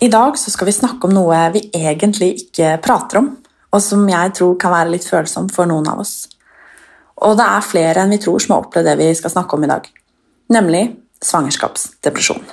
I 0.00 0.08
dag 0.08 0.38
skal 0.38 0.66
vi 0.66 0.72
snakke 0.72 1.08
om 1.08 1.14
noe 1.16 1.38
vi 1.50 1.64
egentlig 1.74 2.28
ikke 2.44 2.76
prater 2.82 3.18
om, 3.18 3.32
og 3.74 3.80
som 3.82 4.04
jeg 4.06 4.30
tror 4.38 4.52
kan 4.62 4.70
være 4.70 4.92
litt 4.92 5.06
følsomt 5.08 5.50
for 5.50 5.66
noen 5.66 5.88
av 5.90 6.04
oss. 6.04 6.28
Og 7.26 7.34
det 7.38 7.46
er 7.50 7.64
flere 7.66 8.04
enn 8.04 8.14
vi 8.14 8.20
tror 8.22 8.38
som 8.38 8.54
har 8.54 8.62
opplevd 8.62 8.86
det 8.92 8.94
vi 9.00 9.08
skal 9.18 9.32
snakke 9.32 9.58
om 9.58 9.66
i 9.66 9.70
dag, 9.72 9.88
nemlig 10.54 10.84
svangerskapsdepresjon. 11.26 12.44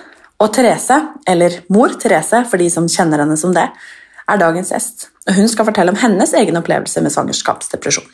Og 0.41 0.49
Therese, 0.57 0.97
eller 1.29 1.59
mor 1.69 1.93
Therese 2.01 2.41
for 2.49 2.57
de 2.57 2.71
som 2.73 2.89
kjenner 2.89 3.21
henne 3.21 3.37
som 3.37 3.53
det, 3.53 3.67
er 4.25 4.41
dagens 4.41 4.73
gjest. 4.73 5.11
Og 5.29 5.37
hun 5.37 5.51
skal 5.51 5.69
fortelle 5.69 5.93
om 5.93 6.01
hennes 6.01 6.33
egen 6.41 6.57
opplevelse 6.57 7.03
med 7.05 7.13
svangerskapsdepresjon. 7.13 8.09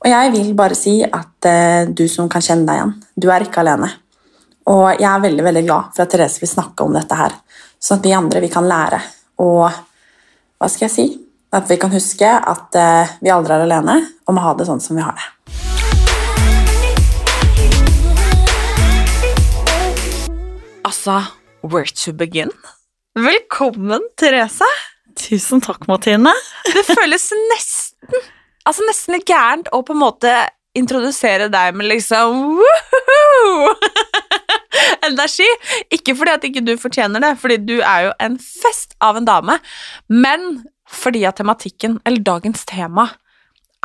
Og 0.00 0.06
jeg 0.06 0.30
vil 0.36 0.54
bare 0.56 0.78
si 0.78 1.00
at 1.02 1.50
eh, 1.50 1.90
du 1.90 2.06
som 2.08 2.30
kan 2.30 2.46
kjenne 2.46 2.70
deg 2.70 2.78
igjen, 2.78 2.94
du 3.18 3.26
er 3.34 3.42
ikke 3.42 3.66
alene. 3.66 3.90
Og 4.70 4.86
jeg 4.94 5.08
er 5.10 5.26
veldig 5.26 5.44
veldig 5.44 5.64
glad 5.66 5.90
for 5.96 6.06
at 6.06 6.14
Therese 6.14 6.40
vil 6.40 6.54
snakke 6.54 6.86
om 6.86 6.94
dette 6.94 7.18
her, 7.18 7.34
sånn 7.80 8.00
at 8.00 8.04
vi 8.06 8.12
andre 8.12 8.42
vi 8.44 8.52
kan 8.52 8.68
lære. 8.68 9.00
Og 9.40 9.64
hva 9.64 10.68
skal 10.68 10.86
jeg 10.86 10.94
si? 10.94 11.06
At 11.56 11.66
vi 11.70 11.78
kan 11.80 11.90
huske 11.90 12.28
at 12.28 12.76
eh, 12.78 13.14
vi 13.24 13.32
aldri 13.32 13.56
er 13.56 13.64
alene 13.64 13.96
og 14.28 14.36
må 14.36 14.44
ha 14.44 14.52
det 14.54 14.68
sånn 14.68 14.82
som 14.84 14.98
vi 14.98 15.02
har 15.02 15.16
det. 15.16 15.26
Altså, 20.86 21.22
where 21.64 21.88
to 21.88 22.12
begin? 22.12 22.52
Velkommen, 23.16 24.04
Therese. 24.20 24.68
Tusen 25.18 25.62
takk, 25.64 25.88
Martine. 25.90 26.32
Det 26.70 26.84
føles 26.86 27.32
nesten 27.50 28.20
Altså 28.68 28.84
nesten 28.84 29.16
litt 29.16 29.24
gærent 29.26 29.70
å 29.72 29.80
på 29.82 29.94
en 29.96 30.02
måte 30.02 30.30
introdusere 30.76 31.48
deg 31.50 31.72
med 31.74 31.88
liksom 31.88 32.60
woohoo! 32.60 33.72
energi. 35.08 35.48
Ikke 35.92 36.14
fordi 36.18 36.34
at 36.36 36.46
ikke 36.48 36.64
du 36.66 36.74
fortjener 36.80 37.22
det, 37.24 37.34
fordi 37.40 37.58
du 37.62 37.78
er 37.80 38.08
jo 38.08 38.14
en 38.22 38.38
fest 38.38 38.96
av 39.02 39.18
en 39.18 39.28
dame, 39.28 39.58
men 40.08 40.64
fordi 40.90 41.22
at 41.28 41.38
tematikken, 41.38 42.00
eller 42.06 42.24
dagens 42.26 42.64
tema, 42.68 43.06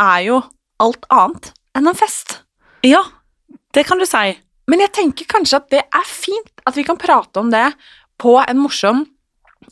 er 0.02 0.26
jo 0.26 0.40
alt 0.82 1.06
annet 1.14 1.52
enn 1.78 1.92
en 1.92 1.98
fest. 1.98 2.40
Ja, 2.86 3.04
det 3.76 3.86
kan 3.88 4.02
du 4.02 4.08
si. 4.10 4.34
Men 4.70 4.82
jeg 4.82 4.94
tenker 4.98 5.30
kanskje 5.30 5.60
at 5.60 5.70
det 5.74 5.84
er 5.84 6.08
fint 6.10 6.66
at 6.66 6.78
vi 6.78 6.86
kan 6.88 6.98
prate 6.98 7.42
om 7.42 7.52
det 7.54 7.68
på 8.22 8.38
en 8.42 8.62
morsom, 8.62 9.04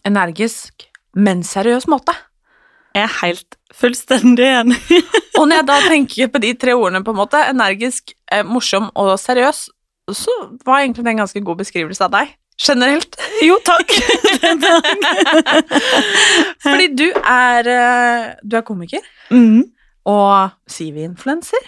energisk, 0.05 0.85
men 1.15 1.41
seriøs 1.47 1.87
måte. 1.89 2.13
Jeg 2.93 3.07
er 3.07 3.15
helt 3.23 3.57
fullstendig 3.73 4.45
enig. 4.45 4.77
Og 5.39 5.47
når 5.47 5.61
jeg 5.61 5.67
da 5.69 5.77
tenker 5.87 6.29
på 6.29 6.41
de 6.43 6.51
tre 6.61 6.75
ordene, 6.77 7.01
på 7.05 7.13
en 7.13 7.21
måte, 7.23 7.41
energisk, 7.49 8.13
eh, 8.29 8.43
morsom 8.45 8.91
og 8.93 9.15
seriøs, 9.21 9.65
så 10.11 10.33
var 10.65 10.79
egentlig 10.83 11.05
det 11.05 11.11
en 11.13 11.21
ganske 11.23 11.41
god 11.41 11.57
beskrivelse 11.63 12.03
av 12.03 12.11
deg. 12.11 12.33
Generelt. 12.67 13.15
Jo, 13.47 13.55
takk. 13.65 13.91
Fordi 16.63 16.89
du 16.95 17.07
er 17.23 17.69
eh, 17.71 18.27
Du 18.43 18.57
er 18.59 18.65
komiker 18.67 19.03
Mm. 19.31 19.63
og 20.05 20.49
Sivi-influenser. 20.69 21.63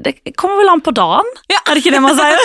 Det 0.00 0.34
kommer 0.38 0.60
vel 0.62 0.70
an 0.72 0.82
på 0.84 0.92
dagen, 0.96 1.26
er 1.70 1.76
det 1.76 1.82
ikke 1.84 1.92
det 1.94 2.00
man 2.02 2.16
sier? 2.18 2.40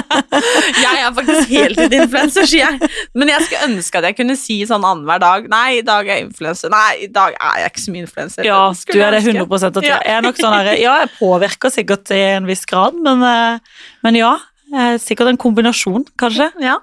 Jeg 0.84 1.02
er 1.04 1.12
faktisk 1.14 1.52
heltid-influenser, 1.52 2.46
sier 2.48 2.64
jeg. 2.66 2.90
Men 3.14 3.30
jeg 3.30 3.44
skulle 3.46 3.68
ønske 3.68 4.00
at 4.00 4.06
jeg 4.08 4.16
kunne 4.18 4.36
si 4.38 4.56
sånn 4.66 4.84
annenhver 4.86 5.20
dag. 5.22 5.46
Nei, 5.52 5.78
i 5.78 5.84
dag 5.86 6.08
er 6.08 6.18
jeg 6.18 6.26
influenser. 6.28 6.72
Nei, 6.72 7.04
i 7.06 7.08
dag 7.12 7.36
er 7.36 7.60
jeg 7.62 7.72
ikke 7.72 7.82
så 7.84 7.94
mye 7.94 8.04
influenser. 8.06 8.48
Ja, 8.48 8.58
du 8.72 8.96
er 8.98 9.14
det 9.14 9.22
100 9.22 9.44
ønske. 9.44 9.70
at 9.70 9.86
Ja. 9.86 10.00
Jeg 10.06 10.34
sånn 10.40 10.56
ja, 10.80 10.96
jeg 11.04 11.12
påvirker 11.18 11.74
sikkert 11.74 12.04
til 12.10 12.24
en 12.40 12.48
viss 12.48 12.64
grad, 12.68 12.98
men, 12.98 13.22
eh, 13.26 13.86
men 14.06 14.18
ja, 14.18 14.32
eh, 14.74 14.96
sikkert 15.02 15.32
en 15.32 15.40
kombinasjon, 15.40 16.06
kanskje. 16.20 16.50
Ja. 16.62 16.78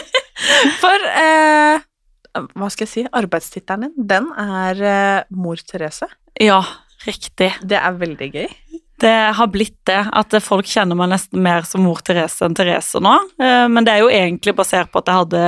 For 0.82 1.08
eh, 1.10 1.84
hva 2.54 2.70
skal 2.72 2.86
jeg 2.86 2.92
si, 2.92 3.06
arbeidstittelen 3.16 3.88
din, 3.90 4.08
den 4.14 4.30
er 4.38 4.82
eh, 4.82 5.20
Mor 5.34 5.60
Therese. 5.66 6.08
Ja, 6.42 6.60
riktig. 7.06 7.54
Det 7.64 7.80
er 7.80 7.96
veldig 8.02 8.32
gøy. 8.34 8.48
Det 9.02 9.14
har 9.36 9.50
blitt 9.52 9.76
det, 9.88 9.98
at 10.16 10.36
folk 10.44 10.68
kjenner 10.70 10.96
meg 10.98 11.10
nesten 11.12 11.42
mer 11.44 11.66
som 11.68 11.84
mor 11.84 12.00
Therese 12.06 12.46
enn 12.46 12.56
Therese 12.56 13.00
nå. 13.04 13.12
Eh, 13.42 13.66
Men 13.68 13.84
det 13.84 13.92
er 13.92 14.04
jo 14.04 14.12
egentlig 14.12 14.56
basert 14.56 14.92
på 14.92 15.02
at 15.02 15.10
jeg 15.10 15.20
hadde, 15.20 15.44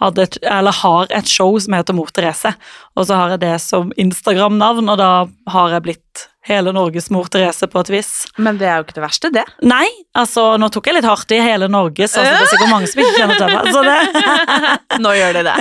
hadde 0.00 0.24
et, 0.24 0.40
eller 0.48 0.72
har 0.80 1.12
et 1.20 1.28
show 1.28 1.58
som 1.60 1.76
heter 1.76 1.96
Mor 1.96 2.08
Therese, 2.14 2.54
og 2.96 3.06
så 3.08 3.20
har 3.20 3.36
jeg 3.36 3.44
det 3.44 3.54
som 3.60 3.92
Instagram-navn, 4.00 4.88
og 4.88 4.98
da 5.00 5.12
har 5.52 5.76
jeg 5.76 5.86
blitt 5.88 6.28
hele 6.48 6.72
Norges 6.72 7.10
mor 7.12 7.28
Therese 7.28 7.68
på 7.68 7.80
et 7.82 7.90
vis. 7.92 8.10
Men 8.40 8.56
det 8.60 8.68
er 8.70 8.78
jo 8.80 8.86
ikke 8.86 8.96
det 8.96 9.04
verste, 9.04 9.30
det. 9.34 9.44
Nei, 9.68 9.84
altså 10.16 10.54
nå 10.60 10.70
tok 10.72 10.88
jeg 10.88 10.96
litt 10.96 11.08
hardt 11.08 11.34
i 11.36 11.42
hele 11.44 11.68
Norge, 11.68 12.08
så 12.08 12.24
det 12.24 12.32
er 12.32 12.48
sikkert 12.48 12.72
mange 12.72 12.88
som 12.88 13.02
ikke 13.04 13.18
kjenner 13.18 13.36
til 13.36 13.52
meg. 13.52 13.68
Så 13.74 13.82
det. 13.84 15.00
Nå 15.04 15.12
gjør 15.18 15.36
de 15.36 15.42
det. 15.46 15.56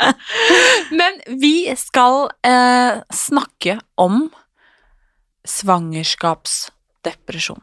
Men 1.02 1.20
vi 1.42 1.54
skal 1.78 2.30
eh, 2.46 3.02
snakke 3.12 3.76
om 4.00 4.24
svangerskapsdepresjon. 5.48 7.60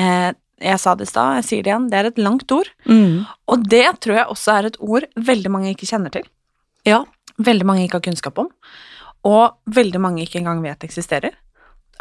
Eh, 0.00 0.30
jeg 0.64 0.80
sa 0.80 0.94
det 0.96 1.04
i 1.06 1.10
stad, 1.10 1.36
jeg 1.40 1.46
sier 1.48 1.62
det 1.64 1.70
igjen, 1.70 1.90
det 1.90 1.98
er 1.98 2.06
et 2.10 2.22
langt 2.22 2.48
ord. 2.54 2.68
Mm. 2.88 3.14
Og 3.50 3.56
det 3.68 3.88
tror 4.04 4.16
jeg 4.20 4.32
også 4.32 4.48
er 4.54 4.64
et 4.68 4.80
ord 4.80 5.04
veldig 5.28 5.50
mange 5.52 5.70
ikke 5.72 5.90
kjenner 5.90 6.10
til. 6.14 6.26
Ja. 6.88 7.00
Veldig 7.42 7.66
mange 7.66 7.82
ikke 7.84 7.98
har 7.98 8.06
kunnskap 8.06 8.36
om. 8.38 8.48
Og 9.26 9.44
veldig 9.74 10.00
mange 10.02 10.22
ikke 10.24 10.38
engang 10.40 10.60
vet 10.64 10.86
eksisterer. 10.86 11.32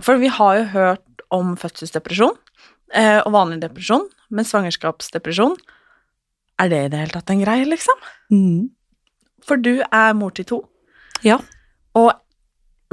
For 0.04 0.14
vi 0.22 0.30
har 0.32 0.52
jo 0.60 0.66
hørt 0.74 1.24
om 1.34 1.56
fødselsdepresjon 1.58 2.36
eh, 2.94 3.20
og 3.24 3.34
vanlig 3.34 3.62
depresjon, 3.64 4.06
men 4.34 4.46
svangerskapsdepresjon 4.46 5.56
Er 6.62 6.70
det 6.70 6.80
i 6.86 6.90
det 6.94 7.00
hele 7.02 7.16
tatt 7.16 7.32
en 7.34 7.42
greie, 7.42 7.66
liksom? 7.66 7.98
Mm. 8.30 8.70
For 9.44 9.58
du 9.58 9.82
er 9.82 10.14
mor 10.14 10.30
til 10.38 10.46
to. 10.46 10.60
Ja. 11.26 11.40
Og 11.98 12.14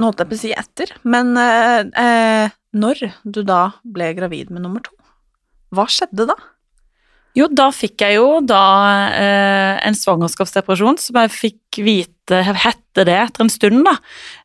nå 0.01 0.09
holdt 0.09 0.23
jeg 0.23 0.31
på 0.31 0.37
å 0.37 0.41
si 0.41 0.53
etter, 0.57 0.95
men 1.05 1.35
eh, 1.37 1.83
eh, 2.01 2.55
når 2.73 3.05
du 3.21 3.43
da 3.45 3.67
ble 3.85 4.09
gravid 4.17 4.49
med 4.49 4.65
nummer 4.65 4.83
to, 4.85 4.95
hva 5.71 5.85
skjedde 5.87 6.25
da? 6.31 6.35
Jo, 7.37 7.45
da 7.47 7.69
fikk 7.71 8.03
jeg 8.03 8.17
jo 8.17 8.41
da 8.43 8.63
eh, 9.15 9.77
en 9.87 9.95
svangerskapsdepresjon 9.95 10.97
som 10.99 11.19
jeg 11.21 11.31
fikk 11.31 11.79
vite 11.85 12.41
hette 12.43 13.05
det 13.07 13.15
etter 13.15 13.45
en 13.45 13.51
stund, 13.51 13.85
da. 13.87 13.93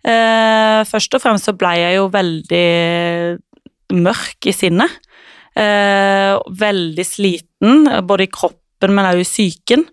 Eh, 0.06 0.82
først 0.86 1.16
og 1.18 1.24
fremst 1.24 1.50
så 1.50 1.56
ble 1.58 1.72
jeg 1.80 1.96
jo 1.96 2.06
veldig 2.14 2.68
mørk 4.06 4.50
i 4.50 4.54
sinnet. 4.54 5.00
Eh, 5.56 6.36
veldig 6.62 7.06
sliten, 7.08 7.88
både 8.06 8.28
i 8.28 8.30
kroppen, 8.30 8.94
men 8.94 9.08
også 9.08 9.24
i 9.24 9.30
psyken. 9.32 9.86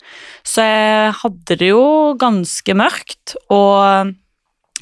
Så 0.46 0.66
jeg 0.68 1.16
hadde 1.24 1.58
det 1.64 1.72
jo 1.72 1.86
ganske 2.22 2.78
mørkt, 2.78 3.38
og 3.50 4.14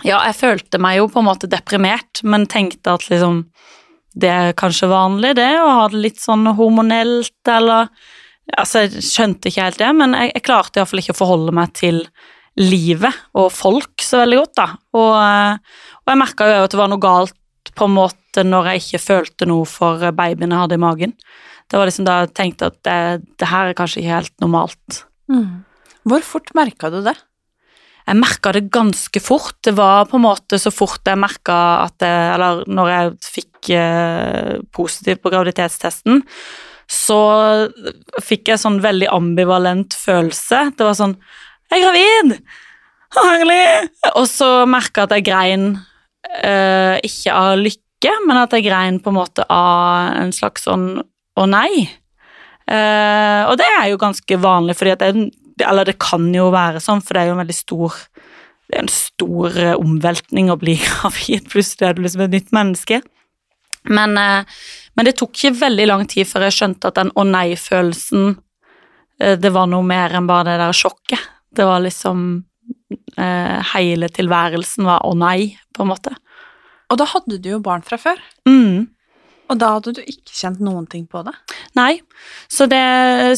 ja, 0.07 0.21
jeg 0.27 0.37
følte 0.37 0.79
meg 0.81 0.99
jo 0.99 1.09
på 1.11 1.21
en 1.21 1.27
måte 1.27 1.49
deprimert, 1.51 2.23
men 2.23 2.49
tenkte 2.49 2.95
at 2.95 3.07
liksom 3.09 3.45
det 4.11 4.27
er 4.27 4.57
kanskje 4.59 4.89
vanlig, 4.91 5.37
det, 5.37 5.53
å 5.61 5.69
ha 5.71 5.85
det 5.91 6.01
litt 6.03 6.19
sånn 6.19 6.49
hormonelt, 6.57 7.37
eller 7.47 7.91
Altså, 8.57 8.81
jeg 8.83 9.03
skjønte 9.05 9.47
ikke 9.47 9.63
helt 9.63 9.77
det, 9.79 9.89
men 9.95 10.15
jeg, 10.17 10.31
jeg 10.33 10.43
klarte 10.43 10.81
iallfall 10.81 10.99
ikke 10.99 11.13
å 11.13 11.19
forholde 11.21 11.53
meg 11.55 11.69
til 11.77 12.01
livet 12.59 13.15
og 13.37 13.51
folk 13.53 14.03
så 14.03 14.23
veldig 14.23 14.39
godt, 14.41 14.53
da. 14.57 14.65
Og, 14.97 15.13
og 16.01 16.11
jeg 16.11 16.19
merka 16.19 16.49
jo 16.49 16.65
at 16.65 16.73
det 16.73 16.79
var 16.81 16.91
noe 16.91 17.03
galt 17.03 17.71
på 17.77 17.87
en 17.87 17.95
måte 17.95 18.43
når 18.43 18.71
jeg 18.73 18.83
ikke 18.83 19.01
følte 19.05 19.47
noe 19.47 19.69
for 19.69 20.03
babyen 20.17 20.51
jeg 20.51 20.63
hadde 20.65 20.75
i 20.75 20.83
magen. 20.83 21.15
Det 21.71 21.79
var 21.79 21.87
liksom 21.87 22.07
da 22.09 22.17
jeg 22.25 22.33
tenkte 22.35 22.71
at 22.73 22.79
det, 22.83 22.99
det 23.39 23.51
her 23.53 23.71
er 23.71 23.77
kanskje 23.77 24.01
ikke 24.01 24.17
helt 24.17 24.35
normalt. 24.43 25.03
Mm. 25.31 25.63
Hvor 26.11 26.25
fort 26.27 26.51
merka 26.57 26.91
du 26.91 26.99
det? 27.05 27.15
Jeg 28.07 28.17
merka 28.17 28.51
det 28.55 28.65
ganske 28.73 29.21
fort. 29.23 29.57
Det 29.63 29.75
var 29.77 30.07
på 30.09 30.17
en 30.17 30.25
måte 30.25 30.59
så 30.61 30.71
fort 30.73 31.05
jeg 31.07 31.19
merka 31.21 31.57
at 31.85 32.03
jeg, 32.03 32.33
Eller 32.35 32.63
når 32.67 32.91
jeg 32.91 33.13
fikk 33.37 33.71
eh, 33.77 34.57
positivt 34.73 35.21
på 35.21 35.31
graviditetstesten, 35.33 36.23
så 36.91 37.21
fikk 38.19 38.51
jeg 38.51 38.59
sånn 38.59 38.81
veldig 38.83 39.07
ambivalent 39.13 39.95
følelse. 39.95 40.71
Det 40.75 40.87
var 40.87 40.97
sånn 40.97 41.15
Jeg 41.71 41.79
er 41.79 41.85
gravid! 41.85 42.35
Herlig! 43.15 43.91
Og 44.15 44.27
så 44.27 44.49
merka 44.67 45.03
jeg 45.03 45.07
at 45.07 45.15
jeg 45.17 45.27
grein 45.27 45.65
eh, 46.43 46.97
ikke 47.07 47.35
av 47.35 47.55
lykke, 47.59 48.13
men 48.27 48.39
at 48.41 48.55
jeg 48.55 48.67
grein 48.67 48.99
på 49.03 49.11
en 49.11 49.19
måte 49.19 49.45
av 49.51 50.17
en 50.19 50.31
slags 50.35 50.67
sånn 50.67 50.93
å 51.39 51.47
nei. 51.47 51.87
Eh, 52.71 53.41
og 53.47 53.57
det 53.59 53.67
er 53.79 53.89
jo 53.91 53.99
ganske 53.99 54.39
vanlig, 54.41 54.77
fordi 54.79 54.95
at 54.95 55.03
det, 55.61 55.69
eller 55.69 55.87
det 55.87 55.99
kan 56.01 56.25
jo 56.33 56.49
være 56.53 56.81
sånn, 56.83 57.03
for 57.05 57.15
det 57.15 57.23
er 57.23 57.31
jo 57.31 57.37
en 57.37 57.43
veldig 57.45 57.57
stor 57.57 57.97
det 58.71 58.77
er 58.79 58.85
en 58.85 58.93
stor 58.93 59.57
eh, 59.59 59.73
omveltning 59.75 60.51
å 60.51 60.59
bli 60.59 60.77
gravid. 60.85 61.49
Plutselig 61.51 61.89
er 61.89 61.97
du 61.97 62.05
liksom 62.05 62.23
et 62.25 62.37
nytt 62.37 62.53
menneske. 62.55 63.01
Men, 63.91 64.15
eh, 64.19 64.61
men, 64.95 65.07
det 65.07 65.17
tok 65.19 65.35
ikke 65.35 65.59
veldig 65.65 65.89
lang 65.89 66.05
tid 66.09 66.29
før 66.29 66.47
jeg 66.47 66.57
skjønte 66.59 66.91
at 66.91 67.01
den 67.01 67.11
å 67.17 67.25
nei-følelsen 67.27 68.29
eh, 69.19 69.35
Det 69.41 69.51
var 69.51 69.67
noe 69.67 69.83
mer 69.83 70.15
enn 70.15 70.29
bare 70.29 70.53
det 70.53 70.61
der 70.63 70.77
sjokket. 70.77 71.29
Det 71.51 71.67
var 71.67 71.83
liksom 71.83 72.45
Hele 73.71 74.07
tilværelsen 74.11 74.85
var 74.87 75.03
å 75.07 75.11
nei, 75.15 75.53
på 75.75 75.83
en 75.83 75.89
måte. 75.91 76.13
Og 76.91 76.97
da 76.99 77.05
hadde 77.11 77.37
du 77.43 77.49
jo 77.53 77.59
barn 77.63 77.83
fra 77.83 77.97
før. 77.99 78.19
Mm. 78.47 78.87
Og 79.51 79.59
da 79.59 79.73
hadde 79.75 79.95
du 79.97 80.01
ikke 80.01 80.31
kjent 80.31 80.61
noen 80.63 80.85
ting 80.89 81.03
på 81.11 81.23
det? 81.27 81.33
Nei, 81.75 81.99
så 82.51 82.67
det, 82.71 82.83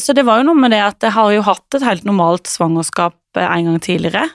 så 0.02 0.14
det 0.16 0.24
var 0.26 0.40
jo 0.40 0.48
noe 0.48 0.58
med 0.58 0.74
det 0.74 0.82
at 0.84 1.02
jeg 1.02 1.16
har 1.16 1.32
jo 1.34 1.46
hatt 1.46 1.78
et 1.78 1.86
helt 1.86 2.06
normalt 2.06 2.50
svangerskap 2.50 3.18
en 3.42 3.66
gang 3.66 3.80
tidligere 3.82 4.28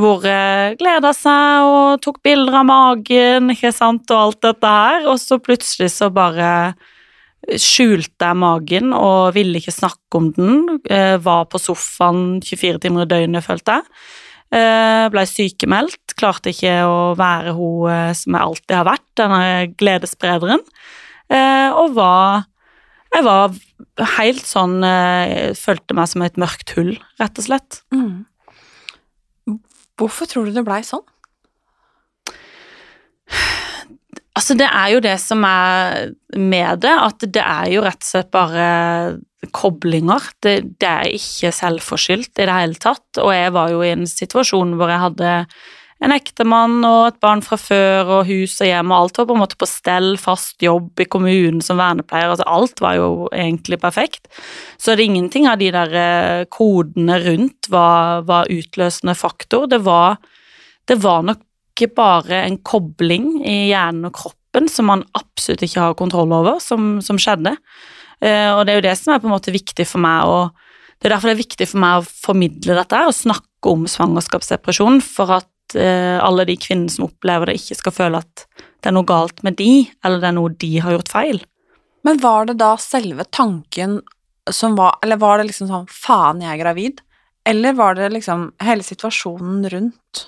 hvor 0.00 0.24
jeg 0.24 0.78
gleda 0.80 1.12
seg 1.16 1.66
og 1.66 2.00
tok 2.04 2.20
bilder 2.24 2.60
av 2.62 2.66
magen 2.68 3.52
ikke 3.52 3.72
sant, 3.74 4.08
og 4.08 4.22
alt 4.22 4.40
dette 4.46 4.70
her, 4.72 5.04
og 5.10 5.20
så 5.20 5.40
plutselig 5.42 5.90
så 5.92 6.08
bare 6.14 6.48
skjulte 7.60 8.30
jeg 8.30 8.38
magen 8.38 8.94
og 8.94 9.34
ville 9.36 9.60
ikke 9.60 9.74
snakke 9.74 10.18
om 10.18 10.30
den. 10.36 10.80
Eh, 10.88 11.16
var 11.22 11.46
på 11.50 11.60
sofaen 11.60 12.40
24 12.44 12.82
timer 12.84 13.06
i 13.06 13.10
døgnet, 13.10 13.44
følte 13.46 13.78
jeg. 13.78 13.88
Eh, 14.60 15.06
Blei 15.12 15.24
sykemeldt, 15.30 16.14
klarte 16.18 16.52
ikke 16.52 16.74
å 16.86 16.98
være 17.18 17.54
hun 17.56 17.90
eh, 17.90 18.12
som 18.18 18.36
jeg 18.36 18.46
alltid 18.46 18.76
har 18.76 18.88
vært, 18.90 19.06
denne 19.18 19.42
gledessprederen. 19.80 20.64
Og 21.30 21.92
var 21.94 22.48
Jeg 23.14 23.22
var 23.22 23.54
helt 24.18 24.42
sånn 24.46 24.80
Følte 25.58 25.94
meg 25.94 26.10
som 26.10 26.24
et 26.26 26.40
mørkt 26.40 26.74
hull, 26.74 26.96
rett 27.22 27.38
og 27.38 27.46
slett. 27.46 27.80
Mm. 27.94 28.26
Hvorfor 30.00 30.30
tror 30.30 30.48
du 30.48 30.54
det 30.56 30.64
blei 30.66 30.80
sånn? 30.86 31.04
Altså, 34.38 34.54
det 34.56 34.68
er 34.70 34.92
jo 34.94 35.00
det 35.04 35.16
som 35.20 35.42
er 35.44 36.12
med 36.38 36.80
det, 36.84 36.92
at 36.94 37.26
det 37.34 37.42
er 37.42 37.66
jo 37.74 37.82
rett 37.84 38.00
og 38.00 38.08
slett 38.08 38.30
bare 38.32 38.68
koblinger. 39.52 40.30
Det, 40.40 40.54
det 40.80 40.88
er 40.88 41.16
ikke 41.16 41.50
selvforskyldt 41.52 42.40
i 42.40 42.46
det 42.48 42.54
hele 42.54 42.80
tatt, 42.80 43.20
og 43.20 43.32
jeg 43.34 43.52
var 43.56 43.72
jo 43.74 43.82
i 43.84 43.92
en 43.92 44.06
situasjon 44.08 44.76
hvor 44.78 44.92
jeg 44.92 45.02
hadde 45.02 45.34
en 46.00 46.14
ektemann 46.14 46.78
og 46.86 47.10
et 47.10 47.18
barn 47.20 47.42
fra 47.44 47.58
før 47.60 48.14
og 48.16 48.30
hus 48.30 48.56
og 48.62 48.70
hjem, 48.70 48.92
og 48.92 48.96
alt 48.96 49.20
var 49.20 49.28
på 49.28 49.36
en 49.36 49.42
måte 49.42 49.58
på 49.60 49.68
stell, 49.68 50.14
fast 50.20 50.64
jobb 50.64 51.02
i 51.02 51.08
kommunen 51.12 51.60
som 51.64 51.80
vernepleier, 51.80 52.32
altså 52.32 52.46
alt 52.48 52.80
var 52.80 52.96
jo 52.96 53.10
egentlig 53.36 53.80
perfekt. 53.82 54.30
Så 54.80 54.94
det 54.94 55.04
er 55.04 55.10
ingenting 55.10 55.48
av 55.50 55.60
de 55.60 55.68
der 55.74 55.94
eh, 56.00 56.46
kodene 56.52 57.20
rundt 57.26 57.68
var, 57.72 58.24
var 58.28 58.48
utløsende 58.52 59.16
faktor. 59.18 59.68
Det 59.68 59.82
var, 59.84 60.16
det 60.88 60.98
var 61.04 61.24
nok 61.28 61.46
bare 61.96 62.42
en 62.44 62.58
kobling 62.66 63.38
i 63.48 63.70
hjernen 63.70 64.10
og 64.10 64.16
kroppen 64.18 64.66
som 64.68 64.90
man 64.90 65.04
absolutt 65.16 65.62
ikke 65.64 65.80
har 65.80 65.96
kontroll 65.96 66.32
over, 66.36 66.58
som, 66.60 66.98
som 67.04 67.16
skjedde. 67.20 67.54
Uh, 68.20 68.52
og 68.58 68.66
det 68.66 68.72
er 68.72 68.80
jo 68.80 68.84
det 68.84 68.96
som 69.00 69.14
er 69.14 69.22
på 69.22 69.30
en 69.30 69.32
måte 69.32 69.54
viktig 69.54 69.86
for 69.88 70.02
meg 70.04 70.28
å 70.28 70.50
Det 71.00 71.08
er 71.08 71.14
derfor 71.14 71.30
det 71.30 71.32
er 71.38 71.44
viktig 71.46 71.66
for 71.70 71.80
meg 71.80 72.02
å 72.02 72.04
formidle 72.04 72.74
dette 72.76 72.98
og 73.08 73.14
snakke 73.16 73.70
om 73.70 73.86
svangerskapsdepresjon, 73.88 74.98
for 75.00 75.32
at 75.38 75.48
alle 75.76 76.44
de 76.48 76.56
kvinnene 76.60 76.92
som 76.92 77.06
opplever 77.06 77.50
det, 77.50 77.60
ikke 77.60 77.78
skal 77.78 77.94
føle 77.94 78.20
at 78.22 78.44
det 78.80 78.90
er 78.90 78.96
noe 78.96 79.08
galt 79.08 79.42
med 79.46 79.58
de, 79.60 79.86
eller 80.04 80.22
det 80.22 80.28
er 80.30 80.36
noe 80.36 80.52
de 80.62 80.70
har 80.82 80.96
gjort 80.96 81.12
feil. 81.12 81.40
Men 82.06 82.20
var 82.22 82.48
det 82.48 82.56
da 82.60 82.74
selve 82.80 83.26
tanken 83.28 84.00
som 84.50 84.72
var 84.74 84.96
Eller 85.04 85.18
var 85.20 85.38
det 85.38 85.50
liksom 85.50 85.68
sånn 85.68 85.88
faen, 85.92 86.40
jeg 86.42 86.54
er 86.54 86.62
gravid? 86.62 87.02
Eller 87.46 87.74
var 87.76 87.94
det 87.98 88.08
liksom 88.14 88.48
hele 88.64 88.84
situasjonen 88.84 89.66
rundt? 89.72 90.22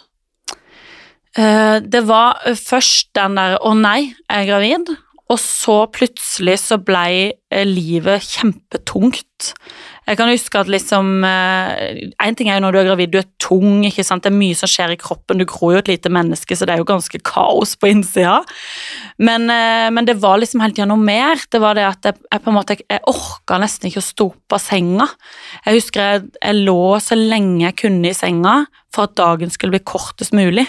Uh, 1.33 1.81
det 1.81 2.03
var 2.05 2.43
først 2.61 3.15
den 3.17 3.39
der 3.41 3.57
'å 3.57 3.73
nei, 3.73 4.13
jeg 4.29 4.43
er 4.45 4.51
gravid', 4.51 4.93
og 5.33 5.39
så 5.41 5.87
plutselig 5.89 6.59
så 6.61 6.77
blei 6.77 7.33
livet 7.65 8.21
kjempetungt. 8.21 9.55
Jeg 10.03 10.19
kan 10.19 10.31
huske 10.33 10.59
at 10.59 10.71
liksom 10.71 11.23
eh, 11.23 12.33
ting 12.35 12.49
er 12.51 12.59
jo 12.59 12.65
når 12.65 12.75
du 12.75 12.79
er 12.81 12.87
gravid, 12.89 13.13
du 13.13 13.21
er 13.21 13.29
tung, 13.43 13.85
ikke 13.87 14.03
sant? 14.07 14.25
det 14.25 14.33
er 14.33 14.39
mye 14.39 14.57
som 14.59 14.71
skjer 14.71 14.95
i 14.97 14.99
kroppen, 14.99 15.39
du 15.39 15.47
gror 15.47 15.77
jo 15.77 15.83
et 15.83 15.91
lite 15.93 16.11
menneske, 16.11 16.57
så 16.59 16.67
det 16.67 16.75
er 16.75 16.83
jo 16.83 16.89
ganske 16.89 17.21
kaos 17.23 17.77
på 17.79 17.93
innsida. 17.93 18.41
Men, 19.23 19.47
eh, 19.53 19.87
men 19.95 20.09
det 20.09 20.19
var 20.23 20.43
liksom 20.43 20.65
tida 20.65 20.89
noe 20.91 20.99
mer. 20.99 21.39
Det 21.47 21.63
var 21.63 21.79
det 21.79 21.87
at 21.87 22.11
jeg, 22.11 22.19
jeg 22.33 22.43
på 22.43 22.51
en 22.51 22.59
måte 22.59 22.79
Jeg 22.83 23.05
orka 23.11 23.59
nesten 23.63 23.91
ikke 23.91 24.03
å 24.03 24.09
stå 24.09 24.29
opp 24.33 24.57
av 24.57 24.63
senga. 24.65 25.09
Jeg 25.67 25.79
husker 25.79 26.03
jeg, 26.03 26.29
jeg 26.41 26.63
lå 26.67 26.83
så 27.05 27.19
lenge 27.19 27.67
jeg 27.69 27.79
kunne 27.85 28.11
i 28.11 28.17
senga 28.17 28.63
for 28.93 29.07
at 29.07 29.17
dagen 29.19 29.53
skulle 29.53 29.77
bli 29.77 29.85
kortest 29.87 30.35
mulig. 30.37 30.67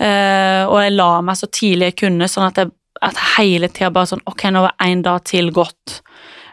Uh, 0.00 0.64
og 0.64 0.78
jeg 0.80 0.94
la 0.96 1.10
meg 1.20 1.36
så 1.36 1.46
tidlig 1.52 1.90
jeg 1.90 1.98
kunne, 2.06 2.28
sånn 2.30 2.46
at, 2.46 2.56
jeg, 2.56 2.70
at 3.04 3.18
hele 3.34 3.68
tida 3.68 3.90
bare 3.92 4.08
sånn 4.08 4.22
Ok, 4.30 4.46
nå 4.48 4.62
var 4.64 4.72
én 4.80 5.02
dag 5.04 5.20
til 5.28 5.50
gått. 5.52 6.00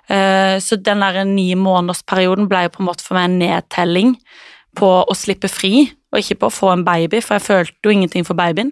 Eh, 0.08 0.58
så 0.64 0.78
den 0.80 1.04
der 1.04 1.24
ni 1.28 1.50
månedersperioden 1.60 2.48
ble 2.48 2.66
jo 2.66 2.76
på 2.76 2.84
en 2.84 2.90
måte 2.90 3.04
for 3.04 3.18
meg 3.18 3.28
en 3.28 3.40
nedtelling 3.42 4.16
på 4.78 4.92
å 5.04 5.18
slippe 5.18 5.50
fri, 5.52 5.88
og 6.14 6.22
ikke 6.22 6.40
på 6.42 6.50
å 6.50 6.54
få 6.54 6.72
en 6.72 6.86
baby, 6.88 7.20
for 7.24 7.38
jeg 7.38 7.48
følte 7.48 7.90
jo 7.90 7.94
ingenting 7.94 8.26
for 8.28 8.38
babyen. 8.40 8.72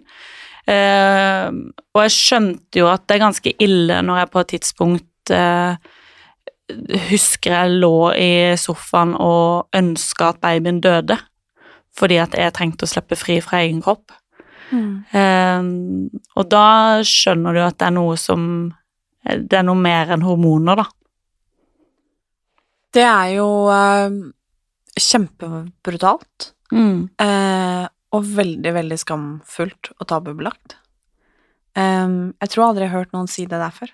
Uh, 0.66 1.70
og 1.94 2.00
jeg 2.02 2.14
skjønte 2.16 2.80
jo 2.80 2.88
at 2.90 3.04
det 3.06 3.14
er 3.14 3.22
ganske 3.22 3.50
ille 3.62 4.00
når 4.02 4.16
jeg 4.18 4.30
på 4.32 4.40
et 4.40 4.48
tidspunkt 4.50 5.30
uh, 5.30 5.76
husker 7.06 7.52
jeg 7.52 7.76
lå 7.84 7.98
i 8.18 8.30
sofaen 8.58 9.12
og 9.14 9.76
ønska 9.76 10.32
at 10.32 10.40
babyen 10.42 10.80
døde, 10.82 11.18
fordi 11.96 12.18
at 12.18 12.34
jeg 12.34 12.54
trengte 12.56 12.86
å 12.86 12.90
slippe 12.90 13.18
fri 13.18 13.38
fra 13.44 13.62
egen 13.62 13.78
kropp. 13.84 14.10
Mm. 14.72 14.90
Um, 15.14 16.22
og 16.34 16.48
da 16.50 16.66
skjønner 17.06 17.54
du 17.54 17.62
at 17.62 17.78
det 17.78 17.86
er 17.86 17.94
noe 17.94 18.16
som 18.18 18.72
Det 19.22 19.54
er 19.54 19.62
noe 19.66 19.78
mer 19.78 20.10
enn 20.14 20.22
hormoner, 20.22 20.78
da. 20.78 20.84
Det 22.96 23.04
er 23.04 23.34
jo 23.36 23.46
uh, 23.68 24.08
kjempebrutalt. 24.96 26.52
Mm. 26.72 27.06
Uh, 27.20 27.84
og 28.16 28.30
veldig, 28.36 28.72
veldig 28.78 28.98
skamfullt 29.00 29.92
og 29.98 30.08
tabubelagt. 30.08 30.78
Um, 31.76 32.32
jeg 32.40 32.52
tror 32.52 32.70
aldri 32.70 32.86
jeg 32.86 32.94
har 32.94 33.04
hørt 33.04 33.12
noen 33.12 33.28
si 33.28 33.44
det 33.44 33.60
der 33.60 33.74
før. 33.74 33.92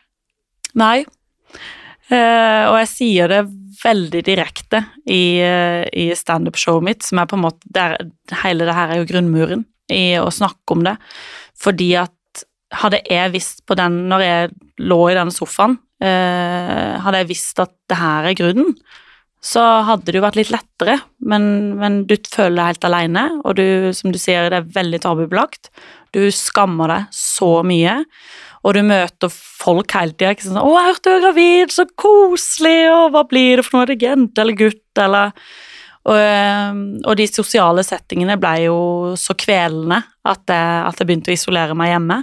Nei, 0.79 1.03
uh, 1.03 2.65
og 2.71 2.79
jeg 2.79 2.91
sier 2.93 3.33
det 3.33 3.43
veldig 3.83 4.23
direkte 4.25 4.85
i, 5.03 5.43
uh, 5.43 5.83
i 5.91 6.13
standup-showet 6.17 6.87
mitt, 6.87 7.03
som 7.03 7.19
er 7.19 7.29
på 7.29 7.39
en 7.39 7.47
måte 7.49 7.75
der, 7.75 7.99
Hele 8.45 8.69
det 8.69 8.77
her 8.77 8.95
er 8.95 9.03
jo 9.03 9.09
grunnmuren 9.11 9.67
i 9.93 10.15
å 10.23 10.31
snakke 10.33 10.77
om 10.77 10.87
det. 10.87 10.95
Fordi 11.59 11.91
at 12.07 12.45
hadde 12.79 13.03
jeg 13.05 13.35
visst 13.35 13.67
på 13.69 13.75
den 13.77 14.05
når 14.09 14.23
jeg 14.25 14.53
lå 14.81 15.01
i 15.11 15.17
denne 15.19 15.35
sofaen, 15.35 15.75
Eh, 15.75 15.92
hadde 16.03 17.21
jeg 17.21 17.29
visst 17.29 17.61
at 17.63 17.71
det 17.91 17.99
her 18.01 18.27
er 18.27 18.35
grunnen, 18.35 18.73
så 19.43 19.63
hadde 19.89 20.07
det 20.07 20.21
jo 20.21 20.23
vært 20.23 20.39
litt 20.39 20.53
lettere, 20.55 21.01
men, 21.27 21.45
men 21.75 22.03
du 22.07 22.15
føler 22.31 22.61
deg 22.61 22.69
helt 22.69 22.87
alene, 22.87 23.25
og 23.43 23.57
du, 23.59 23.91
som 23.97 24.15
du 24.15 24.19
sier, 24.21 24.47
det 24.53 24.61
er 24.61 24.69
veldig 24.77 25.01
tabubelagt. 25.03 25.73
Du 26.15 26.23
skammer 26.31 26.93
deg 26.93 27.17
så 27.17 27.51
mye, 27.67 27.97
og 28.63 28.77
du 28.77 28.85
møter 28.87 29.33
folk 29.35 29.97
hele 29.99 30.15
tida. 30.15 30.31
Ikke 30.37 30.47
sånn 30.47 30.61
'Å, 30.63 30.71
jeg 30.77 30.89
hørte 30.93 31.11
du 31.11 31.17
er 31.17 31.25
gravid, 31.27 31.75
så 31.75 31.87
koselig', 31.99 32.93
og 32.95 33.17
hva 33.17 33.25
blir 33.27 33.59
det 33.59 33.67
for 33.67 33.79
noe, 33.81 33.89
er 33.89 33.95
det 33.95 34.07
jente 34.07 34.45
eller 34.45 34.59
gutt, 34.63 35.03
eller 35.03 35.35
og, 36.03 36.19
eh, 36.19 36.79
og, 37.07 37.13
de 37.19 37.27
sosiale 37.31 37.83
settingene 37.87 38.35
ble 38.43 38.55
jo 38.65 38.79
så 39.19 39.37
kvelende 39.39 40.01
at 40.27 40.51
jeg, 40.51 40.71
at 40.89 40.99
jeg 40.99 41.07
begynte 41.07 41.31
å 41.31 41.37
isolere 41.37 41.77
meg 41.79 41.93
hjemme. 41.93 42.23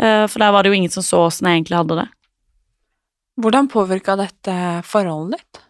Eh, 0.00 0.24
for 0.28 0.40
der 0.40 0.52
var 0.52 0.62
det 0.62 0.72
jo 0.72 0.76
ingen 0.76 0.92
som 0.92 1.04
så 1.04 1.22
åssen 1.28 1.48
jeg 1.48 1.60
egentlig 1.60 1.80
hadde 1.80 1.96
det. 2.02 2.08
Hvordan 3.40 3.70
påvirka 3.72 4.16
dette 4.20 4.54
forholdet 4.86 5.40
ditt? 5.40 5.66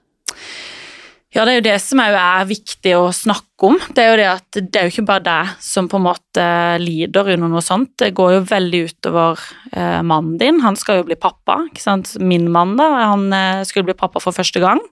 Ja, 1.31 1.45
det 1.47 1.53
er 1.53 1.59
jo 1.61 1.67
det 1.69 1.77
som 1.79 2.01
er, 2.03 2.17
er 2.19 2.47
viktig 2.49 2.93
å 2.99 3.11
snakke 3.15 3.69
om. 3.69 3.77
Det 3.95 4.03
er 4.03 4.09
jo 4.11 4.17
det 4.19 4.27
at 4.27 4.57
det 4.59 4.81
er 4.81 4.89
jo 4.89 4.91
ikke 4.97 5.05
bare 5.07 5.23
deg 5.29 5.53
som 5.63 5.87
på 5.87 6.01
en 6.01 6.09
måte 6.09 6.47
lider 6.83 7.31
under 7.37 7.53
noe 7.53 7.63
sånt. 7.63 7.93
Det 8.03 8.09
går 8.19 8.33
jo 8.35 8.41
veldig 8.51 8.81
utover 8.89 9.45
eh, 9.71 10.01
mannen 10.03 10.41
din. 10.41 10.59
Han 10.65 10.79
skal 10.79 10.99
jo 10.99 11.07
bli 11.07 11.15
pappa. 11.15 11.61
ikke 11.69 11.85
sant? 11.85 12.17
Min 12.19 12.49
mann, 12.51 12.75
da, 12.81 12.89
han 13.13 13.29
eh, 13.31 13.63
skulle 13.69 13.87
bli 13.93 13.99
pappa 14.01 14.19
for 14.19 14.35
første 14.35 14.63
gang. 14.65 14.83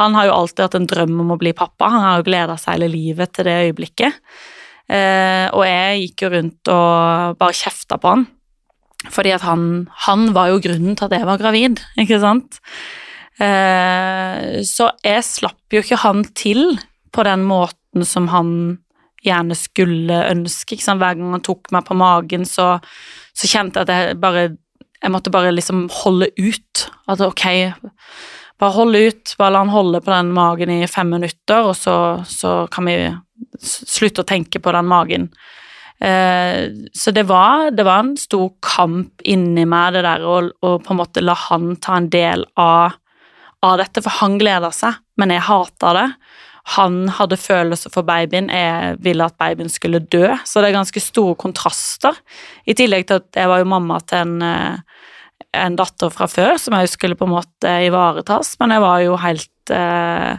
Han 0.00 0.18
har 0.18 0.26
jo 0.26 0.34
alltid 0.40 0.64
hatt 0.66 0.76
en 0.80 0.90
drøm 0.90 1.14
om 1.22 1.30
å 1.36 1.38
bli 1.38 1.54
pappa. 1.54 1.92
Han 1.94 2.06
har 2.08 2.18
jo 2.18 2.26
gleda 2.32 2.58
seg 2.58 2.80
hele 2.80 2.90
livet 2.90 3.30
til 3.36 3.46
det 3.46 3.58
øyeblikket. 3.68 4.18
Eh, 4.90 5.46
og 5.54 5.62
jeg 5.68 6.06
gikk 6.08 6.26
jo 6.26 6.32
rundt 6.34 6.74
og 6.74 7.38
bare 7.38 7.60
kjefta 7.62 8.02
på 8.02 8.16
han. 8.16 8.26
Fordi 9.10 9.32
at 9.34 9.42
han, 9.42 9.88
han 10.06 10.28
var 10.36 10.52
jo 10.52 10.60
grunnen 10.62 10.94
til 10.98 11.08
at 11.08 11.16
jeg 11.16 11.26
var 11.26 11.40
gravid, 11.40 11.80
ikke 11.98 12.20
sant. 12.22 12.60
Eh, 13.42 14.60
så 14.68 14.92
jeg 15.02 15.26
slapp 15.26 15.74
jo 15.74 15.82
ikke 15.82 16.02
han 16.04 16.22
til 16.38 16.76
på 17.12 17.24
den 17.26 17.44
måten 17.48 18.06
som 18.06 18.28
han 18.32 18.52
gjerne 19.22 19.56
skulle 19.58 20.22
ønske. 20.30 20.76
Ikke 20.76 20.86
sant? 20.86 21.02
Hver 21.02 21.18
gang 21.18 21.34
han 21.34 21.44
tok 21.44 21.72
meg 21.74 21.86
på 21.88 21.96
magen, 21.98 22.46
så, 22.48 22.76
så 23.34 23.50
kjente 23.50 23.82
jeg 23.82 23.88
at 23.88 23.94
jeg 23.94 24.20
bare 24.22 24.50
Jeg 25.02 25.10
måtte 25.10 25.32
bare 25.34 25.50
liksom 25.50 25.88
holde 25.90 26.28
ut. 26.38 26.84
At 27.10 27.18
ok, 27.20 27.72
bare 28.62 28.74
hold 28.76 28.94
ut. 28.94 29.32
Bare 29.34 29.50
la 29.50 29.64
han 29.64 29.72
holde 29.74 30.00
på 30.00 30.12
den 30.12 30.30
magen 30.30 30.70
i 30.70 30.86
fem 30.86 31.10
minutter, 31.10 31.66
og 31.66 31.74
så, 31.74 32.22
så 32.22 32.68
kan 32.70 32.86
vi 32.86 32.94
slutte 33.58 34.22
å 34.22 34.28
tenke 34.28 34.62
på 34.62 34.70
den 34.70 34.86
magen. 34.86 35.26
Eh, 36.02 36.88
så 36.98 37.14
det 37.14 37.26
var, 37.28 37.70
det 37.70 37.84
var, 37.86 38.02
en 38.02 38.16
stor 38.18 38.50
kamp 38.64 39.22
inni 39.28 39.66
meg, 39.68 39.94
det 39.94 40.02
der 40.06 40.24
å, 40.26 40.40
på 40.58 40.94
en 40.94 40.98
måte 40.98 41.22
la 41.22 41.36
han 41.48 41.76
ta 41.82 42.00
en 42.00 42.10
del 42.12 42.46
av 42.58 42.98
av 43.62 43.78
dette, 43.78 44.02
for 44.02 44.22
han 44.22 44.40
gleda 44.40 44.72
seg, 44.74 44.98
men 45.20 45.32
jeg 45.34 45.46
hata 45.46 45.92
det. 45.96 46.06
Han 46.76 46.98
hadde 47.16 47.38
følelser 47.40 47.92
for 47.94 48.06
babyen, 48.06 48.50
jeg 48.50 48.98
ville 49.02 49.26
at 49.26 49.38
babyen 49.40 49.70
skulle 49.70 50.02
dø, 50.02 50.28
så 50.46 50.62
det 50.62 50.70
er 50.70 50.78
ganske 50.78 51.02
store 51.02 51.36
kontraster. 51.38 52.18
I 52.66 52.76
tillegg 52.78 53.08
til 53.08 53.22
at 53.22 53.42
jeg 53.42 53.50
var 53.50 53.62
jo 53.62 53.70
mamma 53.72 53.98
til 54.06 54.22
en, 54.22 54.36
eh, 54.46 55.08
en 55.58 55.78
datter 55.78 56.10
fra 56.14 56.28
før 56.30 56.56
som 56.58 56.74
jeg 56.78 56.90
skulle 56.90 57.18
på 57.18 57.26
en 57.26 57.36
måte 57.36 57.74
ivaretas, 57.86 58.54
men 58.62 58.74
jeg 58.74 58.86
var 58.86 59.02
jo 59.06 59.18
helt 59.20 59.70
eh, 59.70 60.38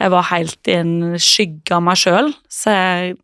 Jeg 0.00 0.10
var 0.14 0.22
helt 0.30 0.68
i 0.70 0.74
en 0.78 0.92
skygge 1.18 1.74
av 1.74 1.82
meg 1.82 1.98
sjøl, 1.98 2.30
så 2.48 2.72
jeg, 2.72 3.16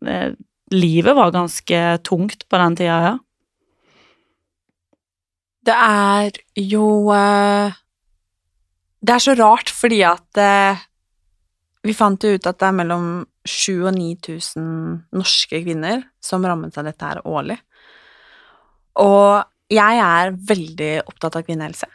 livet 0.73 1.15
var 1.15 1.31
ganske 1.35 1.81
tungt 2.07 2.47
på 2.49 2.59
den 2.61 2.75
tida, 2.79 2.99
ja. 3.05 3.15
Det 5.67 5.75
er 5.75 6.37
jo 6.55 6.85
det 9.07 9.15
er 9.15 9.23
så 9.23 9.35
rart 9.37 9.71
fordi 9.73 10.01
at 10.07 10.39
eh, 10.41 10.85
vi 11.87 11.95
fant 11.95 12.23
jo 12.23 12.33
ut 12.35 12.49
at 12.49 12.59
det 12.59 12.69
er 12.69 12.79
mellom 12.79 13.09
7000 13.47 13.85
og 13.87 13.93
9000 13.95 14.63
norske 15.15 15.61
kvinner 15.63 16.01
som 16.23 16.43
rammes 16.43 16.75
av 16.75 16.87
dette 16.89 17.07
her 17.07 17.21
årlig. 17.23 17.55
Og 18.99 19.45
jeg 19.71 20.01
er 20.03 20.33
veldig 20.49 20.91
opptatt 21.05 21.37
av 21.39 21.45
kvinnehelse. 21.47 21.87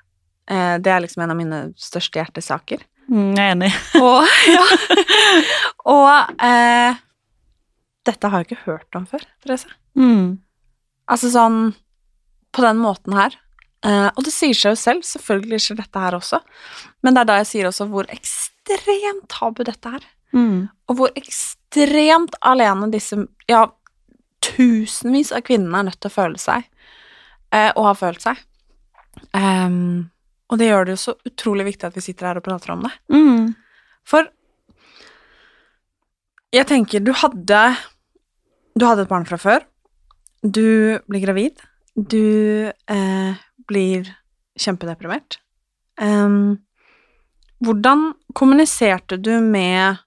Eh, 0.48 0.78
det 0.80 0.92
er 0.92 1.04
liksom 1.04 1.24
en 1.24 1.34
av 1.34 1.40
mine 1.40 1.60
største 1.76 2.22
hjertesaker. 2.22 2.86
Mm, 3.10 3.34
jeg 3.36 3.44
er 3.44 3.56
enig. 3.56 3.72
og 4.00 4.24
ja. 4.54 4.64
og 5.92 6.42
eh, 6.48 7.02
dette 8.08 8.30
har 8.30 8.42
jeg 8.42 8.50
ikke 8.50 8.64
hørt 8.66 8.98
om 8.98 9.06
før, 9.08 9.24
Therese. 9.44 9.70
Mm. 9.98 10.40
Altså 11.10 11.30
sånn 11.32 11.58
på 12.52 12.64
den 12.64 12.80
måten 12.82 13.16
her. 13.16 13.36
Uh, 13.82 14.08
og 14.14 14.22
det 14.26 14.32
sier 14.34 14.54
seg 14.54 14.76
jo 14.76 14.78
selv, 14.78 15.06
selvfølgelig 15.06 15.58
skjer 15.64 15.78
dette 15.80 16.02
her 16.04 16.14
også, 16.14 16.38
men 17.02 17.16
det 17.16 17.22
er 17.24 17.28
da 17.32 17.38
jeg 17.40 17.48
sier 17.50 17.66
også 17.66 17.88
hvor 17.90 18.06
ekstremt 18.14 19.24
tabu 19.32 19.64
dette 19.66 19.94
er. 19.98 20.04
Mm. 20.32 20.68
Og 20.86 20.98
hvor 20.98 21.16
ekstremt 21.18 22.36
alene 22.46 22.92
disse 22.92 23.18
ja, 23.50 23.64
tusenvis 24.46 25.32
av 25.34 25.42
kvinnene 25.48 25.80
er 25.80 25.88
nødt 25.90 25.98
til 25.98 26.12
å 26.12 26.14
føle 26.14 26.38
seg, 26.38 26.68
uh, 27.54 27.70
og 27.74 27.88
har 27.90 27.98
følt 27.98 28.22
seg. 28.22 28.44
Um, 29.34 30.12
og 30.52 30.60
det 30.60 30.68
gjør 30.70 30.86
det 30.86 30.94
jo 30.94 31.02
så 31.02 31.16
utrolig 31.26 31.66
viktig 31.72 31.88
at 31.88 31.98
vi 31.98 32.04
sitter 32.04 32.30
her 32.30 32.38
og 32.38 32.46
prater 32.46 32.74
om 32.74 32.86
det. 32.86 32.92
Mm. 33.12 33.50
For 34.08 34.30
jeg 36.52 36.68
tenker, 36.68 37.00
du 37.00 37.14
hadde 37.16 37.60
Du 38.78 38.86
hadde 38.88 39.04
et 39.04 39.10
barn 39.10 39.26
fra 39.28 39.38
før. 39.40 39.64
Du 40.42 40.98
blir 41.08 41.22
gravid. 41.22 41.60
Du 41.94 42.70
eh, 42.72 43.42
blir 43.68 44.08
kjempedeprimert. 44.58 45.38
Um, 46.00 46.56
hvordan 47.62 48.10
kommuniserte 48.34 49.18
du 49.20 49.36
med 49.44 50.00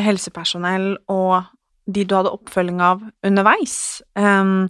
helsepersonell 0.00 0.94
og 1.10 1.48
de 1.90 2.04
du 2.04 2.14
hadde 2.16 2.32
oppfølging 2.36 2.80
av 2.84 3.02
underveis? 3.24 4.02
Um, 4.14 4.68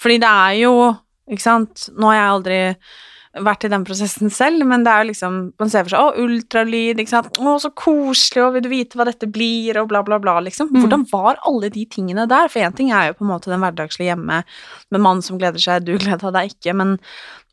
fordi 0.00 0.18
det 0.22 0.32
er 0.32 0.58
jo, 0.64 0.74
ikke 1.30 1.44
sant 1.44 1.86
Nå 1.94 2.08
har 2.10 2.16
jeg 2.16 2.32
aldri 2.32 2.60
vært 3.32 3.64
i 3.64 3.70
den 3.72 3.84
prosessen 3.88 4.28
selv, 4.32 4.64
men 4.68 4.84
det 4.84 4.92
er 4.92 5.04
jo 5.04 5.08
liksom 5.12 5.36
Man 5.60 5.70
ser 5.72 5.86
for 5.86 5.94
seg 5.94 6.00
'Å, 6.00 6.20
ultralyd', 6.20 7.00
ikke 7.00 7.14
sant 7.14 7.38
'Å, 7.38 7.54
så 7.62 7.70
koselig, 7.72 8.42
og 8.44 8.52
vil 8.54 8.64
du 8.66 8.68
vite 8.68 8.98
hva 8.98 9.06
dette 9.08 9.26
blir', 9.26 9.80
og 9.80 9.88
bla, 9.88 10.02
bla, 10.02 10.18
bla, 10.18 10.38
liksom. 10.40 10.68
Mm. 10.68 10.80
Hvordan 10.82 11.06
var 11.12 11.40
alle 11.48 11.70
de 11.72 11.86
tingene 11.86 12.28
der? 12.28 12.48
For 12.52 12.60
én 12.60 12.76
ting 12.76 12.92
er 12.92 13.08
jo 13.08 13.18
på 13.20 13.24
en 13.24 13.32
måte 13.32 13.50
den 13.50 13.60
hverdagslige 13.64 14.12
hjemme 14.12 14.44
med 14.90 15.00
mann 15.00 15.22
som 15.22 15.38
gleder 15.38 15.58
seg, 15.58 15.84
du 15.84 15.96
gleder 16.04 16.32
deg 16.32 16.52
ikke, 16.52 16.76
men, 16.76 16.98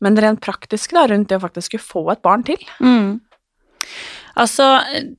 men 0.00 0.14
det 0.14 0.24
rent 0.24 0.44
praktiske 0.44 0.92
da, 0.92 1.06
rundt 1.08 1.28
det 1.28 1.40
å 1.40 1.46
faktisk 1.46 1.72
skulle 1.72 1.88
få 1.88 2.10
et 2.12 2.22
barn 2.22 2.44
til. 2.44 2.60
Mm. 2.80 3.20
Altså, 4.38 4.66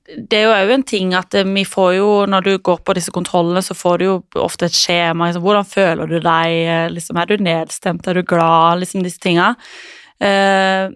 det 0.08 0.38
er 0.38 0.46
jo 0.46 0.54
òg 0.56 0.72
en 0.72 0.84
ting 0.88 1.12
at 1.18 1.36
eh, 1.36 1.48
vi 1.48 1.66
får 1.68 1.96
jo, 1.98 2.10
når 2.32 2.46
du 2.46 2.52
går 2.64 2.80
på 2.86 2.96
disse 2.96 3.12
kontrollene, 3.12 3.62
så 3.66 3.76
får 3.76 3.98
du 4.00 4.06
jo 4.06 4.14
ofte 4.40 4.70
et 4.70 4.78
skjema. 4.78 5.28
Liksom, 5.28 5.44
hvordan 5.44 5.68
føler 5.68 6.08
du 6.08 6.20
deg? 6.20 6.54
Eh, 6.72 6.86
liksom, 6.94 7.20
er 7.20 7.28
du 7.28 7.44
nedstemt? 7.44 8.08
Er 8.08 8.18
du 8.18 8.24
glad? 8.24 8.80
Liksom 8.82 9.04
disse 9.04 9.22
tinga. 9.22 9.56
Eh, 10.22 10.92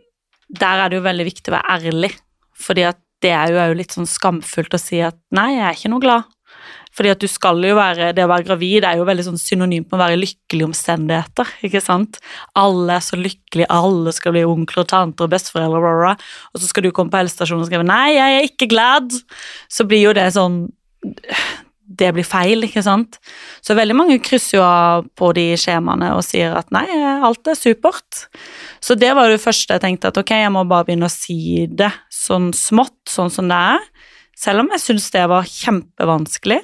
der 0.55 0.83
er 0.83 0.91
det 0.91 0.99
jo 0.99 1.07
veldig 1.07 1.25
viktig 1.27 1.51
å 1.51 1.57
være 1.57 1.79
ærlig, 1.79 2.13
fordi 2.61 2.85
at 2.87 3.01
det 3.23 3.33
er 3.33 3.51
jo 3.55 3.77
litt 3.77 3.95
sånn 3.95 4.09
skamfullt 4.09 4.75
å 4.77 4.81
si 4.81 4.99
at 5.01 5.17
nei, 5.33 5.55
jeg 5.55 5.65
er 5.65 5.77
ikke 5.77 5.93
noe 5.93 6.03
glad. 6.03 6.31
Fordi 6.95 7.11
at 7.11 7.19
du 7.19 7.27
skal 7.27 7.59
jo 7.65 7.73
være 7.75 8.13
Det 8.15 8.23
å 8.23 8.29
være 8.31 8.45
gravid 8.47 8.85
er 8.87 8.99
jo 8.99 9.07
veldig 9.07 9.25
sånn 9.27 9.39
synonymt 9.41 9.89
med 9.89 9.97
å 9.97 9.99
være 9.99 10.15
i 10.15 10.21
lykkelige 10.21 10.69
omstendigheter, 10.69 11.51
ikke 11.67 11.81
sant? 11.83 12.21
Alle 12.55 12.95
er 12.95 13.03
så 13.03 13.19
lykkelige, 13.19 13.67
alle 13.67 14.13
skal 14.15 14.35
bli 14.35 14.45
onkler 14.47 14.85
og 14.85 14.89
tanter 14.93 15.27
og 15.27 15.33
besteforeldre, 15.33 15.81
bla, 15.83 15.91
bla, 15.91 16.13
bla. 16.15 16.31
og 16.53 16.61
så 16.61 16.71
skal 16.71 16.85
du 16.85 16.93
komme 16.95 17.11
på 17.11 17.19
helsestasjonen 17.19 17.65
og 17.65 17.69
skrive 17.69 17.87
'nei, 17.87 18.15
jeg 18.15 18.37
er 18.37 18.47
ikke 18.47 18.71
glad', 18.71 19.19
så 19.67 19.87
blir 19.87 20.05
jo 20.07 20.15
det 20.15 20.29
sånn 20.37 20.61
det 21.85 22.11
blir 22.15 22.25
feil, 22.25 22.65
ikke 22.65 22.81
sant. 22.85 23.19
Så 23.63 23.75
veldig 23.77 23.95
mange 23.97 24.17
krysser 24.23 24.57
jo 24.57 24.63
av 24.65 25.05
på 25.17 25.29
de 25.37 25.51
skjemaene 25.59 26.11
og 26.15 26.23
sier 26.25 26.55
at 26.57 26.71
nei, 26.73 26.85
alt 27.23 27.45
er 27.51 27.57
supert. 27.59 28.25
Så 28.83 28.97
det 28.97 29.11
var 29.17 29.29
det 29.29 29.43
første 29.43 29.77
jeg 29.77 29.83
tenkte 29.83 30.09
at 30.09 30.19
ok, 30.19 30.33
jeg 30.41 30.53
må 30.53 30.65
bare 30.69 30.87
begynne 30.87 31.09
å 31.09 31.13
si 31.13 31.67
det 31.69 31.91
sånn 32.13 32.51
smått, 32.57 32.97
sånn 33.11 33.33
som 33.33 33.51
det 33.51 33.59
er. 33.75 33.89
Selv 34.35 34.65
om 34.65 34.71
jeg 34.73 34.83
syns 34.83 35.11
det 35.13 35.25
var 35.31 35.47
kjempevanskelig. 35.47 36.61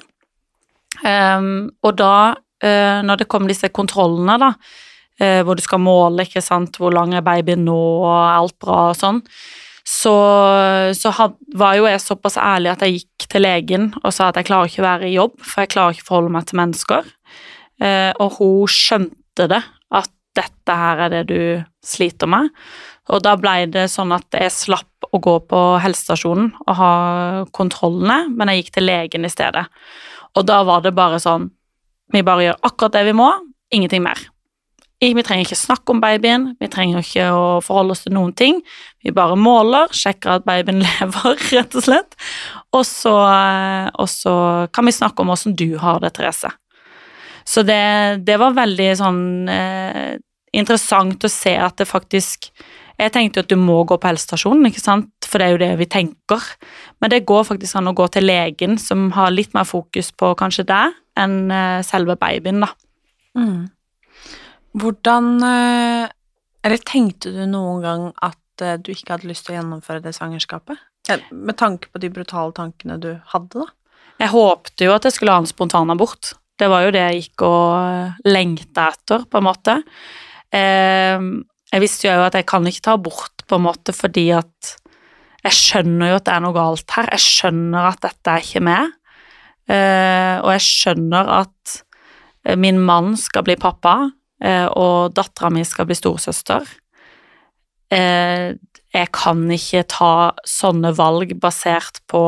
Um, 1.02 1.70
og 1.86 1.96
da, 2.02 2.14
uh, 2.36 2.98
når 3.06 3.22
det 3.22 3.30
kom 3.32 3.46
disse 3.48 3.70
kontrollene, 3.72 4.36
da, 4.42 4.50
uh, 5.22 5.40
hvor 5.46 5.56
du 5.56 5.62
skal 5.64 5.80
måle 5.82 6.26
ikke 6.26 6.44
sant, 6.44 6.76
hvor 6.82 6.92
lang 6.94 7.14
er 7.16 7.24
babyen 7.24 7.64
nå, 7.64 7.78
og 8.02 8.12
alt 8.12 8.58
bra 8.60 8.90
og 8.90 8.98
sånn, 8.98 9.22
så, 9.82 10.14
så 10.94 11.10
had, 11.16 11.34
var 11.58 11.74
jo 11.78 11.88
jeg 11.90 12.02
såpass 12.04 12.38
ærlig 12.38 12.70
at 12.72 12.84
jeg 12.86 13.00
gikk 13.00 13.26
til 13.32 13.42
legen 13.42 13.88
og 14.02 14.12
sa 14.14 14.30
at 14.30 14.38
jeg 14.38 14.46
klarer 14.50 14.70
ikke 14.70 14.82
å 14.84 14.86
være 14.86 15.08
i 15.08 15.16
jobb, 15.16 15.34
for 15.42 15.64
jeg 15.64 15.72
klarer 15.74 15.96
ikke 15.96 16.06
å 16.06 16.10
forholde 16.10 16.34
meg 16.36 16.46
til 16.48 16.60
mennesker. 16.60 17.12
Eh, 17.82 18.10
og 18.22 18.38
hun 18.38 18.70
skjønte 18.70 19.48
det, 19.50 19.62
at 19.92 20.10
dette 20.38 20.78
her 20.78 21.06
er 21.06 21.12
det 21.16 21.22
du 21.32 21.42
sliter 21.84 22.30
med. 22.30 22.52
Og 23.10 23.22
da 23.24 23.34
ble 23.38 23.66
det 23.72 23.88
sånn 23.90 24.14
at 24.14 24.38
jeg 24.38 24.54
slapp 24.54 25.08
å 25.12 25.20
gå 25.22 25.34
på 25.50 25.62
helsestasjonen 25.82 26.52
og 26.62 26.76
ha 26.78 26.92
kontrollene, 27.54 28.28
men 28.30 28.52
jeg 28.52 28.62
gikk 28.62 28.74
til 28.76 28.86
legen 28.86 29.26
i 29.26 29.32
stedet. 29.32 29.66
Og 30.38 30.46
da 30.48 30.62
var 30.64 30.84
det 30.84 30.94
bare 30.96 31.20
sånn 31.20 31.50
Vi 32.12 32.20
bare 32.20 32.42
gjør 32.44 32.56
akkurat 32.68 32.92
det 32.92 33.06
vi 33.06 33.12
må, 33.16 33.26
ingenting 33.72 34.02
mer. 34.04 34.18
Vi 35.02 35.22
trenger 35.26 35.48
ikke 35.48 35.58
snakke 35.58 35.90
om 35.90 36.00
babyen, 36.02 36.52
vi 36.62 36.68
trenger 36.70 37.02
ikke 37.02 37.24
å 37.34 37.46
forholde 37.64 37.96
oss 37.96 38.04
til 38.04 38.14
noen 38.14 38.30
ting. 38.38 38.60
Vi 39.02 39.10
bare 39.14 39.34
måler, 39.34 39.90
sjekker 39.90 40.36
at 40.36 40.44
babyen 40.46 40.78
lever, 40.86 41.40
rett 41.50 41.74
og 41.74 41.86
slett. 41.88 42.14
Og 42.70 42.84
så, 42.86 43.14
og 43.98 44.10
så 44.10 44.34
kan 44.70 44.86
vi 44.86 44.94
snakke 44.94 45.24
om 45.24 45.32
åssen 45.34 45.56
du 45.58 45.72
har 45.82 45.98
det, 46.04 46.12
Therese. 46.14 46.52
Så 47.42 47.64
det, 47.66 48.22
det 48.22 48.38
var 48.38 48.54
veldig 48.54 48.88
sånn 49.00 49.24
eh, 49.50 50.14
interessant 50.54 51.26
å 51.26 51.32
se 51.32 51.56
at 51.58 51.80
det 51.80 51.88
faktisk 51.90 52.52
Jeg 53.00 53.10
tenkte 53.10 53.40
jo 53.40 53.42
at 53.42 53.50
du 53.50 53.58
må 53.58 53.80
gå 53.88 53.96
på 53.98 54.06
helsestasjonen, 54.06 54.68
ikke 54.68 54.82
sant, 54.84 55.26
for 55.26 55.40
det 55.40 55.46
er 55.48 55.54
jo 55.56 55.60
det 55.64 55.70
vi 55.80 55.86
tenker. 55.90 56.44
Men 57.02 57.10
det 57.10 57.24
går 57.26 57.48
faktisk 57.48 57.80
an 57.80 57.90
å 57.90 57.94
gå 57.98 58.06
til 58.14 58.28
legen, 58.28 58.76
som 58.78 59.08
har 59.16 59.32
litt 59.34 59.56
mer 59.56 59.66
fokus 59.66 60.12
på 60.14 60.34
kanskje 60.38 60.68
deg 60.68 60.94
enn 61.18 61.50
eh, 61.50 61.80
selve 61.82 62.14
babyen, 62.20 62.62
da. 62.62 62.68
Mm. 63.34 63.64
Hvordan 64.78 65.34
eh, 65.44 66.06
Eller 66.64 66.80
tenkte 66.86 67.32
du 67.34 67.42
noen 67.50 67.82
gang 67.84 68.04
at 68.24 68.64
eh, 68.64 68.78
du 68.78 68.92
ikke 68.94 69.16
hadde 69.16 69.28
lyst 69.30 69.46
til 69.46 69.56
å 69.56 69.60
gjennomføre 69.60 70.04
det 70.04 70.14
svangerskapet? 70.16 70.80
Med 71.34 71.58
tanke 71.58 71.90
på 71.90 72.00
de 72.02 72.12
brutale 72.14 72.54
tankene 72.56 73.00
du 73.02 73.10
hadde, 73.32 73.64
da. 73.64 73.66
Jeg 74.22 74.30
håpte 74.30 74.86
jo 74.86 74.92
at 74.94 75.08
jeg 75.08 75.16
skulle 75.16 75.34
ha 75.34 75.42
en 75.42 75.50
spontanabort. 75.50 76.36
Det 76.60 76.68
var 76.70 76.84
jo 76.84 76.92
det 76.94 77.02
jeg 77.02 77.24
gikk 77.24 77.42
og 77.48 78.28
lengta 78.28 78.92
etter, 78.92 79.24
på 79.26 79.40
en 79.40 79.48
måte. 79.48 79.74
Eh, 80.54 81.24
jeg 81.72 81.82
visste 81.82 82.06
jo 82.06 82.22
at 82.22 82.36
jeg 82.38 82.46
kan 82.46 82.68
ikke 82.68 82.84
ta 82.86 82.94
abort, 82.94 83.42
på 83.48 83.58
en 83.58 83.66
måte, 83.66 83.94
fordi 83.96 84.28
at 84.36 84.76
jeg 85.42 85.58
skjønner 85.58 86.12
jo 86.12 86.18
at 86.20 86.26
det 86.28 86.34
er 86.36 86.42
noe 86.44 86.54
galt 86.54 86.94
her. 86.94 87.08
Jeg 87.16 87.24
skjønner 87.24 87.88
at 87.90 88.02
dette 88.04 88.30
er 88.30 88.44
ikke 88.44 88.62
meg. 88.62 88.92
Eh, 89.70 90.36
og 90.42 90.50
jeg 90.54 90.64
skjønner 90.66 91.30
at 91.40 91.76
eh, 92.46 92.58
min 92.58 92.78
mann 92.82 93.16
skal 93.18 93.46
bli 93.46 93.56
pappa, 93.58 93.96
eh, 94.06 94.12
og 94.42 95.14
dattera 95.14 95.52
mi 95.54 95.62
skal 95.66 95.86
bli 95.86 95.96
storesøster. 95.98 96.66
Eh, 97.92 98.54
jeg 98.92 99.08
kan 99.14 99.44
ikke 99.52 99.84
ta 99.88 100.14
sånne 100.48 100.92
valg 100.96 101.34
basert 101.40 102.00
på 102.10 102.24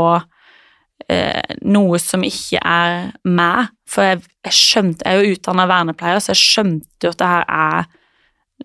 eh, 1.10 1.56
noe 1.64 2.00
som 2.00 2.24
ikke 2.26 2.60
er 2.60 3.10
meg. 3.24 3.72
For 3.88 4.06
jeg, 4.08 4.22
jeg 4.46 4.56
skjønte 4.56 5.04
Jeg 5.04 5.20
er 5.20 5.24
jo 5.26 5.36
utdanna 5.36 5.66
vernepleier, 5.68 6.22
så 6.22 6.32
jeg 6.32 6.42
skjønte 6.42 7.08
jo 7.08 7.12
at 7.14 7.20
det 7.20 7.30
her 7.34 7.46
er 7.48 7.92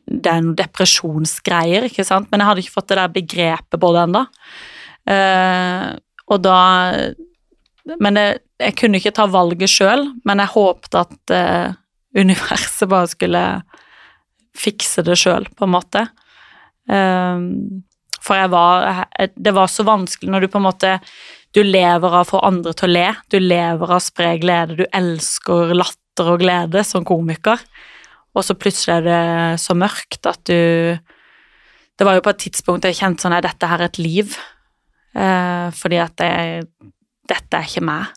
det 0.09 0.29
er 0.29 0.43
noen 0.43 0.57
depresjonsgreier, 0.57 1.87
ikke 1.89 2.05
sant, 2.05 2.29
men 2.29 2.41
jeg 2.41 2.47
hadde 2.47 2.61
ikke 2.63 2.75
fått 2.75 2.91
det 2.91 2.97
der 2.99 3.13
begrepet 3.13 3.81
på 3.81 3.89
det 3.93 4.03
ennå. 4.05 4.21
Uh, 5.09 5.87
og 6.29 6.43
da 6.45 6.59
Men 7.99 8.19
jeg, 8.19 8.37
jeg 8.61 8.75
kunne 8.77 8.99
ikke 8.99 9.15
ta 9.17 9.25
valget 9.33 9.71
sjøl, 9.71 10.03
men 10.27 10.41
jeg 10.43 10.53
håpte 10.53 10.99
at 10.99 11.31
eh, 11.33 11.71
universet 12.17 12.89
bare 12.89 13.11
skulle 13.11 13.43
fikse 14.57 15.03
det 15.05 15.17
sjøl, 15.19 15.47
på 15.55 15.67
en 15.67 15.75
måte. 15.75 16.07
Eh, 16.89 17.45
for 18.19 18.35
jeg 18.35 18.49
var 18.51 19.05
Det 19.35 19.53
var 19.55 19.69
så 19.71 19.85
vanskelig 19.87 20.29
når 20.29 20.41
du 20.41 20.47
på 20.51 20.57
en 20.59 20.65
måte 20.65 20.89
Du 21.55 21.61
lever 21.63 22.09
av 22.09 22.25
å 22.25 22.29
få 22.29 22.41
andre 22.45 22.73
til 22.73 22.89
å 22.89 22.93
le. 22.93 23.05
Du 23.29 23.39
lever 23.39 23.85
av 23.89 23.97
å 23.97 24.03
spre 24.03 24.35
glede. 24.41 24.75
Du 24.75 24.85
elsker 24.91 25.73
latter 25.73 26.33
og 26.33 26.41
glede 26.43 26.83
som 26.85 27.05
komiker 27.07 27.61
og 28.37 28.45
så 28.45 28.55
plutselig 28.57 28.99
er 28.99 29.05
det 29.05 29.61
så 29.61 29.75
mørkt 29.77 30.27
at 30.29 30.41
du 30.47 30.97
Det 31.99 32.07
var 32.07 32.15
jo 32.15 32.23
på 32.23 32.31
et 32.31 32.43
tidspunkt 32.45 32.85
jeg 32.87 32.95
kjente 32.95 33.25
sånn 33.25 33.35
at 33.35 33.43
dette 33.43 33.67
her 33.67 33.81
er 33.81 33.89
et 33.89 33.97
liv, 33.99 34.35
eh, 35.19 35.67
fordi 35.75 35.97
at 35.99 36.13
det, 36.21 36.61
dette 37.27 37.57
er 37.57 37.65
ikke 37.67 37.83
meg. 37.83 38.13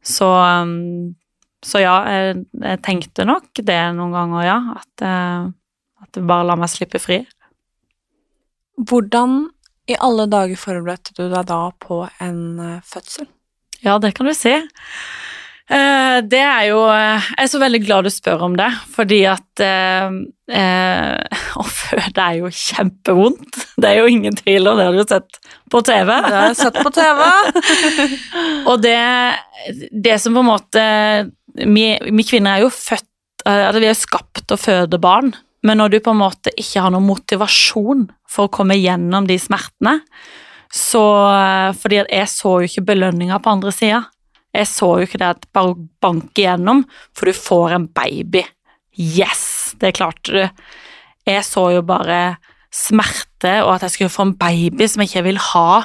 Så, 0.00 0.24
um, 0.24 1.12
så 1.64 1.82
ja, 1.82 1.96
jeg, 2.08 2.44
jeg, 2.62 2.80
tenkte 2.86 3.26
nok 3.28 3.60
det 3.60 3.80
noen 3.96 4.14
ganger, 4.16 4.44
ja, 4.46 4.58
at, 4.80 5.04
uh, 5.04 6.04
at 6.04 6.12
det 6.16 6.24
bare 6.28 6.46
la 6.48 6.56
meg 6.60 6.72
slippe 6.72 7.00
fri. 7.02 7.20
Hvordan 8.80 9.42
i 9.90 9.98
alle 10.00 10.24
dager 10.30 10.56
forberedte 10.60 11.12
du 11.18 11.26
deg 11.26 11.48
da 11.50 11.64
på 11.82 12.04
en 12.22 12.40
uh, 12.60 12.78
fødsel? 12.86 13.28
Ja, 13.84 13.98
det 14.00 14.14
kan 14.16 14.28
du 14.28 14.34
si. 14.36 14.54
Eh, 15.70 16.16
det 16.26 16.40
er 16.42 16.64
jo 16.66 16.80
eh, 16.90 17.26
Jeg 17.36 17.44
er 17.44 17.50
så 17.52 17.58
veldig 17.62 17.80
glad 17.84 18.06
du 18.06 18.10
spør 18.10 18.40
om 18.48 18.56
det, 18.58 18.66
fordi 18.90 19.20
at 19.30 19.62
eh, 19.62 20.16
eh, 20.50 21.42
Å 21.60 21.66
føde 21.66 22.24
er 22.24 22.40
jo 22.40 22.50
kjempevondt. 22.50 23.60
Det 23.78 23.90
er 23.90 24.00
jo 24.00 24.08
ingen 24.10 24.34
tvil 24.34 24.66
om 24.66 24.80
det, 24.80 24.88
har 24.88 24.98
du 24.98 25.04
sett 25.06 25.38
på 25.70 25.82
TV. 25.86 26.10
Det 26.26 26.34
har 26.34 26.48
jeg 26.48 26.58
sett 26.58 26.80
på 26.82 26.90
TV. 26.94 27.22
og 28.70 28.82
det, 28.82 28.98
det 29.94 30.16
som 30.22 30.34
på 30.34 30.42
en 30.42 30.50
måte 30.50 30.84
Vi, 31.54 31.84
vi 31.98 32.26
kvinner 32.26 32.56
er 32.58 32.66
jo 32.66 32.72
født 32.74 33.06
altså 33.48 33.80
Vi 33.80 33.88
er 33.88 33.96
skapt 33.96 34.42
til 34.44 34.52
å 34.52 34.60
føde 34.60 34.98
barn, 35.00 35.30
men 35.64 35.78
når 35.80 35.94
du 35.94 35.98
på 36.04 36.12
en 36.12 36.20
måte 36.20 36.52
ikke 36.60 36.82
har 36.84 36.92
noen 36.92 37.06
motivasjon 37.08 38.02
for 38.28 38.46
å 38.46 38.52
komme 38.52 38.76
gjennom 38.76 39.24
de 39.28 39.38
smertene, 39.40 40.00
så 40.70 41.02
Fordi 41.80 42.02
at 42.02 42.12
jeg 42.12 42.28
så 42.30 42.52
jo 42.60 42.68
ikke 42.68 42.84
belønninga 42.92 43.40
på 43.42 43.54
andre 43.56 43.72
sida. 43.74 44.04
Jeg 44.54 44.68
så 44.70 44.90
jo 44.98 45.06
ikke 45.06 45.18
det 45.22 45.30
at 45.32 45.48
bare 45.54 45.74
bank 46.02 46.38
igjennom, 46.38 46.84
for 47.16 47.30
du 47.30 47.34
får 47.34 47.74
en 47.76 47.88
baby. 47.94 48.44
Yes, 48.98 49.74
det 49.80 49.94
klarte 49.98 50.34
du. 50.34 50.64
Jeg 51.28 51.44
så 51.46 51.68
jo 51.74 51.82
bare 51.86 52.36
smerte, 52.74 53.60
og 53.64 53.76
at 53.76 53.86
jeg 53.86 53.96
skulle 53.96 54.14
få 54.14 54.28
en 54.28 54.36
baby 54.38 54.86
som 54.90 55.02
jeg 55.02 55.10
ikke 55.10 55.26
vil 55.30 55.40
ha. 55.50 55.84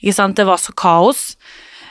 Ikke 0.00 0.16
sant? 0.16 0.36
Det 0.36 0.48
var 0.48 0.60
så 0.60 0.74
kaos. 0.76 1.32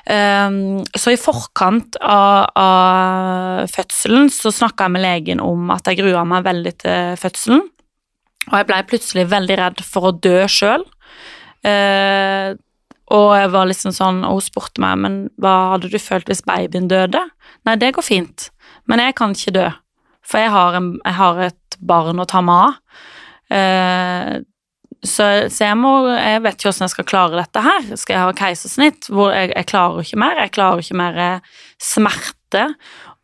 Um, 0.01 0.81
så 0.97 1.13
i 1.13 1.19
forkant 1.19 1.97
av, 2.01 2.49
av 2.57 3.69
fødselen 3.69 4.31
så 4.33 4.49
snakka 4.53 4.87
jeg 4.87 4.95
med 4.95 5.05
legen 5.05 5.43
om 5.43 5.69
at 5.75 5.85
jeg 5.87 6.01
grua 6.01 6.23
meg 6.27 6.47
veldig 6.47 6.73
til 6.81 7.21
fødselen. 7.21 7.61
Og 8.49 8.57
jeg 8.57 8.67
blei 8.71 8.81
plutselig 8.89 9.29
veldig 9.29 9.57
redd 9.59 9.85
for 9.85 10.09
å 10.09 10.15
dø 10.17 10.39
sjøl. 10.49 10.85
Uh, 11.61 12.57
og 13.11 13.29
jeg 13.35 13.51
var 13.53 13.67
liksom 13.67 13.93
sånn, 13.93 14.21
og 14.25 14.39
hun 14.39 14.45
spurte 14.45 14.81
meg 14.81 14.99
men 15.03 15.15
hva 15.41 15.73
hadde 15.73 15.91
du 15.91 15.99
følt 16.01 16.29
hvis 16.31 16.45
babyen 16.47 16.89
døde. 16.91 17.21
Nei, 17.67 17.77
det 17.79 17.93
går 17.97 18.07
fint, 18.07 18.47
men 18.89 19.03
jeg 19.03 19.17
kan 19.19 19.35
ikke 19.35 19.55
dø, 19.57 19.65
for 20.25 20.41
jeg 20.41 20.53
har, 20.53 20.77
en, 20.79 20.93
jeg 21.03 21.17
har 21.19 21.41
et 21.49 21.77
barn 21.91 22.23
å 22.23 22.27
ta 22.29 22.41
meg 22.45 22.69
av. 22.69 22.77
Eh, 23.51 24.37
så, 25.01 25.25
så, 25.49 25.63
jeg 25.65 25.77
må 25.81 25.91
Jeg 26.13 26.43
vet 26.43 26.57
ikke 26.59 26.69
hvordan 26.69 26.85
jeg 26.85 26.93
skal 26.93 27.07
klare 27.09 27.39
dette 27.39 27.61
her. 27.65 27.85
Skal 27.97 28.15
jeg 28.15 28.25
ha 28.25 28.33
keisersnitt? 28.37 29.07
Hvor 29.09 29.31
jeg, 29.33 29.49
jeg 29.55 29.69
klarer 29.71 30.05
ikke 30.05 30.19
mer. 30.21 30.41
Jeg 30.43 30.53
klarer 30.53 30.83
ikke 30.83 30.99
mer 30.99 31.21
smerte. 31.81 32.65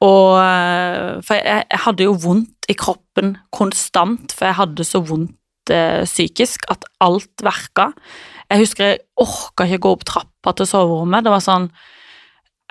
Og 0.06 0.38
eh, 0.42 1.18
For 1.26 1.38
jeg, 1.38 1.66
jeg 1.70 1.84
hadde 1.86 2.08
jo 2.08 2.16
vondt 2.22 2.70
i 2.70 2.76
kroppen 2.78 3.36
konstant, 3.56 4.34
for 4.36 4.50
jeg 4.50 4.58
hadde 4.58 4.86
så 4.86 5.00
vondt 5.06 5.72
eh, 5.74 6.04
psykisk 6.04 6.68
at 6.74 6.84
alt 7.04 7.46
verka. 7.46 7.92
Jeg 8.52 8.64
husker 8.64 8.92
jeg 8.92 9.00
orka 9.20 9.68
ikke 9.68 9.84
gå 9.86 9.94
opp 9.98 10.06
trappa 10.08 10.54
til 10.58 10.70
soverommet. 10.70 11.26
Det 11.26 11.34
var 11.34 11.44
sånn 11.46 11.72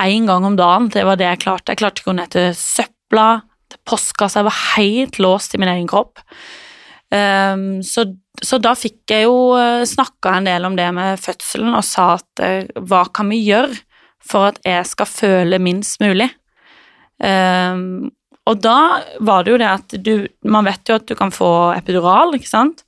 én 0.03 0.29
gang 0.29 0.45
om 0.49 0.59
dagen. 0.59 0.91
Det 0.93 1.05
var 1.09 1.19
det 1.21 1.31
jeg 1.31 1.45
klarte. 1.47 1.73
Jeg 1.73 1.83
klarte 1.83 2.03
ikke 2.03 2.11
å 2.11 2.15
gå 2.15 2.19
ned 2.21 2.35
til 2.35 2.53
søpla, 2.59 3.27
til 3.73 3.83
postkassa. 3.89 4.43
Jeg 4.43 4.49
var 4.51 4.63
helt 4.77 5.21
låst 5.23 5.57
i 5.57 5.61
min 5.63 5.73
egen 5.73 5.91
kropp. 5.91 6.23
Um, 7.07 7.83
så, 7.87 8.03
så, 8.43 8.59
da 8.59 8.73
fikk 8.75 9.13
jeg 9.13 9.29
jo 9.29 9.55
eh, 9.55 9.85
snakka 9.87 10.33
en 10.37 10.49
del 10.49 10.65
om 10.67 10.75
det 10.75 10.89
med 10.97 11.21
fødselen 11.23 11.77
og 11.79 11.85
sa 11.87 12.17
at 12.17 12.43
uh, 12.43 12.81
hva 12.83 13.05
kan 13.15 13.31
vi 13.31 13.45
gjøre 13.47 13.77
for 14.27 14.51
at 14.51 14.59
jeg 14.67 14.89
skal 14.91 15.07
føle 15.07 15.61
minst 15.63 16.03
mulig? 16.03 16.27
Um, 17.23 18.11
og 18.47 18.59
da 18.63 19.05
var 19.25 19.47
det 19.47 19.55
jo 19.55 19.61
det 19.63 19.69
at 19.71 19.95
du 20.05 20.27
Man 20.45 20.67
vet 20.69 20.85
jo 20.87 20.99
at 20.99 21.07
du 21.09 21.15
kan 21.19 21.33
få 21.33 21.73
epidural, 21.79 22.35
ikke 22.37 22.51
sant? 22.51 22.83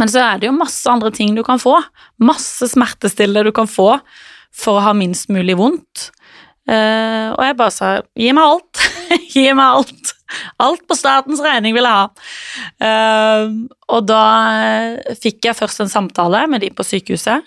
Men 0.00 0.10
så 0.10 0.22
er 0.24 0.40
det 0.40 0.48
jo 0.48 0.56
masse 0.56 0.88
andre 0.90 1.12
ting 1.14 1.36
du 1.36 1.42
kan 1.44 1.60
få. 1.60 1.76
Masse 2.22 2.68
smertestillende 2.72 3.50
du 3.50 3.54
kan 3.54 3.68
få 3.68 3.92
for 4.50 4.78
å 4.78 4.84
ha 4.88 4.94
minst 4.96 5.30
mulig 5.32 5.56
vondt. 5.60 6.08
Uh, 6.68 7.36
og 7.36 7.42
jeg 7.44 7.58
bare 7.58 7.74
sa 7.74 7.92
gi 8.18 8.32
meg 8.36 8.46
alt. 8.46 8.89
gi 9.34 9.46
meg 9.56 9.66
alt. 9.66 10.14
Alt 10.62 10.84
på 10.88 10.96
statens 10.98 11.42
regning 11.42 11.74
vil 11.76 11.88
jeg 11.88 11.98
ha. 11.98 12.06
Uh, 12.82 13.66
og 13.90 14.06
da 14.06 14.22
fikk 15.18 15.50
jeg 15.50 15.58
først 15.58 15.84
en 15.84 15.92
samtale 15.92 16.44
med 16.50 16.62
de 16.64 16.70
på 16.74 16.86
sykehuset 16.86 17.46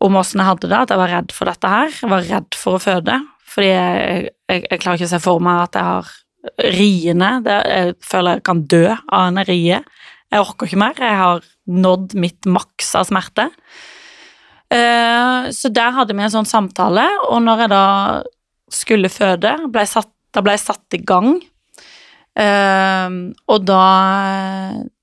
om 0.00 0.16
åssen 0.16 0.40
jeg 0.40 0.48
hadde 0.48 0.70
det, 0.70 0.78
at 0.78 0.94
jeg 0.94 1.00
var 1.02 1.12
redd 1.12 1.34
for 1.36 1.50
dette 1.50 1.70
her. 1.70 1.92
Jeg 1.92 2.10
var 2.10 2.24
redd 2.24 2.56
for 2.56 2.78
å 2.78 2.82
føde, 2.82 3.18
fordi 3.50 3.68
jeg, 3.68 4.30
jeg, 4.48 4.64
jeg 4.64 4.80
klarer 4.80 5.00
ikke 5.00 5.10
å 5.10 5.12
se 5.12 5.22
for 5.26 5.44
meg 5.44 5.64
at 5.66 5.76
jeg 5.76 5.88
har 5.90 6.12
riene. 6.78 7.30
Jeg 7.44 7.96
føler 8.04 8.38
jeg 8.38 8.46
kan 8.48 8.64
dø 8.70 8.84
av 8.94 9.26
en 9.26 9.42
rie. 9.44 9.80
Jeg 10.30 10.44
orker 10.44 10.68
ikke 10.68 10.80
mer. 10.80 10.96
Jeg 10.96 11.18
har 11.20 11.44
nådd 11.70 12.14
mitt 12.22 12.48
maks 12.48 12.94
av 12.96 13.10
smerte. 13.10 13.50
Eh, 14.70 15.50
så 15.52 15.70
der 15.74 15.96
hadde 15.96 16.14
vi 16.14 16.24
en 16.24 16.32
sånn 16.32 16.48
samtale, 16.48 17.04
og 17.28 17.42
når 17.42 17.64
jeg 17.64 17.72
da 17.72 17.84
skulle 18.70 19.10
føde, 19.10 19.56
ble 19.72 19.84
satt, 19.88 20.12
da 20.34 20.42
ble 20.44 20.56
jeg 20.56 20.64
satt 20.64 20.96
i 20.96 21.02
gang. 21.06 21.34
Eh, 22.38 23.16
og 23.50 23.66
da, 23.66 23.84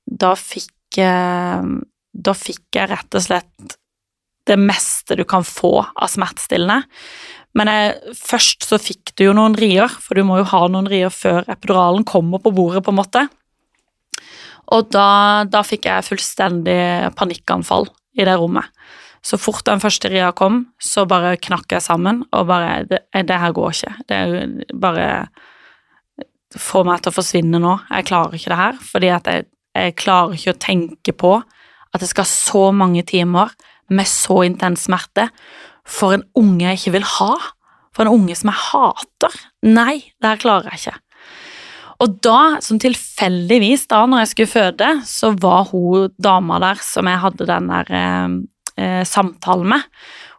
da 0.07 0.31
fikk 0.39 0.73
jeg 0.97 1.81
Da 2.17 2.31
fikk 2.33 2.77
jeg 2.79 2.87
rett 2.89 3.17
og 3.19 3.21
slett 3.21 3.75
det 4.47 4.55
meste 4.57 5.17
du 5.19 5.25
kan 5.27 5.43
få 5.43 5.81
av 5.83 6.07
smertestillende. 6.09 6.87
Men 7.57 7.69
jeg, 7.69 8.15
først 8.15 8.63
så 8.69 8.79
fikk 8.81 9.11
du 9.19 9.27
jo 9.27 9.33
noen 9.35 9.57
rier, 9.59 9.91
for 9.91 10.17
du 10.17 10.23
må 10.25 10.39
jo 10.39 10.47
ha 10.53 10.61
noen 10.71 10.87
rier 10.89 11.11
før 11.13 11.43
epiduralen 11.51 12.05
kommer 12.07 12.41
på 12.41 12.53
bordet, 12.55 12.83
på 12.85 12.93
en 12.93 12.99
måte. 13.01 13.25
Og 14.75 14.89
da, 14.95 15.43
da 15.51 15.63
fikk 15.67 15.87
jeg 15.89 16.07
fullstendig 16.07 16.79
panikkanfall 17.19 17.87
i 18.17 18.25
det 18.27 18.35
rommet. 18.39 18.71
Så 19.27 19.39
fort 19.41 19.65
den 19.67 19.81
første 19.83 20.07
ria 20.11 20.31
kom, 20.35 20.61
så 20.79 21.03
bare 21.09 21.35
knakk 21.41 21.73
jeg 21.75 21.83
sammen 21.83 22.23
og 22.31 22.47
bare 22.47 22.85
Det, 22.87 23.01
det 23.27 23.39
her 23.41 23.55
går 23.55 23.75
ikke. 23.75 23.93
Det 24.07 24.17
er 24.17 24.73
bare 24.73 25.07
Få 26.57 26.79
meg 26.87 27.01
til 27.03 27.11
å 27.11 27.17
forsvinne 27.17 27.59
nå. 27.59 27.73
Jeg 27.91 28.05
klarer 28.07 28.37
ikke 28.37 28.53
det 28.53 28.57
her. 28.57 28.77
Fordi 28.79 29.07
at 29.11 29.25
jeg, 29.27 29.43
jeg 29.75 29.95
klarer 29.99 30.37
ikke 30.37 30.53
å 30.53 30.61
tenke 30.63 31.13
på 31.13 31.33
at 31.91 31.99
det 31.99 32.07
skal 32.07 32.27
så 32.29 32.61
mange 32.71 33.03
timer 33.07 33.51
med 33.91 34.07
så 34.07 34.39
intens 34.47 34.85
smerte 34.87 35.27
for 35.87 36.15
en 36.15 36.23
unge 36.39 36.63
jeg 36.63 36.79
ikke 36.79 36.95
vil 36.95 37.09
ha. 37.17 37.33
For 37.91 38.07
en 38.07 38.15
unge 38.15 38.39
som 38.39 38.53
jeg 38.53 38.63
hater. 38.63 39.37
Nei, 39.67 39.97
det 40.23 40.31
her 40.31 40.41
klarer 40.41 40.71
jeg 40.71 40.85
ikke. 40.85 40.97
Og 42.05 42.17
da, 42.23 42.39
som 42.63 42.79
tilfeldigvis 42.79 43.87
da 43.91 44.03
når 44.07 44.23
jeg 44.23 44.31
skulle 44.31 44.53
føde, 44.53 44.89
så 45.09 45.33
var 45.35 45.67
hun 45.71 46.13
dama 46.21 46.61
der 46.63 46.83
som 46.85 47.09
jeg 47.09 47.23
hadde 47.25 47.49
den 47.49 47.71
der 47.73 47.95
eh, 48.77 49.03
samtale 49.07 49.67
med. 49.67 49.85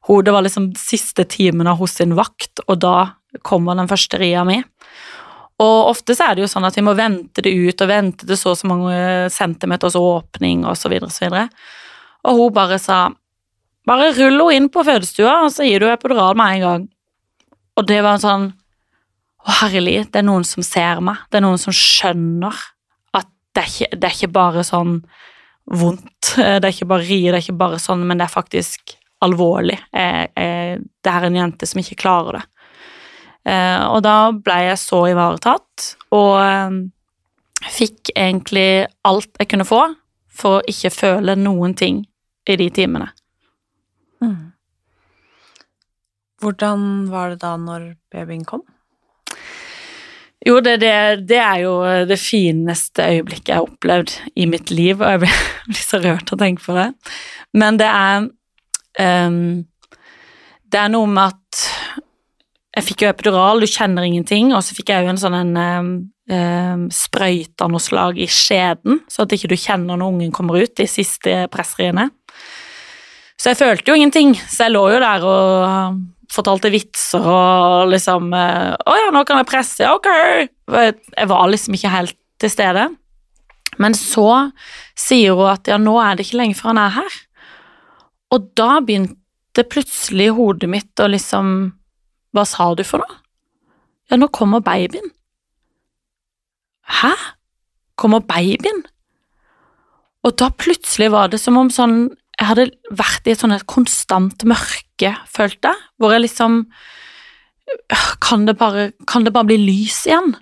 Hun, 0.09 0.25
det 0.25 0.35
var 0.35 0.47
liksom 0.47 0.73
siste 0.79 1.27
timen 1.29 1.69
av 1.69 1.81
hos 1.83 1.99
sin 1.99 2.17
vakt, 2.19 2.63
og 2.67 2.81
da 2.81 2.97
kommer 3.45 3.77
den 3.77 3.91
første 3.91 4.21
ria 4.21 4.45
mi. 4.49 4.63
Og 5.59 5.91
ofte 5.91 6.15
så 6.15 6.29
er 6.29 6.37
det 6.37 6.45
jo 6.45 6.51
sånn 6.53 6.67
at 6.69 6.77
vi 6.79 6.85
må 6.87 6.95
vente 6.97 7.43
det 7.43 7.51
ut, 7.51 7.83
og 7.83 7.91
vente 7.91 8.27
til 8.27 8.39
så 8.39 8.55
og 8.55 8.61
så 8.61 8.71
mange 8.71 8.99
centimeters 9.35 9.99
åpning, 9.99 10.63
og 10.69 10.79
så 10.79 10.91
videre 10.93 11.11
og 11.11 11.17
så. 11.17 11.49
Og 12.29 12.39
hun 12.43 12.55
bare 12.55 12.79
sa 12.83 13.09
bare 13.89 14.13
rull 14.13 14.37
henne 14.37 14.55
inn 14.57 14.71
på 14.71 14.85
fødestua, 14.85 15.43
og 15.47 15.53
så 15.55 15.67
gir 15.67 15.83
du 15.83 15.91
epidural 15.91 16.37
med 16.39 16.59
en 16.59 16.65
gang. 16.67 16.87
Og 17.79 17.87
det 17.89 18.01
var 18.07 18.23
sånn 18.23 18.53
Å, 19.49 19.53
herlig, 19.63 20.03
det 20.13 20.19
er 20.19 20.27
noen 20.27 20.43
som 20.45 20.65
ser 20.67 20.99
meg. 21.01 21.23
Det 21.31 21.39
er 21.39 21.45
noen 21.45 21.61
som 21.63 21.73
skjønner 21.73 22.57
at 23.17 23.29
det 23.57 23.63
er 23.63 23.69
ikke, 23.71 23.97
det 23.97 24.09
er 24.09 24.17
ikke 24.17 24.35
bare 24.35 24.65
sånn 24.67 24.99
vondt. 25.71 26.35
Det 26.37 26.65
er 26.65 26.73
ikke 26.73 26.89
bare 26.89 27.07
rier, 27.07 27.33
det 27.33 27.41
er 27.41 27.45
ikke 27.47 27.61
bare 27.61 27.81
sånn, 27.83 28.05
men 28.09 28.21
det 28.21 28.29
er 28.29 28.33
faktisk 28.33 28.95
alvorlig. 29.25 29.79
Jeg, 29.93 30.31
jeg, 30.37 30.79
det 31.05 31.13
er 31.13 31.27
en 31.27 31.39
jente 31.39 31.69
som 31.69 31.81
ikke 31.83 31.99
klarer 32.05 32.39
det. 32.39 32.45
Eh, 33.49 33.83
og 33.89 34.03
da 34.05 34.31
ble 34.35 34.59
jeg 34.67 34.81
så 34.81 35.03
ivaretatt, 35.13 35.89
og 36.15 36.35
eh, 36.43 36.79
fikk 37.79 38.13
egentlig 38.15 38.87
alt 39.09 39.41
jeg 39.41 39.51
kunne 39.53 39.69
få 39.69 39.83
for 40.39 40.59
å 40.59 40.67
ikke 40.71 40.93
føle 40.95 41.35
noen 41.39 41.75
ting 41.79 42.05
i 42.49 42.57
de 42.61 42.69
timene. 42.75 43.11
Mm. 44.23 44.53
Hvordan 46.43 46.83
var 47.11 47.33
det 47.33 47.41
da 47.43 47.57
når 47.59 47.93
babyen 48.15 48.45
kom? 48.47 48.63
Jo, 50.49 50.61
det, 50.65 50.79
det, 50.81 50.93
det, 51.29 51.39
er 51.43 51.63
jo 51.67 51.75
det 52.09 52.17
fineste 52.21 53.05
øyeblikket 53.05 53.51
jeg 53.53 53.59
har 53.59 53.67
opplevd 53.67 54.15
i 54.41 54.47
mitt 54.49 54.71
liv, 54.73 54.97
og 54.97 55.11
jeg 55.13 55.25
blir, 55.27 55.41
blir 55.69 55.83
så 55.85 56.01
rørt 56.01 56.31
av 56.31 56.39
å 56.39 56.41
tenke 56.41 56.65
på 56.65 56.77
det. 56.77 56.89
Men 57.59 57.81
det 57.81 57.89
er 57.89 58.29
um, 59.29 59.43
Det 60.69 60.81
er 60.81 60.93
noe 60.93 61.09
med 61.09 61.35
at 61.35 61.67
jeg 62.79 62.87
fikk 62.87 63.03
jo 63.03 63.11
epidural, 63.11 63.61
du 63.61 63.67
kjenner 63.67 64.07
ingenting, 64.07 64.53
og 64.55 64.63
så 64.65 64.77
fikk 64.77 64.93
jeg 64.93 65.05
jo 65.05 65.13
en 65.13 65.21
sånn 65.21 65.37
en 65.37 65.55
um, 65.59 65.89
um, 66.31 66.85
sprøyte 66.95 67.67
noe 67.69 67.83
slag 67.83 68.21
i 68.21 68.29
skjeden, 68.31 69.01
så 69.11 69.25
at 69.25 69.35
ikke 69.35 69.51
du 69.51 69.57
kjenner 69.59 69.99
når 69.99 70.13
ungen 70.13 70.35
kommer 70.35 70.61
ut, 70.61 70.77
de 70.79 70.87
siste 70.89 71.43
presseriene. 71.53 72.07
Så 73.39 73.53
jeg 73.53 73.61
følte 73.61 73.91
jo 73.91 73.99
ingenting, 73.99 74.37
så 74.49 74.67
jeg 74.67 74.77
lå 74.77 74.85
jo 74.93 75.03
der 75.03 75.27
og 75.27 75.99
fortalte 76.33 76.71
vitser 76.73 77.25
og 77.25 77.93
liksom 77.93 78.33
eh, 78.37 78.75
'Å 78.77 78.97
ja, 79.01 79.11
nå 79.15 79.25
kan 79.25 79.41
jeg 79.41 79.51
presse. 79.51 79.89
Ok.' 79.89 80.09
Jeg 80.69 81.29
var 81.29 81.49
liksom 81.49 81.75
ikke 81.75 81.93
helt 81.93 82.19
til 82.39 82.51
stede. 82.53 82.89
Men 83.79 83.95
så 83.95 84.51
sier 84.99 85.37
hun 85.39 85.53
at 85.53 85.69
ja, 85.71 85.79
nå 85.79 85.97
er 86.03 86.17
det 86.17 86.27
ikke 86.27 86.41
lenge 86.43 86.59
før 86.59 86.75
han 86.75 86.83
er 86.83 86.97
her. 86.99 87.17
Og 88.35 88.51
da 88.59 88.81
begynte 88.85 89.65
plutselig 89.71 90.31
hodet 90.37 90.69
mitt 90.71 91.01
å 91.01 91.09
liksom 91.09 91.73
Hva 92.37 92.45
sa 92.45 92.75
du 92.77 92.85
for 92.85 93.01
noe? 93.01 93.15
Ja, 94.11 94.19
nå 94.21 94.29
kommer 94.33 94.61
babyen. 94.61 95.11
Hæ? 97.01 97.13
Kommer 97.97 98.21
babyen? 98.21 98.85
Og 100.25 100.37
da 100.37 100.51
plutselig 100.53 101.09
var 101.13 101.33
det 101.33 101.41
som 101.41 101.57
om 101.61 101.71
sånn 101.73 102.11
Jeg 102.39 102.47
hadde 102.53 102.69
vært 102.95 103.27
i 103.27 103.35
et 103.35 103.43
sånn 103.43 103.57
konstant 103.71 104.45
mørke, 104.47 105.15
følte 105.27 105.73
jeg, 105.73 105.87
hvor 105.99 106.15
jeg 106.15 106.23
liksom 106.23 106.61
kan 108.25 108.47
det, 108.47 108.55
bare, 108.59 108.93
kan 109.11 109.27
det 109.27 109.35
bare 109.35 109.51
bli 109.51 109.59
lys 109.61 110.05
igjen? 110.09 110.37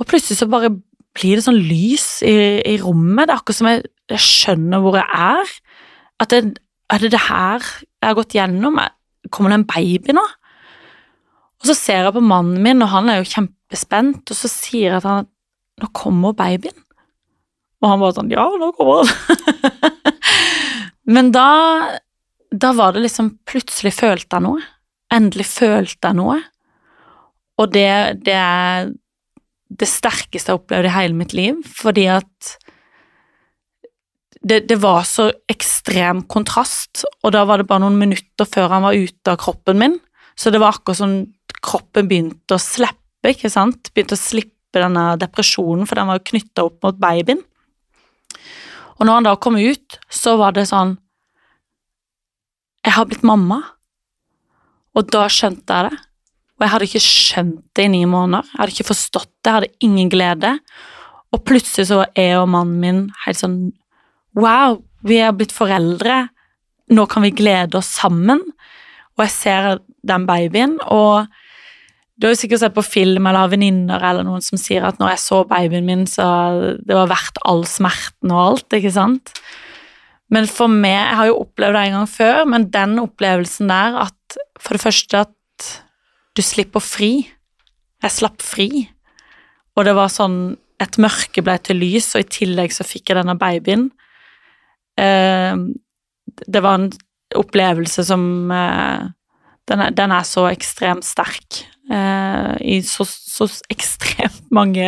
Og 0.00 0.08
plutselig 0.08 0.40
så 0.40 0.48
bare 0.50 0.72
blir 1.16 1.38
det 1.38 1.44
sånn 1.46 1.60
lys 1.60 2.22
i, 2.26 2.34
i 2.66 2.76
rommet. 2.80 3.28
Det 3.28 3.34
er 3.34 3.40
akkurat 3.40 3.60
som 3.60 3.68
jeg, 3.70 3.84
jeg, 4.12 4.22
skjønner 4.24 4.82
hvor 4.84 4.98
jeg 4.98 5.06
er. 5.06 5.52
At 6.22 6.32
det, 6.32 6.40
er 6.92 7.04
det 7.04 7.12
det 7.14 7.22
her 7.28 7.62
jeg 7.62 8.08
har 8.08 8.18
gått 8.18 8.36
gjennom? 8.36 8.80
Kommer 9.32 9.52
det 9.52 9.60
en 9.60 9.68
baby 9.68 10.16
nå? 10.16 10.24
Og 11.56 11.70
så 11.70 11.76
ser 11.76 12.04
jeg 12.04 12.16
på 12.16 12.24
mannen 12.24 12.60
min, 12.64 12.84
og 12.84 12.92
han 12.92 13.08
er 13.10 13.22
jo 13.22 13.30
kjempespent, 13.30 14.28
og 14.28 14.36
så 14.36 14.50
sier 14.52 14.96
jeg 14.96 15.04
til 15.04 15.12
han 15.12 15.30
nå 15.82 15.88
kommer 15.96 16.36
babyen. 16.36 16.76
Og 17.82 17.90
han 17.90 18.00
bare 18.00 18.16
sånn 18.16 18.32
ja, 18.32 18.44
nå 18.60 18.72
kommer 18.76 19.04
han. 19.04 19.92
Men 21.06 21.30
da, 21.34 21.48
da 22.50 22.72
var 22.74 22.96
det 22.96 23.06
liksom 23.06 23.36
Plutselig 23.48 23.94
følte 23.94 24.38
jeg 24.38 24.46
noe. 24.46 24.62
Endelig 25.14 25.46
følte 25.48 26.10
jeg 26.10 26.18
noe. 26.18 26.40
Og 27.62 27.72
det, 27.72 27.88
det 28.26 28.36
er 28.36 28.90
det 29.66 29.88
sterkeste 29.88 30.50
jeg 30.50 30.54
har 30.54 30.60
opplevd 30.60 30.88
i 30.88 30.94
hele 30.94 31.18
mitt 31.18 31.34
liv, 31.36 31.58
fordi 31.74 32.06
at 32.12 32.56
det, 34.46 34.60
det, 34.70 34.76
var 34.78 35.02
så 35.08 35.30
ekstrem 35.50 36.22
kontrast, 36.30 37.02
og 37.24 37.32
da 37.34 37.42
var 37.48 37.58
det 37.58 37.66
bare 37.66 37.82
noen 37.82 37.98
minutter 37.98 38.46
før 38.46 38.70
han 38.76 38.84
var 38.84 38.94
ute 38.94 39.32
av 39.32 39.40
kroppen 39.42 39.80
min, 39.80 39.96
så 40.38 40.52
det 40.54 40.60
var 40.62 40.76
akkurat 40.76 41.00
som 41.00 41.16
kroppen 41.66 42.06
begynte 42.06 42.54
å 42.54 42.62
slippe, 42.62 43.32
ikke 43.32 43.50
sant, 43.50 43.90
begynte 43.90 44.14
å 44.14 44.22
slippe 44.22 44.82
denne 44.82 45.08
depresjonen, 45.18 45.88
for 45.88 45.98
den 45.98 46.12
var 46.12 46.20
jo 46.20 46.28
knytta 46.30 46.66
opp 46.68 46.78
mot 46.84 47.00
babyen. 47.00 47.42
Og 48.96 49.04
når 49.04 49.18
han 49.18 49.28
da 49.28 49.36
kom 49.36 49.58
ut, 49.60 49.98
så 50.08 50.36
var 50.40 50.56
det 50.56 50.68
sånn 50.70 50.96
Jeg 52.86 52.94
har 52.96 53.08
blitt 53.08 53.26
mamma. 53.26 53.60
Og 54.96 55.08
da 55.12 55.26
skjønte 55.28 55.74
jeg 55.74 55.90
det. 55.90 56.02
Og 56.56 56.64
jeg 56.64 56.72
hadde 56.72 56.86
ikke 56.88 57.04
skjønt 57.04 57.64
det 57.76 57.84
i 57.84 57.92
ni 57.92 58.04
måneder. 58.08 58.46
Jeg 58.52 58.60
hadde 58.60 58.74
ikke 58.76 58.92
forstått 58.92 59.32
det, 59.32 59.50
jeg 59.50 59.56
hadde 59.56 59.88
ingen 59.88 60.12
glede. 60.12 60.52
Og 61.34 61.42
plutselig 61.44 61.90
så 61.90 62.00
var 62.00 62.12
jeg 62.16 62.38
og 62.38 62.48
mannen 62.54 62.78
min 62.80 63.02
helt 63.26 63.40
sånn 63.40 63.58
Wow, 64.36 64.82
vi 65.04 65.18
er 65.24 65.32
blitt 65.36 65.52
foreldre. 65.56 66.26
Nå 66.92 67.06
kan 67.08 67.24
vi 67.24 67.32
glede 67.36 67.78
oss 67.80 67.88
sammen. 67.98 68.42
Og 69.16 69.24
jeg 69.24 69.32
ser 69.32 69.68
den 70.06 70.26
babyen, 70.28 70.76
og 70.92 71.26
du 72.16 72.26
har 72.26 72.32
jo 72.32 72.40
sikkert 72.40 72.62
sett 72.62 72.76
på 72.76 72.84
film 72.84 73.26
eller 73.26 73.44
har 73.44 73.52
venninner 73.52 74.02
eller 74.08 74.24
noen 74.24 74.44
som 74.44 74.56
sier 74.60 74.86
at 74.88 75.00
når 75.00 75.12
jeg 75.12 75.22
så 75.26 75.42
babyen 75.48 75.84
min, 75.84 76.06
så 76.08 76.24
det 76.80 76.96
var 76.96 77.10
verdt 77.12 77.40
all 77.44 77.64
smerten 77.68 78.32
og 78.32 78.42
alt, 78.42 78.76
ikke 78.78 78.94
sant? 78.94 79.34
Men 80.32 80.48
for 80.50 80.66
meg 80.66 80.96
Jeg 80.96 81.16
har 81.20 81.26
jo 81.28 81.40
opplevd 81.44 81.76
det 81.76 81.82
en 81.86 81.96
gang 82.00 82.08
før, 82.10 82.38
men 82.50 82.70
den 82.74 82.98
opplevelsen 82.98 83.70
der 83.70 84.00
at 84.08 84.38
for 84.58 84.74
det 84.74 84.82
første 84.82 85.20
at 85.26 85.68
du 86.36 86.42
slipper 86.44 86.82
fri. 86.82 87.28
Jeg 88.02 88.12
slapp 88.12 88.42
fri. 88.44 88.68
Og 89.76 89.86
det 89.86 89.94
var 89.96 90.12
sånn 90.12 90.56
Et 90.76 90.98
mørke 91.00 91.40
ble 91.40 91.54
til 91.64 91.78
lys, 91.80 92.10
og 92.12 92.20
i 92.20 92.28
tillegg 92.28 92.74
så 92.74 92.84
fikk 92.84 93.08
jeg 93.08 93.16
denne 93.16 93.32
babyen. 93.40 93.86
Eh, 95.00 95.54
det 96.44 96.60
var 96.60 96.76
en 96.76 96.90
opplevelse 97.32 98.04
som 98.04 98.52
eh, 98.52 99.06
den, 99.72 99.84
er, 99.86 99.94
den, 99.96 100.12
er, 100.12 100.26
så 100.28 100.44
ekstremt 100.50 101.08
sterk. 101.08 101.62
Eh, 101.90 102.52
I 102.60 102.78
så, 102.86 103.06
så, 103.06 103.48
ekstremt 103.72 104.46
mange 104.54 104.86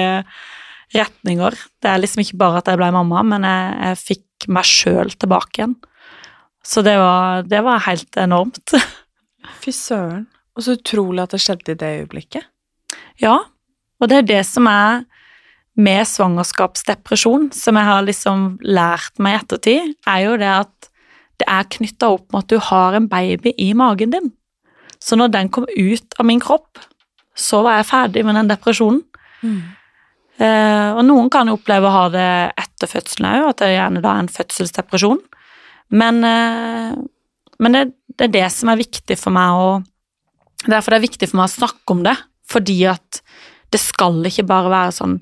retninger. 0.94 1.56
Det 1.82 1.90
er 1.90 2.00
liksom 2.02 2.24
ikke 2.24 2.40
bare 2.40 2.62
at 2.62 2.70
jeg 2.70 2.80
ble 2.80 2.88
mamma, 2.94 3.22
men 3.26 3.46
jeg, 3.46 3.76
jeg 3.84 4.00
fikk 4.04 4.48
meg 4.54 4.68
sjøl 4.68 5.12
tilbake 5.14 5.60
igjen. 5.60 5.76
Så 6.64 6.82
det 6.84 6.96
var, 7.00 7.44
det 7.48 7.60
var 7.64 7.84
helt 7.86 8.18
enormt. 8.20 8.74
Fy 9.62 9.72
søren. 9.74 10.26
Og 10.58 10.64
så 10.66 10.74
utrolig 10.74 11.22
at 11.22 11.36
det 11.36 11.42
skjedde 11.44 11.74
i 11.74 11.78
det 11.78 11.92
øyeblikket. 12.00 12.48
Ja, 13.22 13.36
og 13.98 14.10
det 14.10 14.16
er 14.18 14.26
det 14.26 14.42
som 14.46 14.66
er 14.70 15.04
med 15.78 16.02
svangerskapsdepresjon, 16.10 17.52
som 17.54 17.78
jeg 17.78 17.86
har 17.86 18.02
liksom 18.02 18.48
lært 18.66 19.20
meg 19.22 19.36
i 19.36 19.38
ettertid, 19.38 19.92
er 20.10 20.24
jo 20.24 20.34
det 20.40 20.50
at 20.50 20.88
det 21.38 21.46
er 21.46 21.68
knytta 21.76 22.10
opp 22.16 22.26
med 22.34 22.42
at 22.42 22.50
du 22.50 22.58
har 22.70 22.96
en 22.98 23.06
baby 23.10 23.52
i 23.54 23.70
magen 23.78 24.14
din. 24.14 24.32
Så 24.98 25.14
når 25.14 25.30
den 25.36 25.50
kom 25.54 25.68
ut 25.70 26.18
av 26.18 26.26
min 26.26 26.42
kropp, 26.42 26.80
så 27.38 27.62
var 27.64 27.78
jeg 27.78 27.90
ferdig 27.90 28.24
med 28.26 28.38
den 28.38 28.50
depresjonen. 28.50 29.02
Mm. 29.42 29.60
Eh, 30.38 30.88
og 30.94 31.02
noen 31.06 31.30
kan 31.34 31.50
jo 31.50 31.56
oppleve 31.58 31.88
å 31.88 31.94
ha 31.94 32.06
det 32.14 32.30
etter 32.58 32.90
fødselen 32.90 33.28
òg, 33.32 33.48
at 33.52 33.62
det 33.62 33.72
gjerne 33.74 34.02
da 34.04 34.14
er 34.14 34.24
en 34.24 34.32
fødselsdepresjon. 34.32 35.20
Men, 35.98 36.20
eh, 36.26 36.96
men 37.58 37.76
det, 37.76 37.84
det, 38.14 38.28
er 38.28 38.34
det 38.36 38.48
som 38.54 38.70
er 38.70 38.82
viktig 38.82 39.18
for 39.20 39.34
meg 39.34 39.62
å 39.62 39.70
Derfor 40.58 40.90
er 40.90 40.98
det 40.98 41.06
viktig 41.12 41.28
for 41.30 41.38
meg 41.38 41.46
å 41.46 41.52
snakke 41.52 41.94
om 41.94 42.00
det, 42.02 42.16
fordi 42.50 42.80
at 42.90 43.20
det 43.70 43.78
skal 43.78 44.16
ikke 44.26 44.42
bare 44.48 44.72
være 44.72 44.94
sånn 44.96 45.12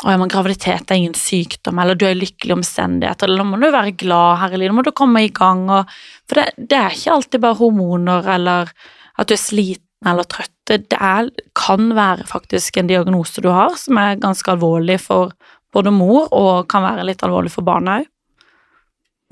å 0.00 0.10
ja, 0.10 0.16
men 0.16 0.30
graviditet 0.32 0.90
er 0.90 0.98
ingen 0.98 1.14
sykdom, 1.14 1.76
eller 1.78 1.94
du 1.94 2.06
er 2.08 2.14
i 2.16 2.20
lykkelige 2.22 2.56
omstendigheter, 2.56 3.28
eller 3.28 3.44
nå 3.44 3.52
må 3.52 3.60
du 3.60 3.68
være 3.68 3.92
glad, 4.00 4.40
herlig, 4.40 4.70
nå 4.70 4.78
må 4.78 4.84
du 4.86 4.90
komme 4.96 5.22
i 5.22 5.28
gang, 5.34 5.66
og 5.70 5.92
For 6.24 6.40
det, 6.40 6.46
det, 6.56 6.78
er 6.78 6.96
ikke 6.96 7.12
alltid 7.18 7.44
bare 7.44 7.58
hormoner 7.60 8.30
eller 8.34 8.72
at 9.20 9.28
du 9.28 9.36
er 9.36 9.42
sliten 9.42 9.91
eller 10.06 10.26
trøtte, 10.28 10.78
Det 10.78 10.98
er, 10.98 11.28
kan 11.58 11.90
være 11.94 12.24
faktisk 12.26 12.76
en 12.78 12.88
diagnose 12.88 13.42
du 13.42 13.50
har 13.50 13.74
som 13.76 13.98
er 13.98 14.20
ganske 14.22 14.50
alvorlig 14.50 15.00
for 15.02 15.34
både 15.72 15.92
mor 15.94 16.30
og 16.32 16.68
kan 16.70 16.84
være 16.84 17.04
litt 17.04 17.22
alvorlig 17.26 17.52
for 17.52 17.66
barna 17.66 18.00
òg. 18.00 18.08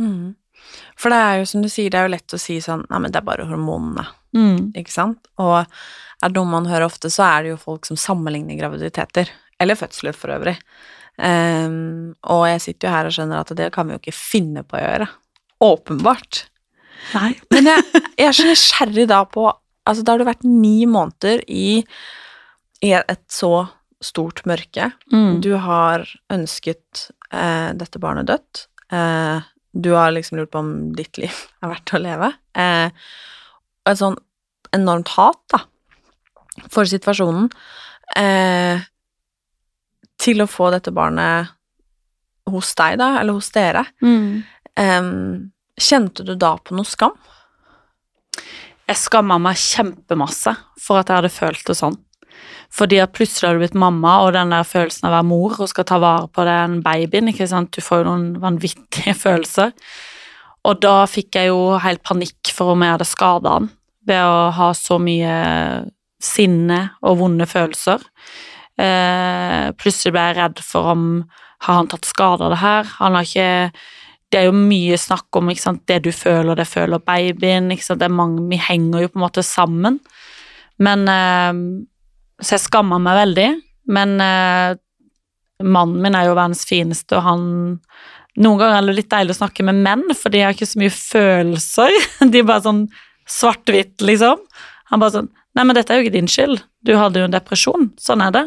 Mm. 0.01 0.35
For 1.01 1.13
det 1.13 1.19
er 1.21 1.41
jo 1.41 1.49
som 1.49 1.65
du 1.65 1.69
sier, 1.73 1.91
det 1.93 2.01
er 2.01 2.09
jo 2.09 2.15
lett 2.15 2.37
å 2.37 2.41
si 2.41 2.59
sånn 2.63 2.87
Nei, 2.89 3.01
men 3.05 3.13
det 3.13 3.21
er 3.21 3.27
bare 3.27 3.49
hormonene. 3.49 4.07
Mm. 4.37 4.73
Ikke 4.79 4.93
sant? 4.93 5.31
Og 5.41 5.59
er 5.61 6.35
dumme 6.35 6.59
man 6.59 6.69
hører 6.71 6.89
ofte, 6.89 7.11
så 7.13 7.25
er 7.27 7.45
det 7.45 7.55
jo 7.55 7.61
folk 7.61 7.89
som 7.89 7.99
sammenligner 8.01 8.59
graviditeter. 8.59 9.31
Eller 9.61 9.79
fødsler, 9.79 10.17
for 10.17 10.33
øvrig. 10.35 10.57
Um, 11.21 12.13
og 12.33 12.47
jeg 12.49 12.63
sitter 12.65 12.89
jo 12.89 12.95
her 12.95 13.09
og 13.09 13.17
skjønner 13.17 13.43
at 13.43 13.53
det 13.57 13.71
kan 13.75 13.89
vi 13.89 13.97
jo 13.97 14.01
ikke 14.03 14.17
finne 14.17 14.65
på 14.65 14.79
å 14.79 14.85
gjøre. 14.85 15.09
Åpenbart. 15.65 16.45
Nei. 17.17 17.33
Men 17.53 17.69
jeg, 17.73 18.05
jeg 18.21 18.29
er 18.29 18.37
så 18.37 18.47
nysgjerrig 18.49 19.09
da 19.11 19.25
på 19.29 19.49
Altså, 19.88 20.05
da 20.05 20.14
har 20.14 20.21
du 20.21 20.29
vært 20.29 20.47
ni 20.47 20.85
måneder 20.88 21.43
i, 21.49 21.83
et 22.81 23.25
så 23.33 23.69
stort 24.01 24.43
mørke. 24.49 24.90
Mm. 25.12 25.40
Du 25.45 25.53
har 25.61 26.07
ønsket 26.33 27.11
eh, 27.33 27.73
dette 27.77 28.01
barnet 28.01 28.31
dødt. 28.31 28.66
Eh, 28.93 29.49
du 29.73 29.90
har 29.93 30.14
liksom 30.14 30.40
lurt 30.40 30.53
på 30.55 30.62
om 30.62 30.71
ditt 30.97 31.21
liv 31.21 31.35
er 31.62 31.75
verdt 31.75 31.95
å 31.95 32.01
leve. 32.01 32.33
Eh, 32.57 32.88
et 33.90 34.01
sånn 34.01 34.16
enormt 34.77 35.12
hat, 35.16 35.43
da, 35.53 35.64
for 36.71 36.88
situasjonen. 36.88 37.51
Eh, 38.16 38.87
til 40.21 40.43
å 40.45 40.51
få 40.51 40.69
dette 40.75 40.93
barnet 40.95 41.53
hos 42.51 42.73
deg, 42.77 42.99
da, 43.01 43.14
eller 43.21 43.37
hos 43.37 43.49
dere. 43.55 43.85
Mm. 44.05 44.43
Kjente 45.81 46.25
du 46.27 46.35
da 46.37 46.55
på 46.61 46.77
noe 46.77 46.88
skam? 46.88 47.14
Jeg 48.90 48.98
skamma 48.98 49.37
meg 49.38 49.59
kjempemasse 49.61 50.50
for 50.83 50.98
at 50.98 51.11
jeg 51.11 51.20
hadde 51.20 51.31
følt 51.31 51.62
det 51.68 51.76
sånn. 51.79 51.94
Fordi 52.74 52.98
at 53.03 53.12
plutselig 53.14 53.46
har 53.46 53.59
du 53.59 53.62
blitt 53.62 53.76
mamma, 53.79 54.16
og 54.24 54.33
den 54.35 54.50
der 54.50 54.66
følelsen 54.66 55.07
av 55.07 55.12
å 55.12 55.16
være 55.16 55.29
mor 55.29 55.59
og 55.62 55.70
skal 55.70 55.87
ta 55.87 55.98
vare 56.03 56.26
på 56.31 56.46
den 56.46 56.81
babyen, 56.83 57.31
ikke 57.31 57.46
sant, 57.50 57.70
du 57.74 57.83
får 57.83 58.03
jo 58.03 58.09
noen 58.09 58.26
vanvittige 58.42 59.14
følelser. 59.24 59.74
Og 60.66 60.81
da 60.83 61.05
fikk 61.11 61.38
jeg 61.38 61.53
jo 61.53 61.79
helt 61.83 62.03
panikk 62.07 62.50
for 62.55 62.74
om 62.74 62.83
jeg 62.83 62.96
hadde 62.96 63.09
skada 63.09 63.55
han 63.57 63.70
ved 64.11 64.24
å 64.26 64.50
ha 64.57 64.72
så 64.74 64.98
mye 64.98 65.35
sinne 66.20 66.81
og 67.07 67.20
vonde 67.22 67.46
følelser. 67.48 68.03
Eh, 68.81 69.70
plutselig 69.79 70.14
ble 70.16 70.26
jeg 70.26 70.38
redd 70.40 70.62
for 70.64 70.90
om 70.96 71.07
har 71.66 71.76
han 71.76 71.90
tatt 71.92 72.09
skade 72.09 72.42
av 72.42 72.55
det 72.55 72.61
her. 72.62 72.90
Han 72.98 73.16
har 73.16 73.29
ikke 73.29 73.48
Det 74.31 74.38
er 74.38 74.47
jo 74.47 74.55
mye 74.55 74.99
snakk 75.01 75.35
om 75.40 75.51
ikke 75.51 75.64
sant, 75.64 75.83
det 75.90 76.05
du 76.05 76.12
føler, 76.14 76.55
det 76.59 76.69
føler 76.71 77.03
babyen. 77.03 77.71
Ikke 77.75 77.88
sant, 77.88 78.03
det 78.03 78.07
er 78.07 78.14
mange, 78.14 78.45
vi 78.51 78.61
henger 78.62 79.05
jo 79.05 79.11
på 79.11 79.19
en 79.19 79.25
måte 79.25 79.45
sammen. 79.47 79.99
Men 80.81 81.09
eh, 81.11 81.59
Så 82.40 82.57
jeg 82.57 82.66
skammer 82.69 83.03
meg 83.03 83.19
veldig. 83.19 83.49
Men 83.90 84.14
eh, 84.23 84.79
mannen 85.66 86.01
min 86.05 86.16
er 86.16 86.31
jo 86.31 86.38
verdens 86.38 86.64
fineste, 86.69 87.19
og 87.19 87.27
han 87.27 87.45
Noen 88.40 88.61
ganger 88.61 88.77
er 88.79 88.87
det 88.87 88.93
litt 88.95 89.11
deilig 89.11 89.35
å 89.35 89.38
snakke 89.40 89.64
med 89.66 89.81
menn, 89.83 90.05
for 90.16 90.31
de 90.33 90.45
har 90.45 90.55
ikke 90.55 90.69
så 90.71 90.79
mye 90.79 90.93
følelser. 90.95 91.97
De 92.31 92.38
er 92.40 92.47
bare 92.47 92.62
sånn 92.62 92.85
svart-hvitt, 93.29 93.97
liksom. 94.07 94.38
Han 94.93 95.03
bare 95.03 95.16
sånn 95.19 95.31
Nei, 95.59 95.64
men 95.66 95.75
dette 95.75 95.90
er 95.90 95.99
jo 95.99 96.07
ikke 96.07 96.14
din 96.14 96.29
skyld. 96.31 96.61
Du 96.87 96.93
hadde 96.95 97.19
jo 97.19 97.27
en 97.27 97.35
depresjon. 97.35 97.88
Sånn 97.99 98.23
er 98.23 98.31
det. 98.37 98.45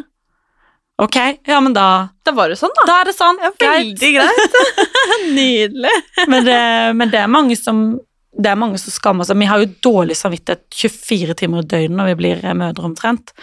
Ok, 1.02 1.16
ja, 1.50 1.60
men 1.60 1.74
da 1.74 2.10
Da 2.26 2.32
var 2.38 2.52
det 2.52 2.60
sånn, 2.60 2.74
da. 2.78 2.86
Da 2.86 2.98
er 3.02 3.10
det 3.10 3.16
sånn. 3.18 3.40
Veldig 3.60 4.10
greit. 4.14 4.58
Nydelig. 5.38 5.94
Men 6.30 6.46
det, 6.46 6.60
men 7.00 7.14
det 7.14 7.24
er 7.24 7.32
mange 7.32 7.58
som 7.60 7.86
det 8.34 8.50
er 8.50 8.58
mange 8.58 8.80
som 8.82 8.94
skammer 8.94 9.28
seg. 9.28 9.38
Vi 9.38 9.46
har 9.46 9.62
jo 9.62 9.70
dårlig 9.86 10.16
samvittighet 10.18 10.64
24 10.74 11.36
timer 11.38 11.62
i 11.62 11.68
døgnet 11.70 11.98
når 12.00 12.08
vi 12.10 12.16
blir 12.24 12.40
eh, 12.42 12.56
mødre 12.58 12.88
omtrent. 12.90 13.34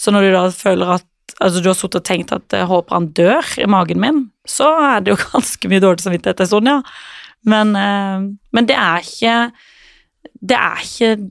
Så 0.00 0.10
når 0.10 0.26
du 0.26 0.30
da 0.34 0.44
føler 0.54 0.96
at 0.96 1.06
altså 1.38 1.62
du 1.62 1.68
har 1.70 1.76
sittet 1.78 2.00
og 2.00 2.06
tenkt 2.08 2.32
at 2.34 2.56
jeg 2.56 2.66
håper 2.66 2.96
han 2.96 3.10
dør 3.14 3.52
i 3.62 3.68
magen 3.70 4.00
min, 4.02 4.24
så 4.48 4.72
er 4.88 5.04
det 5.04 5.14
jo 5.14 5.20
ganske 5.36 5.70
mye 5.70 5.82
dårlig 5.84 6.02
samvittighet 6.02 6.42
en 6.42 6.50
stund, 6.50 6.72
ja. 6.72 6.80
Men, 7.46 7.76
eh, 7.78 8.26
men 8.52 8.68
det 8.68 8.76
er 8.76 9.06
ikke 9.06 9.36
Det 10.50 10.56
er 10.56 10.82
ikke 10.82 11.30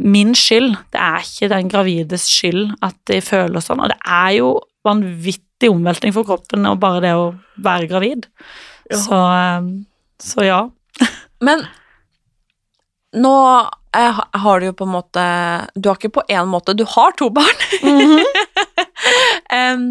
min 0.00 0.32
skyld. 0.34 0.72
Det 0.94 1.00
er 1.02 1.20
ikke 1.20 1.50
den 1.52 1.68
gravides 1.68 2.24
skyld 2.30 2.72
at 2.82 2.96
de 3.10 3.20
føler 3.20 3.60
sånn. 3.60 3.82
Og 3.84 3.92
det 3.92 3.98
er 4.00 4.30
jo 4.38 4.48
vanvittig 4.86 5.70
omveltning 5.72 6.14
for 6.16 6.28
kroppen 6.28 6.68
og 6.70 6.80
bare 6.82 7.02
det 7.04 7.12
å 7.16 7.28
være 7.64 7.90
gravid. 7.90 8.28
Så, 8.92 9.18
eh, 9.18 9.68
så 10.22 10.46
ja. 10.46 10.60
Men 11.46 11.66
nå 13.16 13.34
eh, 13.96 14.20
har 14.42 14.60
du 14.60 14.66
jo 14.68 14.74
på 14.76 14.86
en 14.86 14.92
måte 14.92 15.22
Du 15.74 15.88
har 15.88 15.98
ikke 15.98 16.12
på 16.18 16.24
én 16.32 16.48
måte 16.50 16.74
Du 16.76 16.84
har 16.88 17.16
to 17.18 17.30
barn. 17.34 17.62
Em, 19.52 19.86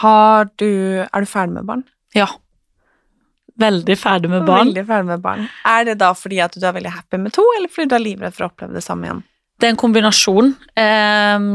har 0.00 0.48
du 0.60 0.68
Er 1.04 1.24
du 1.24 1.28
ferdig 1.28 1.54
med 1.56 1.68
barn? 1.68 1.84
Ja. 2.16 2.28
Veldig 3.58 3.96
ferdig 3.98 4.30
med 4.30 4.44
barn. 4.46 4.68
Veldig 4.68 4.84
ferdig 4.86 5.08
med 5.08 5.22
barn. 5.22 5.48
Er 5.66 5.88
det 5.88 5.96
da 5.98 6.12
fordi 6.14 6.38
at 6.44 6.54
du 6.54 6.62
er 6.62 6.76
veldig 6.76 6.94
happy 6.94 7.18
med 7.18 7.34
to, 7.34 7.42
eller 7.56 7.70
fordi 7.72 7.90
du 7.90 7.96
er 7.96 8.04
livredd 8.04 8.36
for 8.36 8.46
å 8.46 8.50
oppleve 8.52 8.76
det 8.76 8.84
samme 8.84 9.08
igjen? 9.08 9.22
Det 9.58 9.66
er 9.66 9.72
en 9.74 9.80
kombinasjon. 9.80 10.52
Eh, 10.78 11.46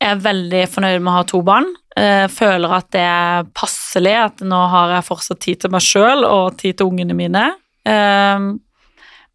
Jeg 0.00 0.08
er 0.14 0.22
veldig 0.24 0.62
fornøyd 0.72 1.00
med 1.02 1.12
å 1.12 1.16
ha 1.18 1.24
to 1.28 1.42
barn. 1.44 1.68
Eh, 1.96 2.26
Føler 2.32 2.72
at 2.72 2.90
det 2.94 3.02
er 3.04 3.44
passelig, 3.52 4.14
at 4.16 4.40
nå 4.46 4.60
har 4.72 4.94
jeg 4.96 5.08
fortsatt 5.10 5.40
tid 5.44 5.60
til 5.60 5.70
meg 5.74 5.84
sjøl 5.84 6.24
og 6.24 6.56
tid 6.60 6.78
til 6.78 6.86
ungene 6.92 7.16
mine. 7.16 7.44
Eh, 7.84 8.38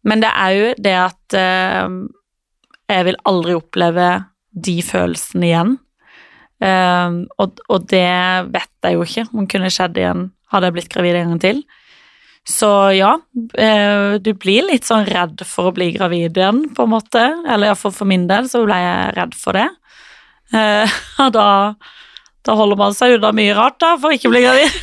Men 0.06 0.20
det 0.22 0.30
er 0.30 0.50
jo 0.54 0.66
det 0.78 0.94
at 0.94 1.34
eh, 1.34 1.88
jeg 2.88 3.04
vil 3.08 3.16
aldri 3.26 3.54
oppleve 3.58 4.10
de 4.54 4.76
følelsene 4.82 5.48
igjen. 5.48 5.72
Og 6.62 7.88
det 7.90 8.06
vet 8.54 8.70
jeg 8.86 8.94
jo 8.94 9.02
ikke 9.02 9.24
om 9.34 9.48
kunne 9.50 9.68
skjedd 9.74 9.98
igjen 9.98 10.30
hadde 10.54 10.68
jeg 10.70 10.76
blitt 10.76 10.92
gravid 10.94 11.18
en 11.18 11.32
gang 11.34 11.40
til. 11.42 11.58
Så 12.46 12.68
ja, 12.94 13.16
eh, 13.58 14.14
du 14.22 14.30
blir 14.38 14.62
litt 14.70 14.84
sånn 14.86 15.04
redd 15.08 15.42
for 15.50 15.66
å 15.70 15.74
bli 15.74 15.90
gravid 15.96 16.36
igjen, 16.38 16.62
på 16.76 16.82
en 16.86 16.92
måte. 16.94 17.24
Eller 17.48 17.66
iallfall 17.72 17.92
for 17.96 18.06
min 18.06 18.28
del 18.30 18.46
så 18.50 18.62
ble 18.66 18.76
jeg 18.78 19.14
redd 19.18 19.34
for 19.34 19.52
det. 19.58 19.66
Eh, 20.54 20.86
Og 21.26 21.32
da, 21.34 21.74
da 22.46 22.54
holder 22.54 22.78
man 22.78 22.94
seg 22.94 23.16
unna 23.16 23.32
mye 23.34 23.54
rart, 23.58 23.80
da, 23.82 23.96
for 23.98 24.14
ikke 24.14 24.28
å 24.30 24.34
bli 24.36 24.44
gravid. 24.46 24.70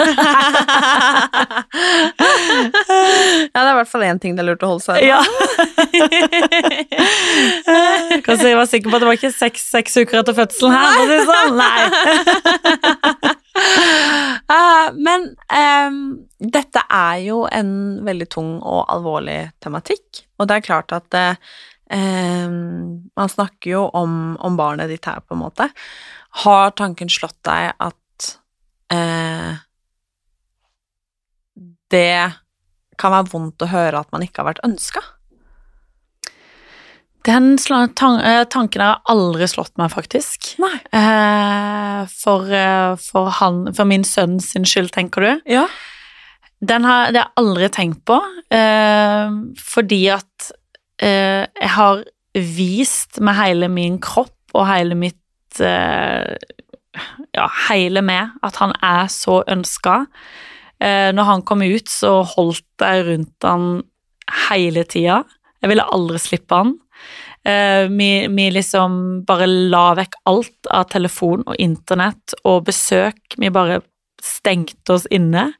Ja, 3.53 3.59
det 3.61 3.69
er 3.69 3.73
i 3.73 3.77
hvert 3.77 3.89
fall 3.91 4.03
én 4.05 4.19
ting 4.21 4.35
det 4.35 4.41
er 4.43 4.47
lurt 4.47 4.63
å 4.65 4.69
holde 4.73 4.83
seg 4.83 4.95
unna. 4.97 5.07
Ja. 5.07 5.19
Kan 8.25 8.37
si 8.39 8.47
jeg 8.49 8.57
var 8.57 8.67
sikker 8.69 8.89
på 8.89 8.95
at 8.97 9.01
det 9.03 9.09
var 9.09 9.17
ikke 9.17 9.31
seks, 9.33 9.61
seks 9.73 9.91
uker 10.01 10.19
etter 10.21 10.35
fødselen 10.37 10.73
her. 10.73 10.87
for 10.93 11.01
å 11.03 11.05
si 11.05 11.13
det 11.13 11.25
Sånn. 11.29 11.53
Nei. 11.59 11.81
Eh, 14.51 14.93
men 14.93 15.29
um, 15.87 15.99
dette 16.37 16.83
er 16.91 17.19
jo 17.23 17.43
en 17.47 17.71
veldig 18.05 18.27
tung 18.31 18.55
og 18.59 18.83
alvorlig 18.91 19.39
tematikk, 19.63 20.25
og 20.37 20.49
det 20.49 20.57
er 20.57 20.65
klart 20.65 20.93
at 20.95 21.17
uh, 21.17 21.35
man 21.93 23.31
snakker 23.31 23.71
jo 23.71 23.83
om, 23.95 24.35
om 24.43 24.59
barnet 24.59 24.91
ditt 24.91 25.07
her, 25.07 25.23
på 25.23 25.37
en 25.37 25.43
måte. 25.45 25.69
Har 26.43 26.73
tanken 26.75 27.11
slått 27.13 27.39
deg 27.47 27.71
at 27.77 28.29
uh, 28.93 29.53
det 31.93 32.17
kan 32.99 33.13
være 33.13 33.31
vondt 33.31 33.63
å 33.63 33.71
høre 33.71 34.01
at 34.01 34.11
man 34.13 34.25
ikke 34.25 34.41
har 34.41 34.51
vært 34.51 34.65
ønska? 34.67 35.01
Den 37.23 37.55
eh, 37.55 38.43
tanken 38.51 38.83
har 38.83 38.99
aldri 39.07 39.47
slått 39.47 39.77
meg, 39.79 39.93
faktisk. 39.93 40.53
Nei. 40.59 40.75
Eh, 40.91 42.01
for, 42.11 42.49
eh, 42.51 42.95
for, 42.99 43.31
han, 43.39 43.65
for 43.75 43.87
min 43.87 44.03
sønn 44.03 44.39
sin 44.43 44.67
skyld, 44.67 44.91
tenker 44.95 45.23
du? 45.23 45.31
Ja. 45.55 45.67
Den 46.63 46.83
har 46.87 47.11
det 47.11 47.19
har 47.21 47.31
jeg 47.31 47.39
aldri 47.41 47.67
tenkt 47.75 48.05
på, 48.07 48.15
fordi 49.59 50.03
at 50.13 50.51
jeg 51.03 51.71
har 51.75 52.03
vist 52.55 53.19
med 53.19 53.35
hele 53.35 53.67
min 53.67 53.97
kropp 53.99 54.55
og 54.55 54.69
hele 54.69 54.95
mitt 54.95 55.59
Ja, 55.59 57.47
hele 57.67 58.01
meg 58.05 58.31
at 58.47 58.61
han 58.61 58.71
er 58.79 59.11
så 59.11 59.41
ønska. 59.43 60.05
Når 60.79 61.27
han 61.27 61.43
kom 61.43 61.65
ut, 61.67 61.89
så 61.91 62.21
holdt 62.31 62.79
jeg 62.79 63.05
rundt 63.09 63.43
han 63.43 63.83
hele 64.47 64.85
tida. 64.87 65.25
Jeg 65.59 65.73
ville 65.73 65.91
aldri 65.97 66.21
slippe 66.21 66.61
han. 66.63 66.77
Eh, 67.43 67.89
vi, 67.91 68.27
vi 68.27 68.45
liksom 68.55 69.23
bare 69.27 69.47
la 69.47 69.89
vekk 69.99 70.15
alt 70.31 70.69
av 70.71 70.87
telefon 70.93 71.43
og 71.43 71.59
internett 71.59 72.35
og 72.47 72.63
besøk. 72.69 73.19
Vi 73.37 73.51
bare 73.53 73.81
stengte 74.23 74.95
oss 74.95 75.07
inne. 75.11 75.51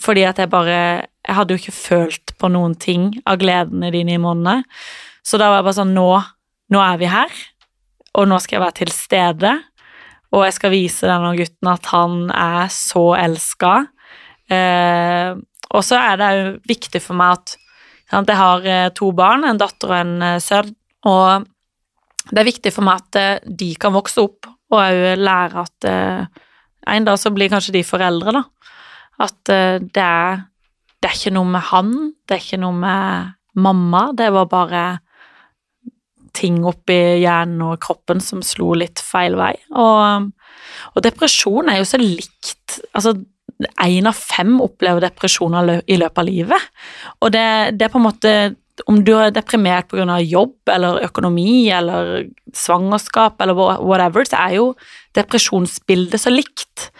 Fordi 0.00 0.24
at 0.26 0.40
jeg 0.42 0.50
bare 0.50 1.06
Jeg 1.24 1.36
hadde 1.38 1.54
jo 1.54 1.60
ikke 1.62 1.72
følt 1.72 2.32
på 2.36 2.50
noen 2.52 2.74
ting 2.76 3.14
av 3.24 3.38
gleden 3.40 3.84
i 3.86 3.92
de 3.94 4.02
ni 4.04 4.18
månedene. 4.20 4.66
Så 5.24 5.38
da 5.40 5.48
var 5.48 5.62
jeg 5.62 5.68
bare 5.70 5.78
sånn 5.78 5.94
Nå, 5.96 6.08
nå 6.74 6.82
er 6.84 6.98
vi 7.00 7.08
her, 7.08 7.30
og 8.12 8.28
nå 8.28 8.36
skal 8.42 8.58
jeg 8.58 8.64
være 8.64 8.78
til 8.82 8.92
stede. 8.92 9.52
Og 10.34 10.44
jeg 10.44 10.56
skal 10.58 10.74
vise 10.74 11.08
denne 11.08 11.32
gutten 11.38 11.70
at 11.70 11.88
han 11.94 12.28
er 12.28 12.68
så 12.74 13.14
elska. 13.16 13.72
Eh, 14.52 15.32
og 15.72 15.84
så 15.86 15.96
er 15.96 16.20
det 16.20 16.30
jo 16.34 16.48
viktig 16.68 17.00
for 17.00 17.16
meg 17.16 17.38
at 17.38 17.56
jeg 18.12 18.36
har 18.36 18.66
eh, 18.68 18.88
to 18.94 19.08
barn, 19.16 19.46
en 19.48 19.58
datter 19.58 19.90
og 19.90 19.96
en 19.96 20.16
eh, 20.22 20.40
sønn, 20.42 20.74
og 21.10 21.46
det 22.30 22.40
er 22.40 22.48
viktig 22.48 22.72
for 22.72 22.86
meg 22.86 23.02
at 23.02 23.20
eh, 23.20 23.52
de 23.62 23.70
kan 23.80 23.94
vokse 23.94 24.22
opp 24.22 24.48
og 24.72 24.80
òg 24.80 25.20
lære 25.20 25.64
at 25.64 25.88
eh, 25.90 26.42
en 26.94 27.06
dag 27.06 27.20
så 27.20 27.32
blir 27.32 27.52
kanskje 27.52 27.76
de 27.76 27.84
foreldre, 27.86 28.34
da. 28.34 28.44
At 29.24 29.52
eh, 29.52 29.78
det 29.84 30.04
er 30.04 30.44
det 31.04 31.10
er 31.10 31.18
ikke 31.18 31.34
noe 31.36 31.48
med 31.52 31.66
han, 31.68 31.88
det 32.24 32.32
er 32.32 32.40
ikke 32.40 32.58
noe 32.62 32.76
med 32.80 33.32
mamma, 33.60 34.06
det 34.16 34.30
var 34.32 34.46
bare 34.48 34.84
ting 36.34 36.62
oppi 36.64 36.96
hjernen 37.20 37.60
og 37.66 37.76
kroppen 37.84 38.22
som 38.24 38.40
slo 38.42 38.70
litt 38.80 39.02
feil 39.04 39.36
vei. 39.36 39.52
Og, 39.76 40.30
og 40.96 41.04
depresjon 41.04 41.68
er 41.68 41.82
jo 41.82 41.88
så 41.88 42.00
likt 42.00 42.80
Altså, 42.96 43.12
én 43.84 44.08
av 44.08 44.16
fem 44.16 44.56
opplever 44.64 45.04
depresjoner 45.04 45.76
i 45.84 45.98
løpet 46.00 46.18
av 46.18 46.26
livet. 46.26 46.64
Og 47.20 47.30
det, 47.36 47.44
det 47.76 47.86
er 47.86 47.92
på 47.92 48.00
en 48.00 48.06
måte 48.08 48.32
om 48.90 49.00
du 49.06 49.12
er 49.16 49.32
deprimert 49.34 49.88
pga. 49.90 50.18
jobb 50.20 50.70
eller 50.70 51.04
økonomi 51.06 51.70
eller 51.70 52.26
svangerskap 52.54 53.40
eller 53.40 53.54
whatever, 53.54 54.26
så 54.26 54.40
er 54.48 54.56
jo 54.58 54.66
depresjonsbildet 55.14 56.20
så 56.20 56.32
likt. 56.32 56.90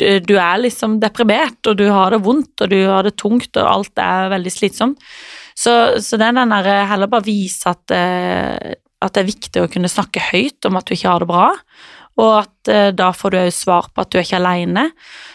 Du, 0.00 0.06
du 0.24 0.34
er 0.40 0.62
liksom 0.64 0.98
deprimert, 1.02 1.60
og 1.66 1.78
du 1.78 1.86
har 1.90 2.10
det 2.10 2.22
vondt, 2.24 2.54
og 2.60 2.72
du 2.72 2.80
har 2.88 3.06
det 3.06 3.16
tungt, 3.20 3.54
og 3.56 3.68
alt 3.68 4.02
er 4.02 4.32
veldig 4.32 4.52
slitsomt. 4.52 5.00
Så, 5.54 6.00
så 6.00 6.18
det 6.18 6.30
er 6.30 6.38
den 6.40 6.54
der 6.54 6.86
heller 6.90 7.10
bare 7.12 7.26
vise 7.26 7.70
at, 7.70 7.92
eh, 7.94 8.74
at 9.02 9.14
det 9.14 9.22
er 9.22 9.28
viktig 9.28 9.62
å 9.62 9.70
kunne 9.70 9.90
snakke 9.90 10.22
høyt 10.32 10.64
om 10.66 10.78
at 10.80 10.88
du 10.88 10.96
ikke 10.96 11.12
har 11.12 11.22
det 11.22 11.30
bra, 11.30 11.50
og 12.20 12.32
at 12.42 12.72
eh, 12.72 12.90
da 12.96 13.12
får 13.16 13.32
du 13.32 13.38
òg 13.42 13.52
svar 13.54 13.88
på 13.92 14.02
at 14.02 14.10
du 14.10 14.18
er 14.18 14.26
ikke 14.26 14.40
aleine. 14.40 14.88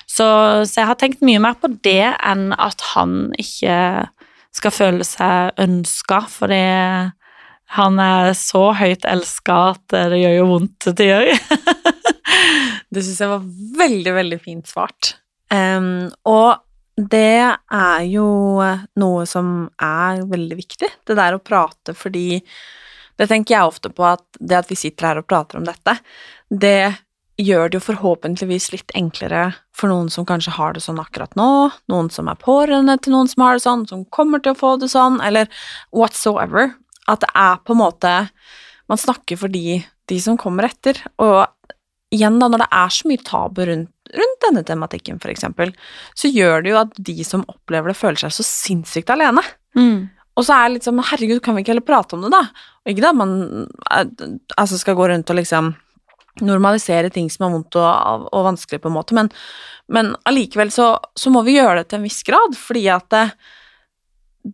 Så, 0.10 0.26
så 0.66 0.82
jeg 0.82 0.90
har 0.90 1.00
tenkt 1.00 1.24
mye 1.26 1.42
mer 1.44 1.58
på 1.62 1.72
det 1.86 2.14
enn 2.18 2.50
at 2.58 2.84
han 2.94 3.32
ikke 3.40 3.78
skal 4.58 4.74
føle 4.74 5.08
seg 5.08 5.58
ønska, 5.62 6.22
fordi 6.32 6.62
han 7.78 8.00
er 8.00 8.32
så 8.38 8.70
høyt 8.80 9.06
elska 9.08 9.58
at 9.74 9.98
det 10.14 10.22
gjør 10.22 10.38
jo 10.38 10.48
vondt 10.54 10.90
det 10.98 11.10
gjør. 11.10 11.32
Det 12.88 13.04
syns 13.04 13.20
jeg 13.20 13.32
var 13.34 13.48
veldig, 13.82 14.14
veldig 14.16 14.40
fint 14.40 14.70
svart. 14.70 15.18
Um, 15.52 16.08
og 16.28 16.64
det 16.98 17.44
er 17.46 18.06
jo 18.10 18.28
noe 18.98 19.26
som 19.30 19.68
er 19.84 20.24
veldig 20.28 20.58
viktig, 20.58 20.90
det 21.06 21.18
der 21.20 21.38
å 21.38 21.44
prate, 21.44 21.94
fordi 21.96 22.42
det 23.18 23.28
tenker 23.30 23.56
jeg 23.56 23.70
ofte 23.70 23.92
på 23.94 24.06
at 24.08 24.26
det 24.40 24.58
at 24.58 24.72
vi 24.72 24.78
sitter 24.80 25.12
her 25.12 25.22
og 25.22 25.28
prater 25.30 25.60
om 25.60 25.68
dette, 25.68 25.98
det 26.50 26.96
gjør 27.38 27.70
det 27.70 27.78
jo 27.78 27.86
forhåpentligvis 27.86 28.72
litt 28.74 28.94
enklere 28.98 29.52
for 29.78 29.92
noen 29.92 30.10
som 30.14 30.26
kanskje 30.26 30.56
har 30.56 30.74
det 30.74 30.82
sånn 30.84 31.02
akkurat 31.02 31.36
nå, 31.38 31.70
noen 31.92 32.10
som 32.14 32.30
er 32.32 32.40
pårørende 32.42 32.98
til 33.02 33.14
noen 33.14 33.30
som 33.30 33.46
har 33.46 33.58
det 33.58 33.66
sånn, 33.66 33.86
som 33.90 34.06
kommer 34.14 34.42
til 34.42 34.56
å 34.56 34.58
få 34.58 34.74
det 34.82 34.90
sånn, 34.94 35.20
eller 35.22 35.50
whatsoever. 35.96 36.74
At 37.08 37.22
det 37.24 37.30
er 37.40 37.62
på 37.64 37.76
en 37.76 37.84
måte 37.86 38.16
Man 38.88 39.00
snakker 39.00 39.36
for 39.36 39.52
de, 39.52 39.82
de 40.08 40.18
som 40.24 40.38
kommer 40.40 40.64
etter. 40.64 40.96
Og 41.20 41.42
igjen, 42.16 42.38
da, 42.40 42.48
når 42.48 42.62
det 42.62 42.68
er 42.72 42.94
så 42.96 43.10
mye 43.10 43.24
tabu 43.28 43.66
rundt, 43.68 43.90
rundt 44.16 44.46
denne 44.46 44.64
tematikken, 44.64 45.20
eksempel, 45.28 45.74
så 46.16 46.32
gjør 46.32 46.64
det 46.64 46.72
jo 46.72 46.78
at 46.80 46.94
de 46.96 47.16
som 47.28 47.44
opplever 47.52 47.92
det, 47.92 47.98
føler 48.00 48.22
seg 48.22 48.32
så 48.32 48.46
sinnssykt 48.48 49.12
alene. 49.12 49.44
Og 50.40 50.48
så 50.48 50.56
er 50.56 50.70
det 50.70 50.78
litt 50.78 50.88
sånn 50.88 51.04
Herregud, 51.04 51.42
kan 51.44 51.58
vi 51.58 51.66
ikke 51.66 51.74
heller 51.74 51.84
prate 51.84 52.16
om 52.16 52.24
det, 52.24 52.32
da? 52.32 52.46
Og 52.86 52.94
ikke 52.94 53.12
at 53.12 53.20
man 53.20 53.36
eh, 53.92 54.08
altså 54.56 54.80
skal 54.80 54.96
gå 54.96 55.10
rundt 55.12 55.36
og 55.36 55.40
liksom 55.42 55.74
normalisere 56.46 57.12
ting 57.14 57.30
som 57.34 57.48
er 57.48 57.54
vondt 57.56 57.78
og, 57.80 58.28
og 58.32 58.50
vanskelig, 58.52 58.82
på 58.84 58.92
en 58.92 58.98
måte, 58.98 59.18
men, 59.18 59.32
men 59.94 60.16
allikevel 60.30 60.74
så, 60.74 60.94
så 61.18 61.34
må 61.34 61.44
vi 61.48 61.58
gjøre 61.58 61.82
det 61.82 61.92
til 61.92 62.02
en 62.02 62.10
viss 62.10 62.20
grad, 62.28 62.58
fordi 62.60 62.88
at 62.94 63.08
det, 63.14 63.24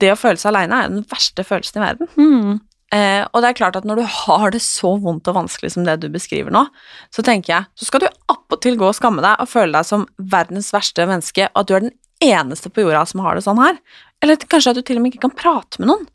det 0.04 0.14
å 0.14 0.20
føle 0.20 0.40
seg 0.42 0.54
aleine 0.54 0.84
er 0.84 0.94
den 0.94 1.08
verste 1.10 1.46
følelsen 1.48 1.82
i 1.82 1.86
verden. 1.86 2.14
Mm. 2.18 2.62
Eh, 2.94 3.24
og 3.32 3.42
det 3.42 3.50
er 3.50 3.58
klart 3.58 3.78
at 3.80 3.88
når 3.90 4.04
du 4.04 4.06
har 4.06 4.54
det 4.54 4.62
så 4.62 4.94
vondt 5.02 5.30
og 5.32 5.38
vanskelig 5.40 5.72
som 5.74 5.86
det 5.88 5.98
du 6.04 6.08
beskriver 6.14 6.54
nå, 6.54 6.68
så 7.14 7.26
tenker 7.26 7.56
jeg, 7.56 7.70
så 7.80 7.90
skal 7.90 8.04
du 8.04 8.10
appåtil 8.30 8.78
gå 8.78 8.90
og 8.90 8.98
skamme 8.98 9.24
deg 9.26 9.42
og 9.42 9.50
føle 9.50 9.74
deg 9.74 9.88
som 9.88 10.06
verdens 10.18 10.70
verste 10.76 11.08
menneske, 11.10 11.50
og 11.54 11.64
at 11.64 11.70
du 11.70 11.76
er 11.78 11.86
den 11.88 11.96
eneste 12.24 12.70
på 12.70 12.86
jorda 12.86 13.06
som 13.10 13.24
har 13.26 13.38
det 13.38 13.46
sånn 13.46 13.62
her. 13.62 13.80
Eller 14.24 14.40
kanskje 14.40 14.74
at 14.74 14.80
du 14.80 14.86
til 14.86 15.00
og 15.00 15.04
med 15.04 15.14
ikke 15.14 15.26
kan 15.26 15.36
prate 15.36 15.82
med 15.82 15.90
noen. 15.90 16.06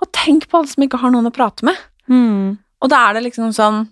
Og 0.00 0.08
tenk 0.16 0.46
på 0.48 0.60
alle 0.60 0.70
som 0.70 0.84
ikke 0.86 1.00
har 1.02 1.12
noen 1.12 1.28
å 1.28 1.34
prate 1.34 1.66
med. 1.66 1.80
Mm. 2.08 2.56
Og 2.80 2.92
da 2.92 3.02
er 3.08 3.18
det 3.18 3.26
liksom 3.26 3.50
sånn 3.56 3.82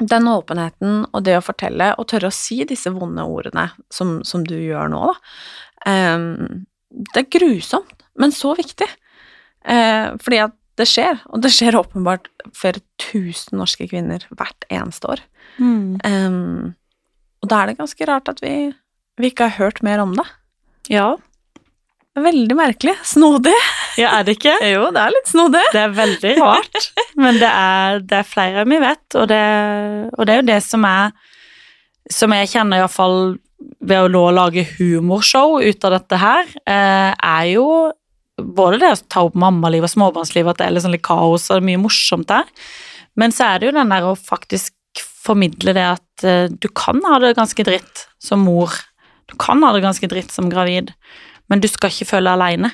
Den 0.00 0.28
åpenheten 0.32 1.04
og 1.10 1.24
det 1.26 1.36
å 1.36 1.44
fortelle 1.44 1.90
og 2.00 2.08
tørre 2.08 2.30
å 2.30 2.34
si 2.34 2.62
disse 2.68 2.92
vonde 2.94 3.24
ordene 3.28 3.66
som, 3.92 4.20
som 4.24 4.46
du 4.46 4.56
gjør 4.56 4.88
nå, 4.92 5.02
da. 5.10 6.16
um, 6.16 6.64
det 6.90 7.22
er 7.22 7.32
grusomt, 7.36 8.06
men 8.18 8.32
så 8.34 8.54
viktig. 8.58 8.88
Uh, 9.60 10.16
fordi 10.22 10.40
at 10.46 10.56
det 10.80 10.88
skjer, 10.88 11.20
og 11.28 11.42
det 11.44 11.52
skjer 11.52 11.76
åpenbart 11.76 12.30
flere 12.56 12.80
tusen 13.00 13.60
norske 13.60 13.86
kvinner 13.90 14.24
hvert 14.32 14.64
eneste 14.72 15.12
år. 15.12 15.22
Mm. 15.60 16.00
Um, 16.00 16.70
og 17.40 17.50
da 17.52 17.60
er 17.60 17.70
det 17.70 17.80
ganske 17.80 18.08
rart 18.08 18.30
at 18.32 18.40
vi, 18.44 18.54
vi 19.20 19.30
ikke 19.30 19.50
har 19.50 19.58
hørt 19.60 19.82
mer 19.84 20.02
om 20.02 20.14
det. 20.16 20.26
Ja. 20.92 21.12
Veldig 22.18 22.56
merkelig. 22.56 22.96
Snodig. 23.06 23.54
Ja, 24.00 24.14
er 24.16 24.26
det 24.26 24.36
ikke? 24.38 24.56
Jo, 24.70 24.88
det 24.94 25.02
er 25.02 25.14
litt 25.14 25.30
snodig. 25.30 25.62
Det 25.74 25.82
er 25.82 25.94
veldig 25.96 26.32
rart, 26.40 26.88
men 27.22 27.38
det 27.40 27.50
er, 27.50 28.00
det 28.00 28.18
er 28.22 28.28
flere 28.28 28.64
enn 28.64 28.72
vi 28.72 28.80
vet, 28.82 29.04
og 29.20 29.28
det, 29.30 29.44
og 30.16 30.26
det 30.26 30.34
er 30.34 30.42
jo 30.42 30.48
det 30.54 30.60
som 30.66 30.86
er 30.88 31.12
Som 32.10 32.32
jeg 32.34 32.48
kjenner 32.50 32.80
iallfall 32.80 33.36
ved 33.60 34.06
å 34.06 34.08
nå 34.10 34.22
lage 34.34 34.64
humorshow 34.78 35.60
ut 35.60 35.84
av 35.86 35.92
dette 35.94 36.18
her, 36.18 36.48
eh, 36.66 37.12
er 37.12 37.44
jo 37.52 37.66
både 38.40 38.80
det 38.80 38.90
å 38.94 39.00
ta 39.12 39.22
opp 39.28 39.36
mammaliv 39.38 39.84
og 39.84 39.92
småbarnsliv, 39.92 40.48
at 40.48 40.58
det 40.58 40.66
er 40.66 40.74
litt 40.74 40.84
sånn 40.86 40.94
litt 40.96 41.04
kaos 41.06 41.50
og 41.52 41.64
mye 41.68 41.78
morsomt 41.78 42.26
der, 42.32 42.48
men 43.20 43.34
så 43.36 43.50
er 43.50 43.60
det 43.60 43.68
jo 43.68 43.76
den 43.76 43.92
der 43.92 44.08
å 44.08 44.16
faktisk 44.16 44.72
formidle 45.20 45.74
det 45.76 45.86
at 45.86 46.24
eh, 46.26 46.46
du 46.50 46.68
kan 46.74 47.02
ha 47.06 47.20
det 47.22 47.36
ganske 47.38 47.66
dritt 47.68 48.06
som 48.22 48.42
mor, 48.48 48.72
du 49.30 49.36
kan 49.38 49.62
ha 49.62 49.74
det 49.76 49.84
ganske 49.84 50.08
dritt 50.10 50.32
som 50.34 50.50
gravid, 50.50 50.94
men 51.52 51.62
du 51.62 51.68
skal 51.70 51.92
ikke 51.92 52.08
føle 52.14 52.32
aleine. 52.32 52.72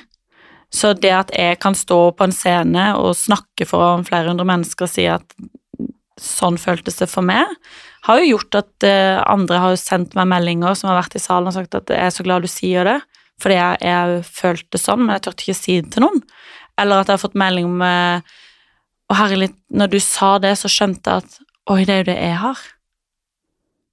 Så 0.73 0.91
det 0.99 1.13
at 1.15 1.29
jeg 1.31 1.59
kan 1.63 1.75
stå 1.77 2.11
på 2.17 2.25
en 2.27 2.35
scene 2.35 2.89
og 2.99 3.15
snakke 3.15 3.65
foran 3.69 4.03
flere 4.07 4.27
hundre 4.31 4.45
mennesker 4.49 4.87
og 4.87 4.91
si 4.91 5.05
at 5.07 5.23
sånn 6.19 6.57
føltes 6.59 6.97
det 6.99 7.07
for 7.11 7.23
meg, 7.25 7.45
har 8.07 8.19
jo 8.19 8.33
gjort 8.33 8.57
at 8.57 8.85
eh, 8.87 9.19
andre 9.29 9.59
har 9.61 9.75
sendt 9.79 10.15
meg 10.17 10.27
meldinger 10.31 10.75
som 10.75 10.89
har 10.89 11.01
vært 11.03 11.15
i 11.19 11.21
salen 11.21 11.51
og 11.51 11.55
sagt 11.55 11.77
at 11.77 11.91
jeg 11.93 12.01
er 12.09 12.13
så 12.15 12.25
glad 12.25 12.43
du 12.43 12.49
sier 12.51 12.87
det, 12.87 12.97
fordi 13.41 13.57
jeg, 13.59 13.79
jeg 13.85 14.23
følte 14.25 14.69
det 14.73 14.81
sånn, 14.81 15.03
men 15.05 15.13
jeg 15.15 15.25
turte 15.27 15.45
ikke 15.45 15.57
si 15.59 15.75
det 15.81 15.91
til 15.93 16.03
noen. 16.07 16.23
Eller 16.81 17.01
at 17.03 17.09
jeg 17.11 17.17
har 17.19 17.21
fått 17.21 17.37
melding 17.37 17.69
om 17.69 17.83
og 17.87 18.35
Å, 19.07 19.15
herlig, 19.15 19.53
når 19.71 19.87
du 19.93 20.01
sa 20.03 20.33
det, 20.43 20.49
så 20.59 20.67
skjønte 20.67 21.07
jeg 21.13 21.23
at 21.23 21.37
oi, 21.71 21.85
det 21.87 21.93
er 21.93 22.01
jo 22.01 22.07
det 22.09 22.15
jeg 22.17 22.39
har. 22.41 22.63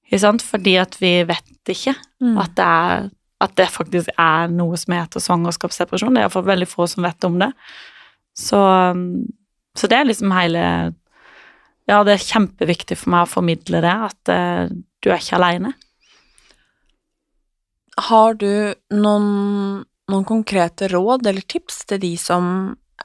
Ikke 0.09 0.19
sant? 0.25 0.43
Fordi 0.43 0.73
at 0.83 0.97
vi 0.99 1.13
vet 1.29 1.71
ikke 1.71 1.95
Mm. 2.25 2.39
at 2.41 2.55
det 2.57 2.65
er 2.65 3.05
at 3.45 3.55
det 3.61 3.69
faktisk 3.73 4.11
er 4.21 4.51
noe 4.53 4.79
som 4.81 4.97
heter 4.97 5.23
svangerskapsdepresjon. 5.23 6.15
Det 6.15 6.23
er 6.23 6.29
iallfall 6.29 6.47
veldig 6.49 6.69
få 6.71 6.89
som 6.91 7.07
vet 7.07 7.29
om 7.29 7.39
det. 7.43 7.51
Så, 8.39 8.59
um, 8.59 9.25
så 9.79 9.91
det 9.91 10.01
er 10.01 10.11
liksom 10.11 10.35
hele 10.35 10.67
Ja, 11.85 11.99
det 12.01 12.15
er 12.15 12.23
kjempeviktig 12.25 12.97
for 12.97 13.13
meg 13.13 13.27
å 13.27 13.33
formidle 13.35 13.83
det, 13.85 13.95
at 14.09 14.31
uh, 14.33 14.73
du 15.05 15.11
er 15.11 15.21
ikke 15.21 15.37
aleine. 15.37 15.75
Har 18.09 18.39
du 18.41 18.75
noen, 18.97 19.27
noen 20.11 20.25
konkrete 20.27 20.89
råd 20.91 21.29
eller 21.31 21.45
tips 21.47 21.85
til 21.91 22.01
de 22.03 22.15
som 22.19 22.47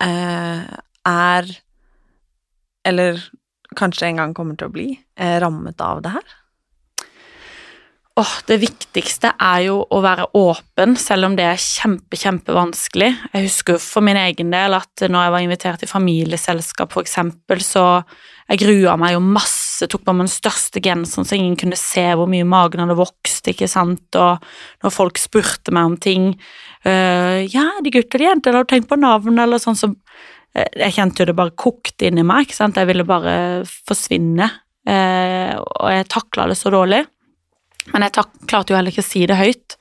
eh, 0.01 0.63
er, 1.09 1.51
eller 2.89 3.21
kanskje 3.77 4.09
en 4.09 4.21
gang 4.23 4.33
kommer 4.37 4.57
til 4.57 4.71
å 4.71 4.73
bli, 4.73 4.87
eh, 5.19 5.37
rammet 5.43 5.81
av 5.85 6.01
det 6.05 6.15
her? 6.15 6.33
Åh, 8.19 8.31
det 8.49 8.57
viktigste 8.59 9.29
er 9.39 9.61
jo 9.69 9.77
å 9.95 9.99
være 10.03 10.25
åpen, 10.35 10.97
selv 10.99 11.29
om 11.29 11.35
det 11.37 11.45
er 11.47 11.61
kjempe, 11.61 12.17
kjempevanskelig. 12.19 13.13
Jeg 13.31 13.45
husker 13.45 13.77
for 13.79 14.03
min 14.03 14.17
egen 14.19 14.49
del 14.51 14.73
at 14.75 15.05
når 15.05 15.23
jeg 15.23 15.33
var 15.35 15.43
invitert 15.45 15.85
i 15.85 15.87
familieselskap, 15.87 16.97
eksempel, 16.99 17.61
så 17.63 17.85
jeg 18.49 18.59
grua 18.65 18.97
meg 18.99 19.13
jo 19.13 19.21
masse, 19.23 19.87
tok 19.87 20.03
på 20.03 20.15
meg 20.17 20.25
den 20.25 20.33
største 20.33 20.81
genseren 20.83 21.27
så 21.29 21.37
ingen 21.37 21.55
kunne 21.61 21.79
se 21.79 22.03
hvor 22.19 22.27
mye 22.27 22.47
magen 22.49 22.83
hadde 22.83 22.97
vokst, 22.99 23.47
ikke 23.53 23.69
sant, 23.71 24.17
og 24.19 24.43
når 24.83 24.95
folk 24.97 25.21
spurte 25.21 25.71
meg 25.75 25.87
om 25.87 25.95
ting 26.01 26.25
uh, 26.33 27.39
Ja, 27.45 27.69
de 27.85 27.93
gutter 27.93 28.19
de 28.19 28.27
jenter, 28.27 28.57
du 28.57 28.67
tenkt 28.67 28.89
på 28.89 28.97
navn, 28.99 29.39
eller 29.39 29.61
sånn, 29.63 29.79
så 29.79 29.93
øh, 29.93 30.67
Jeg 30.81 30.97
kjente 30.97 31.23
jo 31.23 31.29
det 31.29 31.37
bare 31.39 31.55
kokte 31.55 32.09
inni 32.09 32.27
meg, 32.27 32.49
ikke 32.49 32.57
sant, 32.57 32.81
jeg 32.81 32.89
ville 32.89 33.07
bare 33.07 33.37
forsvinne, 33.87 34.49
uh, 34.91 35.55
og 35.55 35.87
jeg 35.93 36.11
takla 36.17 36.49
det 36.51 36.59
så 36.59 36.73
dårlig. 36.75 37.05
Men 37.93 38.05
jeg 38.05 38.15
tak 38.17 38.31
klarte 38.49 38.73
jo 38.73 38.79
heller 38.79 38.93
ikke 38.93 39.05
å 39.05 39.09
si 39.09 39.25
det 39.29 39.39
høyt. 39.39 39.77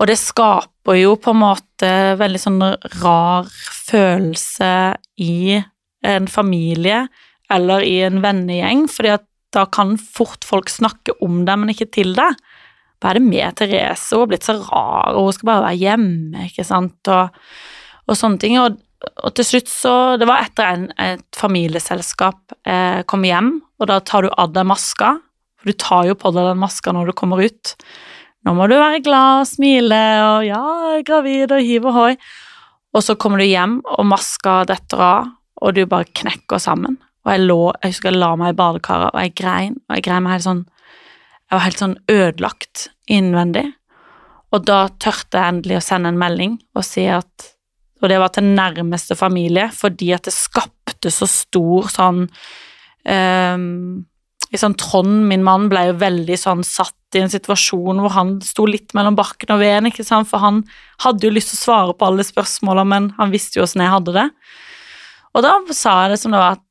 Og 0.00 0.08
det 0.08 0.16
skaper 0.16 0.96
jo 0.96 1.16
på 1.20 1.34
en 1.34 1.42
måte 1.42 1.90
veldig 2.20 2.40
sånn 2.40 2.62
rar 3.02 3.50
følelse 3.90 4.70
i 5.20 5.60
en 6.06 6.28
familie 6.30 7.04
eller 7.52 7.84
i 7.84 7.98
en 8.06 8.22
vennegjeng, 8.24 8.86
fordi 8.88 9.12
at 9.18 9.26
da 9.54 9.66
kan 9.66 9.96
fort 9.98 10.46
folk 10.46 10.70
snakke 10.70 11.16
om 11.24 11.42
deg, 11.46 11.58
men 11.58 11.72
ikke 11.72 11.90
til 11.92 12.14
deg. 12.16 12.38
Hva 13.00 13.10
er 13.10 13.18
det 13.18 13.26
med 13.26 13.56
Therese? 13.58 14.12
Hun 14.12 14.22
har 14.22 14.30
blitt 14.30 14.46
så 14.46 14.54
rar, 14.60 15.16
og 15.16 15.26
hun 15.26 15.34
skal 15.36 15.50
bare 15.50 15.64
være 15.66 15.80
hjemme, 15.80 16.46
ikke 16.46 16.66
sant, 16.68 17.10
og, 17.10 17.40
og 18.06 18.18
sånne 18.18 18.40
ting. 18.42 18.58
Og, 18.62 18.78
og 19.24 19.34
til 19.36 19.48
slutt 19.48 19.72
så 19.72 19.94
Det 20.20 20.28
var 20.28 20.44
etter 20.44 20.68
en, 20.68 20.86
et 21.00 21.26
familieselskap 21.36 22.54
eh, 22.68 23.02
kom 23.10 23.26
hjem, 23.26 23.56
og 23.80 23.90
da 23.90 23.98
tar 24.04 24.24
du 24.24 24.30
av 24.30 24.54
deg 24.54 24.68
maska, 24.70 25.16
for 25.60 25.70
du 25.70 25.76
tar 25.76 26.08
jo 26.08 26.16
på 26.16 26.32
deg 26.32 26.48
den 26.48 26.62
maska 26.62 26.94
når 26.96 27.10
du 27.10 27.16
kommer 27.16 27.42
ut. 27.44 27.74
Nå 28.48 28.54
må 28.56 28.66
du 28.70 28.78
være 28.78 29.02
glad 29.04 29.42
og 29.42 29.50
smile 29.50 30.00
og 30.24 30.46
ja, 30.48 30.60
jeg 30.88 31.02
er 31.02 31.06
gravid 31.10 31.52
og 31.52 31.66
hiv 31.66 31.88
og. 31.90 32.30
Og 32.90 33.04
så 33.06 33.14
kommer 33.20 33.38
du 33.38 33.46
hjem, 33.46 33.76
og 33.86 34.08
maska 34.08 34.64
detter 34.66 35.02
av, 35.04 35.28
og 35.62 35.76
du 35.76 35.84
bare 35.86 36.08
knekker 36.10 36.58
sammen. 36.58 36.96
Og 37.22 37.30
jeg 37.34 37.44
lå, 37.44 37.58
jeg 37.82 37.92
husker 37.92 38.10
jeg 38.10 38.18
la 38.18 38.30
meg 38.40 38.54
i 38.54 38.58
badekaret, 38.58 39.12
og 39.12 39.20
jeg 39.20 39.36
grein, 39.38 39.76
og 39.86 39.94
jeg 39.94 40.06
grein 40.08 40.24
meg 40.26 40.38
helt 40.38 40.48
sånn 40.48 40.64
Jeg 41.50 41.58
var 41.58 41.64
helt 41.64 41.80
sånn 41.82 41.94
ødelagt 42.06 42.82
innvendig. 43.10 43.64
Og 44.54 44.66
da 44.66 44.84
tørte 45.02 45.38
jeg 45.38 45.54
endelig 45.54 45.80
å 45.80 45.82
sende 45.82 46.12
en 46.12 46.18
melding 46.18 46.52
og 46.78 46.84
si 46.86 47.08
at 47.10 47.50
og 48.00 48.08
det 48.08 48.16
var 48.16 48.30
til 48.32 48.46
nærmeste 48.56 49.16
familie, 49.18 49.66
fordi 49.76 50.12
at 50.16 50.24
det 50.24 50.32
skapte 50.32 51.10
så 51.12 51.26
stor 51.28 51.90
sånn 51.92 52.22
um, 53.04 53.74
liksom 54.52 54.74
Trond, 54.78 55.26
min 55.30 55.44
mann, 55.46 55.68
ble 55.70 55.90
jo 55.90 55.98
veldig 56.00 56.38
sånn 56.38 56.64
satt 56.66 56.96
i 57.14 57.22
en 57.22 57.30
situasjon 57.30 58.00
hvor 58.02 58.14
han 58.14 58.36
sto 58.44 58.66
litt 58.68 58.94
mellom 58.94 59.16
barken 59.18 59.54
og 59.54 59.62
veden, 59.62 59.88
ikke 59.90 60.06
sant, 60.06 60.28
for 60.30 60.42
han 60.42 60.62
hadde 61.04 61.26
jo 61.26 61.34
lyst 61.34 61.52
til 61.52 61.58
å 61.58 61.64
svare 61.64 61.94
på 61.98 62.06
alle 62.06 62.26
spørsmåla, 62.26 62.84
men 62.86 63.10
han 63.18 63.32
visste 63.34 63.58
jo 63.58 63.66
åssen 63.66 63.82
jeg 63.82 63.94
hadde 63.94 64.16
det. 64.16 64.26
Og 65.34 65.46
da 65.46 65.54
sa 65.74 66.02
jeg 66.04 66.14
det 66.14 66.20
som 66.22 66.34
det 66.34 66.42
var 66.42 66.58
at 66.58 66.66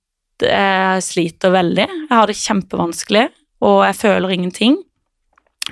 jeg 0.49 1.03
sliter 1.03 1.51
veldig, 1.55 1.87
jeg 1.87 2.13
har 2.15 2.29
det 2.29 2.39
kjempevanskelig, 2.39 3.25
og 3.67 3.81
jeg 3.87 3.99
føler 3.99 4.35
ingenting. 4.35 4.77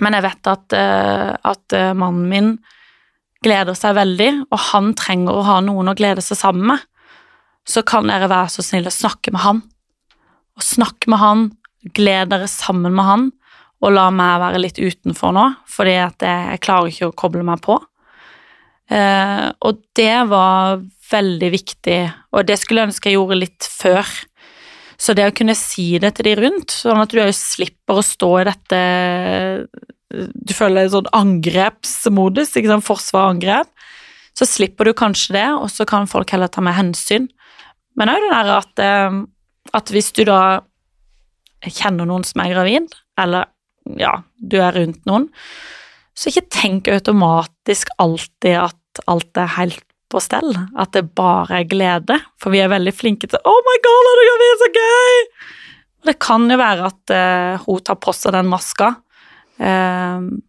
Men 0.03 0.17
jeg 0.17 0.25
vet 0.27 0.49
at, 0.51 0.75
eh, 0.75 1.31
at 1.51 1.75
eh, 1.75 1.93
mannen 1.97 2.27
min 2.29 2.51
gleder 3.45 3.77
seg 3.77 3.95
veldig, 3.97 4.31
og 4.51 4.59
han 4.71 4.91
trenger 4.97 5.37
å 5.37 5.45
ha 5.47 5.59
noen 5.63 5.91
å 5.91 5.95
glede 5.97 6.23
seg 6.25 6.39
sammen 6.39 6.67
med. 6.73 6.83
Så 7.67 7.83
kan 7.87 8.07
dere 8.07 8.29
være 8.31 8.51
så 8.51 8.65
snill 8.65 8.87
å 8.87 8.93
snakke 8.93 9.33
med 9.35 9.43
han. 9.43 9.63
Og 10.57 10.65
snakke 10.65 11.11
med 11.11 11.21
han, 11.21 11.47
gled 11.83 12.31
dere 12.31 12.47
sammen 12.51 12.95
med 12.95 13.07
han, 13.07 13.27
og 13.83 13.93
la 13.93 14.07
meg 14.13 14.41
være 14.41 14.61
litt 14.63 14.79
utenfor 14.81 15.35
nå, 15.37 15.45
fordi 15.69 15.97
at 16.01 16.23
jeg, 16.25 16.45
jeg 16.53 16.63
klarer 16.65 16.91
ikke 16.91 17.11
å 17.11 17.17
koble 17.25 17.43
meg 17.45 17.61
på. 17.65 17.77
Eh, 18.87 19.45
og 19.67 19.83
det 19.97 20.15
var 20.31 20.79
veldig 21.11 21.51
viktig, 21.53 21.99
og 22.33 22.47
det 22.47 22.57
skulle 22.59 22.83
jeg 22.83 22.91
ønske 22.91 23.11
jeg 23.11 23.19
gjorde 23.19 23.39
litt 23.41 23.67
før. 23.69 24.09
Så 24.97 25.13
det 25.13 25.27
å 25.29 25.35
kunne 25.35 25.55
si 25.57 25.91
det 26.01 26.15
til 26.17 26.31
de 26.31 26.35
rundt, 26.39 26.73
sånn 26.73 27.03
at 27.03 27.13
du 27.13 27.21
slipper 27.35 27.99
å 27.99 28.05
stå 28.05 28.31
i 28.41 28.47
dette 28.47 28.79
Du 30.07 30.53
føler 30.55 30.87
en 30.87 30.93
sånn 30.95 31.09
angrepsmodus, 31.13 32.55
ikke 32.55 32.71
sant, 32.71 32.85
forsvar-angrep, 32.87 33.69
så 34.37 34.47
slipper 34.47 34.87
du 34.87 34.95
kanskje 34.97 35.35
det, 35.35 35.47
og 35.57 35.67
så 35.73 35.85
kan 35.89 36.07
folk 36.09 36.31
heller 36.31 36.49
ta 36.49 36.63
med 36.63 36.77
hensyn. 36.77 37.27
Men 37.97 38.13
òg 38.13 38.23
det 38.23 38.31
der 38.31 38.51
at, 38.55 38.73
eh, 38.81 39.19
at 39.77 39.91
hvis 39.91 40.13
du 40.15 40.23
da 40.25 40.63
kjenner 41.65 42.07
noen 42.07 42.25
som 42.27 42.43
er 42.43 42.53
gravid, 42.53 42.93
eller 43.19 43.49
ja, 43.97 44.13
du 44.37 44.57
er 44.61 44.75
rundt 44.75 45.03
noen, 45.07 45.27
så 46.17 46.31
ikke 46.31 46.49
tenk 46.53 46.89
automatisk 46.91 47.91
alltid 48.01 48.57
at 48.59 49.03
alt 49.09 49.37
er 49.37 49.53
helt 49.57 49.83
på 50.11 50.21
stell, 50.23 50.53
at 50.79 50.93
det 50.95 51.09
bare 51.17 51.61
er 51.61 51.69
glede, 51.69 52.17
for 52.39 52.53
vi 52.53 52.61
er 52.63 52.71
veldig 52.71 52.93
flinke 52.95 53.27
til 53.27 53.39
'Oh 53.43 53.59
my 53.67 53.77
God, 53.83 54.09
er 54.09 54.19
du 54.19 54.23
gravid? 54.29 54.53
Så 54.61 54.69
gøy!' 54.77 55.27
Det 56.07 56.19
kan 56.19 56.49
jo 56.49 56.57
være 56.57 56.85
at 56.87 57.11
uh, 57.11 57.65
hun 57.65 57.83
tar 57.83 57.95
på 57.95 58.13
seg 58.13 58.31
den 58.31 58.47
maska. 58.47 58.95
Uh, 59.59 60.39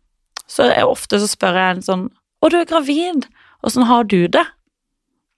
så 0.47 0.71
ofte 0.85 1.19
så 1.19 1.27
spør 1.27 1.59
jeg 1.59 1.77
en 1.77 1.83
sånn 1.83 2.07
'Å, 2.43 2.51
du 2.51 2.57
er 2.61 2.65
gravid. 2.65 3.27
Åssen 3.65 3.85
har 3.85 4.05
du 4.05 4.29
det?' 4.29 4.47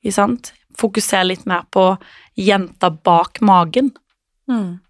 Ikke 0.05 0.15
sant? 0.15 0.53
Fokuser 0.77 1.25
litt 1.25 1.47
mer 1.47 1.65
på 1.73 1.99
jenta 2.37 2.91
bak 2.91 3.41
magen. 3.41 3.93
Mm. 4.49 4.81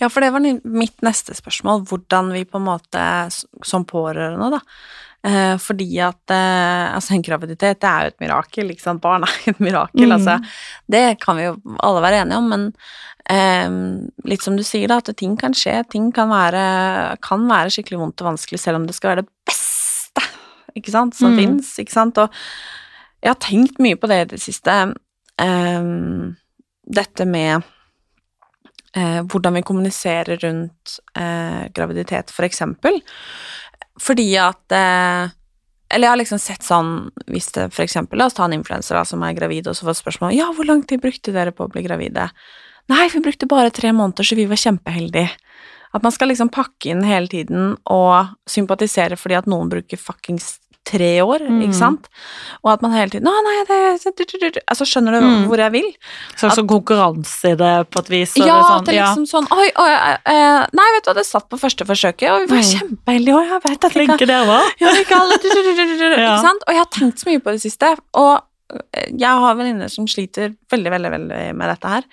Ja, 0.00 0.08
for 0.08 0.24
det 0.24 0.32
var 0.32 0.40
mitt 0.40 1.02
neste 1.04 1.34
spørsmål, 1.36 1.84
hvordan 1.88 2.32
vi 2.32 2.46
på 2.48 2.56
en 2.60 2.66
måte 2.70 3.04
som 3.66 3.84
pårørende, 3.84 4.48
da 4.54 4.60
eh, 5.28 5.56
Fordi 5.60 5.88
at 6.00 6.32
eh, 6.32 6.86
altså 6.94 7.14
en 7.16 7.24
graviditet, 7.26 7.82
det 7.82 7.90
er 7.90 8.06
jo 8.06 8.12
et 8.14 8.22
mirakel, 8.24 8.72
ikke 8.72 8.86
sant. 8.86 9.02
Barn 9.04 9.26
er 9.28 9.34
et 9.52 9.60
mirakel, 9.60 10.08
mm. 10.08 10.14
altså. 10.16 10.38
Det 10.88 11.04
kan 11.20 11.36
vi 11.36 11.48
jo 11.50 11.54
alle 11.84 12.04
være 12.06 12.22
enige 12.24 12.40
om, 12.40 12.48
men 12.48 12.66
eh, 13.28 13.76
litt 14.32 14.46
som 14.46 14.56
du 14.56 14.64
sier, 14.64 14.88
da, 14.88 15.02
at 15.04 15.12
ting 15.20 15.36
kan 15.40 15.56
skje. 15.56 15.76
Ting 15.92 16.08
kan 16.16 16.32
være, 16.32 16.64
kan 17.24 17.44
være 17.50 17.74
skikkelig 17.76 18.00
vondt 18.00 18.24
og 18.24 18.32
vanskelig, 18.32 18.62
selv 18.62 18.80
om 18.80 18.88
det 18.88 18.96
skal 18.96 19.12
være 19.12 19.26
det 19.26 19.50
beste, 19.50 20.24
ikke 20.80 20.94
sant, 20.96 21.18
som 21.18 21.36
mm. 21.36 21.42
fins, 21.42 21.74
ikke 21.84 21.96
sant. 21.98 22.22
Og 22.24 22.32
jeg 23.20 23.34
har 23.34 23.42
tenkt 23.44 23.82
mye 23.84 24.00
på 24.00 24.08
det 24.08 24.22
i 24.22 24.30
det 24.32 24.40
siste. 24.40 24.78
Um, 25.40 26.38
dette 26.88 27.24
med 27.28 27.68
eh, 28.96 29.20
hvordan 29.22 29.58
vi 29.58 29.66
kommuniserer 29.66 30.40
rundt 30.44 30.96
eh, 31.18 31.68
graviditet, 31.74 32.30
for 32.34 32.46
eksempel. 32.46 33.00
Fordi 34.00 34.28
at 34.40 34.72
eh, 34.72 35.28
Eller 35.90 36.06
jeg 36.06 36.12
har 36.12 36.18
liksom 36.20 36.38
sett 36.40 36.62
sånn 36.64 37.10
Hvis 37.28 37.50
det 37.52 37.66
for 37.74 37.82
eksempel 37.82 38.20
La 38.20 38.28
oss 38.30 38.36
ta 38.38 38.46
en 38.46 38.54
influenser 38.54 38.96
som 39.04 39.24
er 39.26 39.34
gravid, 39.36 39.66
og 39.68 39.76
så 39.76 39.88
får 39.88 39.98
spørsmål 39.98 40.32
Ja, 40.36 40.46
hvor 40.56 40.64
lang 40.64 40.84
tid 40.86 41.02
brukte 41.02 41.34
dere 41.34 41.52
på 41.52 41.66
å 41.66 41.72
bli 41.72 41.82
gravide? 41.84 42.30
Nei, 42.90 43.08
vi 43.12 43.20
brukte 43.22 43.46
bare 43.50 43.70
tre 43.74 43.92
måneder, 43.92 44.26
så 44.26 44.34
vi 44.38 44.48
var 44.50 44.58
kjempeheldige. 44.58 45.28
At 45.94 46.02
man 46.02 46.14
skal 46.14 46.30
liksom 46.30 46.48
pakke 46.54 46.90
inn 46.90 47.04
hele 47.06 47.30
tiden 47.30 47.76
og 47.90 48.32
sympatisere 48.50 49.18
fordi 49.18 49.36
at 49.38 49.50
noen 49.50 49.70
bruker 49.70 50.00
fuckings 50.00 50.56
tre 50.86 51.10
år, 51.22 51.42
mm. 51.44 51.60
ikke 51.66 51.76
sant? 51.76 52.08
Og 52.64 52.70
at 52.72 52.82
man 52.84 52.94
hele 52.94 53.12
tiden 53.12 53.28
'Å, 53.28 53.34
nei, 53.44 53.56
det 53.68 54.62
Altså, 54.70 54.86
skjønner 54.88 55.16
du 55.16 55.26
mm. 55.26 55.46
hvor 55.50 55.60
jeg 55.60 55.72
vil? 55.74 55.88
Sånn 56.40 56.54
som 56.56 56.68
konkurranse 56.70 57.52
i 57.52 57.58
det, 57.60 57.72
på 57.92 58.02
et 58.02 58.10
vis? 58.12 58.34
Ja, 58.40 58.58
sånn, 58.64 58.80
at 58.80 58.88
det 58.88 58.96
liksom 58.96 59.26
ja. 59.26 59.30
sånn 59.30 59.48
Oi, 59.54 59.68
oi, 59.68 59.90
eh, 60.34 60.60
Nei, 60.80 60.88
vet 60.96 61.04
du 61.04 61.10
hva, 61.10 61.16
det 61.20 61.26
satt 61.28 61.48
på 61.52 61.60
første 61.60 61.86
forsøket, 61.88 62.28
og 62.32 62.44
vi 62.44 62.52
var 62.52 62.62
mm. 62.62 62.70
kjempeheldige, 62.70 63.36
og 63.36 63.52
jeg 63.52 63.64
vet 63.66 63.88
at 63.88 63.96
Flinke 63.96 64.28
dere 64.30 64.46
var. 64.48 64.70
Ja, 64.80 64.94
ikke 65.02 65.18
alle 65.18 65.38
Ikke 65.40 66.38
sant? 66.44 66.64
Og 66.66 66.74
jeg 66.74 66.80
har 66.80 66.90
tenkt 66.94 67.20
så 67.20 67.30
mye 67.30 67.42
på 67.44 67.54
det 67.54 67.62
siste, 67.62 67.92
og 68.18 68.32
eh, 68.72 69.12
jeg 69.20 69.44
har 69.44 69.60
venninner 69.60 69.92
som 69.92 70.08
sliter 70.10 70.54
veldig, 70.72 70.96
veldig, 70.96 71.12
veldig 71.16 71.44
med 71.60 71.72
dette 71.74 71.94
her. 71.94 72.10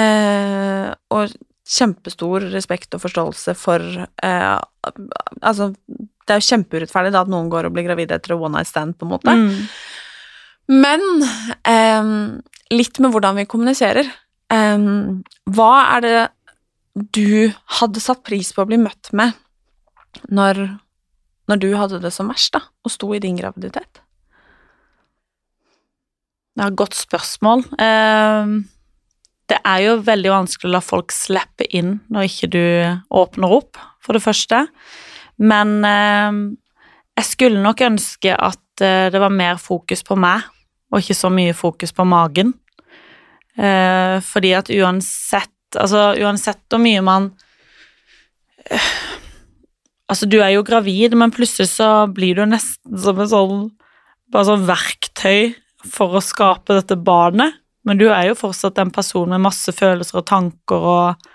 Eh, 0.00 0.90
og 1.14 1.36
kjempestor 1.70 2.48
respekt 2.50 2.96
og 2.96 3.04
forståelse 3.04 3.54
for 3.58 3.84
eh, 4.24 4.56
Altså, 5.44 5.74
det 6.30 6.36
er 6.36 6.42
jo 6.42 6.50
kjempeurettferdig 6.52 7.10
da 7.14 7.24
at 7.24 7.30
noen 7.32 7.50
går 7.50 7.66
og 7.66 7.74
blir 7.74 7.88
gravide 7.88 8.14
etter 8.14 8.36
one 8.36 8.54
night 8.54 8.70
stand, 8.70 8.94
på 8.98 9.06
en 9.06 9.12
måte. 9.16 9.34
Mm. 9.34 9.56
Men 10.70 11.06
um, 11.66 12.12
litt 12.70 13.00
med 13.02 13.10
hvordan 13.10 13.40
vi 13.40 13.48
kommuniserer. 13.50 14.06
Um, 14.50 15.22
hva 15.50 15.72
er 15.96 16.06
det 16.06 16.20
du 17.14 17.50
hadde 17.80 18.02
satt 18.02 18.22
pris 18.26 18.52
på 18.54 18.62
å 18.62 18.68
bli 18.70 18.78
møtt 18.82 19.12
med 19.16 19.34
når, 20.30 20.58
når 21.50 21.60
du 21.62 21.68
hadde 21.78 22.00
det 22.02 22.14
som 22.14 22.30
verst, 22.30 22.54
da, 22.54 22.64
og 22.86 22.94
sto 22.94 23.10
i 23.14 23.22
din 23.22 23.38
graviditet? 23.38 24.02
Det 26.54 26.62
er 26.62 26.70
et 26.70 26.78
godt 26.78 26.98
spørsmål. 26.98 27.66
Um 27.74 28.60
det 29.50 29.58
er 29.66 29.82
jo 29.82 30.00
veldig 30.06 30.30
vanskelig 30.30 30.68
å 30.68 30.74
la 30.76 30.82
folk 30.84 31.10
slippe 31.14 31.66
inn 31.74 31.96
når 32.12 32.28
ikke 32.28 32.50
du 32.54 32.64
åpner 33.18 33.54
opp, 33.60 33.80
for 33.98 34.16
det 34.16 34.22
første. 34.22 34.64
Men 35.40 35.78
eh, 35.86 36.40
jeg 37.20 37.28
skulle 37.28 37.62
nok 37.64 37.84
ønske 37.86 38.34
at 38.36 38.84
eh, 38.84 39.08
det 39.12 39.20
var 39.22 39.32
mer 39.32 39.60
fokus 39.60 40.04
på 40.06 40.16
meg, 40.20 40.44
og 40.90 41.00
ikke 41.00 41.16
så 41.16 41.30
mye 41.32 41.56
fokus 41.56 41.94
på 41.96 42.06
magen. 42.08 42.54
Eh, 43.56 44.18
fordi 44.24 44.54
at 44.58 44.72
uansett 44.72 45.50
Altså, 45.70 46.16
uansett 46.18 46.64
hvor 46.66 46.80
mye 46.82 46.98
man 46.98 47.28
Altså, 50.10 50.26
du 50.26 50.40
er 50.42 50.56
jo 50.56 50.64
gravid, 50.66 51.14
men 51.14 51.30
plutselig 51.30 51.68
så 51.76 52.08
blir 52.10 52.40
du 52.40 52.42
nesten 52.48 52.98
som 52.98 53.20
et 53.22 53.30
sånn 53.30 53.68
Bare 54.34 54.48
sånn 54.48 54.66
verktøy 54.66 55.52
for 55.86 56.18
å 56.18 56.22
skape 56.22 56.74
dette 56.76 56.98
barnet. 56.98 57.54
Men 57.86 57.98
du 57.98 58.08
er 58.10 58.28
jo 58.28 58.38
fortsatt 58.38 58.78
en 58.82 58.90
person 58.94 59.30
med 59.30 59.42
masse 59.42 59.72
følelser 59.74 60.20
og 60.20 60.26
tanker 60.28 60.86
og 60.90 61.30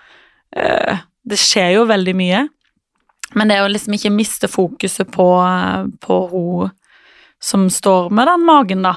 uh, 0.56 1.00
Det 1.26 1.38
skjer 1.40 1.74
jo 1.78 1.88
veldig 1.88 2.14
mye. 2.16 2.44
Men 3.34 3.50
det 3.50 3.58
jo 3.58 3.70
liksom 3.72 3.96
ikke 3.96 4.14
miste 4.14 4.48
fokuset 4.50 5.10
på, 5.12 5.26
på 6.04 6.18
hun 6.30 6.74
som 7.42 7.66
står 7.70 8.10
med 8.14 8.28
den 8.30 8.44
magen, 8.46 8.86
da. 8.86 8.96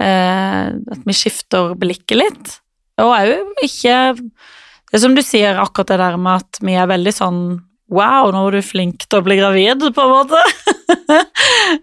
Eh, 0.00 0.70
at 0.92 1.02
vi 1.06 1.16
skifter 1.16 1.74
blikket 1.78 2.18
litt. 2.18 2.54
Og 3.00 3.12
òg 3.14 3.64
ikke 3.64 3.96
Det 4.90 4.98
er 4.98 5.02
som 5.04 5.14
du 5.14 5.22
sier, 5.22 5.58
akkurat 5.60 5.92
det 5.92 5.98
der 6.00 6.16
med 6.18 6.42
at 6.42 6.58
vi 6.64 6.74
er 6.74 6.88
veldig 6.90 7.12
sånn 7.14 7.42
Wow, 7.90 8.28
nå 8.30 8.44
var 8.44 8.54
du 8.54 8.62
flink 8.62 9.02
til 9.10 9.18
å 9.18 9.24
bli 9.26 9.34
gravid, 9.34 9.82
på 9.96 10.02
en 10.04 10.12
måte. 10.12 10.38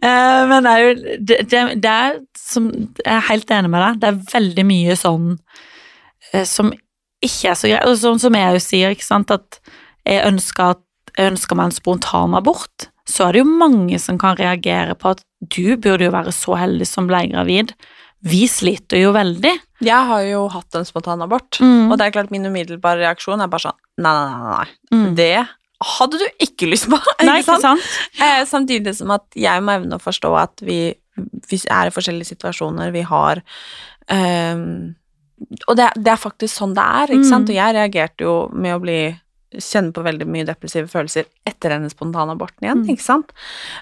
eh, 0.08 0.44
men 0.48 0.64
det 0.64 0.72
er 0.72 0.84
jo 0.86 0.94
det, 1.20 1.40
det, 1.52 1.64
det 1.84 1.92
er 1.92 2.20
som, 2.40 2.70
Jeg 2.72 3.12
er 3.12 3.26
helt 3.28 3.52
enig 3.52 3.72
med 3.74 3.84
deg. 3.84 3.98
Det 4.00 4.10
er 4.10 4.22
veldig 4.32 4.66
mye 4.70 4.96
sånn 4.96 5.34
eh, 6.32 6.46
som 6.48 6.72
ikke 6.72 7.52
er 7.52 7.60
så 7.60 7.72
greit. 7.74 8.00
Sånn 8.00 8.24
som 8.24 8.40
jeg 8.40 8.56
jo 8.56 8.64
sier, 8.64 8.96
ikke 8.96 9.08
sant, 9.08 9.36
at 9.36 9.60
jeg 10.08 10.24
ønsker, 10.30 10.78
at, 10.78 10.84
ønsker 11.22 11.60
en 11.62 11.74
spontanabort, 11.74 12.90
så 13.08 13.28
er 13.28 13.36
det 13.36 13.44
jo 13.44 13.60
mange 13.60 14.00
som 14.04 14.20
kan 14.20 14.38
reagere 14.40 14.96
på 15.00 15.16
at 15.16 15.24
du 15.40 15.78
burde 15.80 16.08
jo 16.08 16.14
være 16.14 16.34
så 16.36 16.58
heldig 16.60 16.88
som 16.90 17.08
ble 17.10 17.24
gravid. 17.32 17.72
Vi 18.28 18.44
sliter 18.50 19.00
jo 19.00 19.14
veldig. 19.16 19.54
Jeg 19.86 20.10
har 20.10 20.24
jo 20.26 20.48
hatt 20.52 20.76
en 20.76 20.88
spontanabort, 20.88 21.60
mm. 21.62 21.92
og 21.92 21.98
det 22.00 22.08
er 22.08 22.16
klart 22.16 22.34
min 22.34 22.50
umiddelbare 22.50 23.06
reaksjon 23.06 23.44
er 23.44 23.52
bare 23.52 23.70
sånn 23.70 23.80
Nei, 24.02 24.12
nei, 24.14 24.26
nei. 24.30 24.54
nei. 24.58 24.98
Mm. 24.98 25.10
Det 25.18 25.34
hadde 25.98 26.20
du 26.22 26.26
ikke 26.42 26.70
lyst 26.70 26.88
på. 26.90 26.98
Nei, 27.26 27.40
ikke 27.44 27.60
sant? 27.62 27.84
Eh, 28.18 28.44
samtidig 28.50 28.96
som 28.98 29.12
at 29.14 29.26
jeg 29.38 29.62
må 29.62 29.76
evne 29.78 29.98
å 29.98 30.02
forstå 30.02 30.32
at 30.38 30.64
vi 30.66 30.80
vi 31.18 31.60
er 31.72 31.90
i 31.90 31.94
forskjellige 31.94 32.32
situasjoner, 32.34 32.94
vi 32.96 33.04
har 33.08 33.42
um, 34.12 34.96
Og 35.68 35.78
det, 35.78 35.92
det, 35.96 36.12
er 36.12 36.22
faktisk 36.22 36.54
sånn 36.56 36.76
det 36.78 36.84
er, 36.84 37.14
ikke 37.14 37.30
sant? 37.30 37.50
Mm. 37.50 37.54
Og 37.54 37.60
jeg 37.60 37.78
reagerte 37.78 38.28
jo 38.28 38.36
med 38.54 38.76
å 38.76 38.82
bli 38.82 39.00
kjenner 39.60 39.92
på 39.94 40.04
veldig 40.06 40.28
mye 40.28 40.46
depressive 40.48 40.88
følelser 40.92 41.26
etter 41.46 41.70
denne 41.74 41.90
spontanaborten 41.92 42.64
igjen, 42.68 42.84
Mm. 42.86 42.90
ikke 42.94 43.04
sant? 43.06 43.32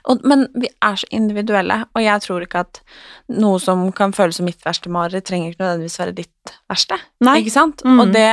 Og, 0.09 0.21
men 0.23 0.47
vi 0.55 0.69
er 0.81 0.95
så 0.95 1.07
individuelle, 1.11 1.85
og 1.95 2.01
jeg 2.01 2.21
tror 2.25 2.41
ikke 2.45 2.59
at 2.65 2.81
noe 3.29 3.59
som 3.59 3.91
kan 3.91 4.11
føles 4.15 4.35
som 4.39 4.45
mitt 4.45 4.63
verste 4.65 4.89
mareritt, 4.89 5.25
trenger 5.25 5.51
ikke 5.53 5.63
nødvendigvis 5.63 5.99
være 5.99 6.15
ditt 6.15 6.55
verste. 6.69 6.97
Nei. 7.21 7.39
Ikke 7.43 7.51
sant? 7.51 7.83
Mm. 7.85 7.99
Og 7.99 8.13
det 8.13 8.27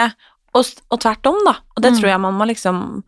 og, 0.54 0.66
og 0.92 1.00
tvert 1.00 1.26
om, 1.26 1.38
da. 1.46 1.54
Og 1.76 1.82
det 1.82 1.92
Mm. 1.92 1.98
tror 2.00 2.08
jeg 2.10 2.20
man 2.20 2.34
må 2.34 2.44
liksom 2.46 3.02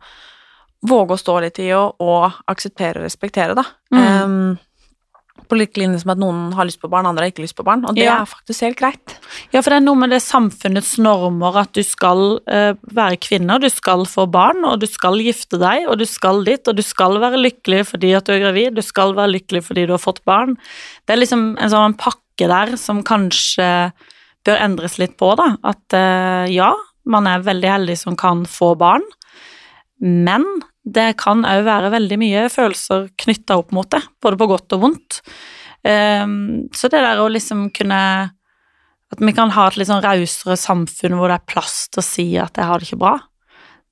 våge 0.85 1.13
å 1.13 1.17
stå 1.19 1.41
litt 1.41 1.59
i 1.59 1.71
og, 1.73 1.95
og 2.01 2.31
akseptere 2.47 2.99
og 3.01 3.05
respektere, 3.05 3.55
da. 3.55 3.63
Mm. 3.93 4.57
På 5.45 5.57
lik 5.59 5.75
linje 5.77 5.99
som 6.01 6.09
at 6.13 6.17
noen 6.17 6.53
har 6.57 6.65
lyst 6.65 6.79
på 6.81 6.89
barn, 6.89 7.05
andre 7.05 7.25
har 7.25 7.31
ikke 7.31 7.43
lyst 7.43 7.57
på 7.57 7.63
barn. 7.67 7.83
Og 7.85 7.93
det 7.93 8.05
Ja. 8.05 8.21
er 8.21 8.25
faktisk 8.25 8.61
helt 8.61 8.77
greit. 8.79 9.15
Ja, 9.53 9.61
for 9.61 9.69
det 9.69 9.77
er 9.77 9.85
noe 9.85 9.95
med 9.99 10.09
det 10.09 10.21
samfunnets 10.23 10.97
normer 10.97 11.57
at 11.61 11.71
du 11.73 11.83
skal 11.83 12.39
uh, 12.49 12.73
være 12.89 13.19
kvinne, 13.21 13.59
du 13.61 13.69
skal 13.69 14.05
få 14.09 14.25
barn, 14.31 14.63
og 14.65 14.79
du 14.79 14.87
skal 14.87 15.19
gifte 15.21 15.59
deg, 15.61 15.85
og 15.87 15.99
du 15.99 16.05
skal 16.05 16.43
dit, 16.43 16.65
og 16.67 16.75
du 16.75 16.81
skal 16.81 17.19
være 17.21 17.37
lykkelig 17.37 17.85
fordi 17.91 18.15
at 18.15 18.25
du 18.25 18.33
er 18.33 18.39
gravid, 18.47 18.73
du 18.75 18.81
skal 18.81 19.13
være 19.13 19.35
lykkelig 19.35 19.63
fordi 19.67 19.85
du 19.85 19.93
har 19.93 20.01
fått 20.01 20.23
barn. 20.25 20.55
Det 21.05 21.13
er 21.13 21.21
liksom 21.21 21.57
en 21.59 21.69
sånn 21.69 21.97
pakke 21.99 22.47
der 22.49 22.75
som 22.77 23.03
kanskje 23.03 23.91
bør 24.45 24.57
endres 24.61 24.97
litt 24.97 25.17
på, 25.17 25.35
da. 25.37 25.57
At 25.63 25.93
uh, 25.93 26.49
ja, 26.49 26.73
man 27.05 27.27
er 27.27 27.45
veldig 27.45 27.69
heldig 27.69 27.97
som 27.97 28.15
kan 28.17 28.45
få 28.49 28.73
barn, 28.77 29.03
men 30.01 30.43
det 30.85 31.15
kan 31.17 31.43
òg 31.47 31.65
være 31.65 31.91
veldig 31.93 32.17
mye 32.21 32.47
følelser 32.53 33.09
knytta 33.21 33.57
opp 33.61 33.73
mot 33.75 33.89
det, 33.91 34.03
både 34.21 34.39
på 34.39 34.47
godt 34.51 34.75
og 34.77 34.83
vondt. 34.83 35.19
Ehm, 35.85 36.67
så 36.73 36.89
det 36.89 37.01
der 37.01 37.21
å 37.21 37.29
liksom 37.29 37.69
kunne 37.75 38.31
At 39.13 39.19
vi 39.21 39.31
kan 39.37 39.51
ha 39.53 39.67
et 39.69 39.75
litt 39.77 39.87
sånn 39.87 40.01
rausere 40.01 40.55
samfunn 40.57 41.13
hvor 41.15 41.29
det 41.29 41.35
er 41.37 41.49
plass 41.51 41.75
til 41.93 42.01
å 42.01 42.03
si 42.03 42.25
at 42.41 42.57
jeg 42.57 42.65
har 42.65 42.81
det 42.81 42.87
ikke 42.87 42.97
bra, 43.03 43.11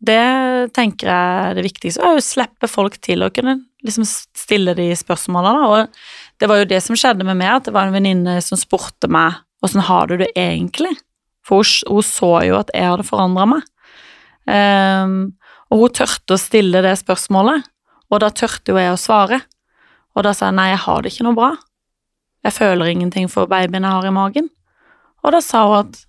det 0.03 0.73
tenker 0.73 1.07
jeg 1.07 1.43
er 1.43 1.53
det 1.55 1.63
viktigste. 1.67 2.01
Og 2.01 2.17
å 2.17 2.23
slippe 2.25 2.67
folk 2.67 2.97
til 2.97 3.21
å 3.23 3.29
kunne 3.31 3.59
liksom 3.85 4.03
stille 4.09 4.73
de 4.75 4.89
spørsmålene. 4.97 5.69
Og 5.69 6.41
det 6.41 6.49
var 6.49 6.59
jo 6.59 6.67
det 6.73 6.81
som 6.83 6.97
skjedde 6.97 7.27
med 7.29 7.37
meg, 7.39 7.53
at 7.53 7.69
det 7.69 7.75
var 7.77 7.87
en 7.87 7.95
venninne 7.95 8.39
som 8.43 8.59
spurte 8.59 9.07
meg 9.07 9.37
åssen 9.63 9.85
har 9.85 10.09
du 10.09 10.17
det 10.19 10.33
egentlig? 10.35 10.97
For 11.45 11.63
hun, 11.63 11.93
hun 11.93 12.07
så 12.09 12.33
jo 12.49 12.57
at 12.59 12.73
jeg 12.75 12.89
hadde 12.89 13.07
forandra 13.07 13.47
meg. 13.53 13.69
Ehm, 14.51 15.21
og 15.73 15.81
hun 15.81 15.93
tørte 15.97 16.35
å 16.35 16.41
stille 16.41 16.83
det 16.85 16.93
spørsmålet, 17.01 17.65
og 18.13 18.21
da 18.21 18.29
tørte 18.29 18.75
jo 18.75 18.77
jeg 18.77 18.93
å 18.93 18.99
svare. 18.99 19.39
Og 20.13 20.21
da 20.27 20.35
sa 20.37 20.51
jeg 20.51 20.57
nei, 20.59 20.69
jeg 20.69 20.83
har 20.83 21.01
det 21.01 21.09
ikke 21.09 21.25
noe 21.25 21.37
bra. 21.39 21.51
Jeg 22.45 22.53
føler 22.53 22.91
ingenting 22.91 23.29
for 23.31 23.49
babyen 23.49 23.87
jeg 23.87 23.95
har 23.95 24.05
i 24.05 24.13
magen. 24.13 24.51
Og 25.25 25.33
da 25.33 25.39
sa 25.41 25.63
hun 25.65 25.79
at 25.79 26.01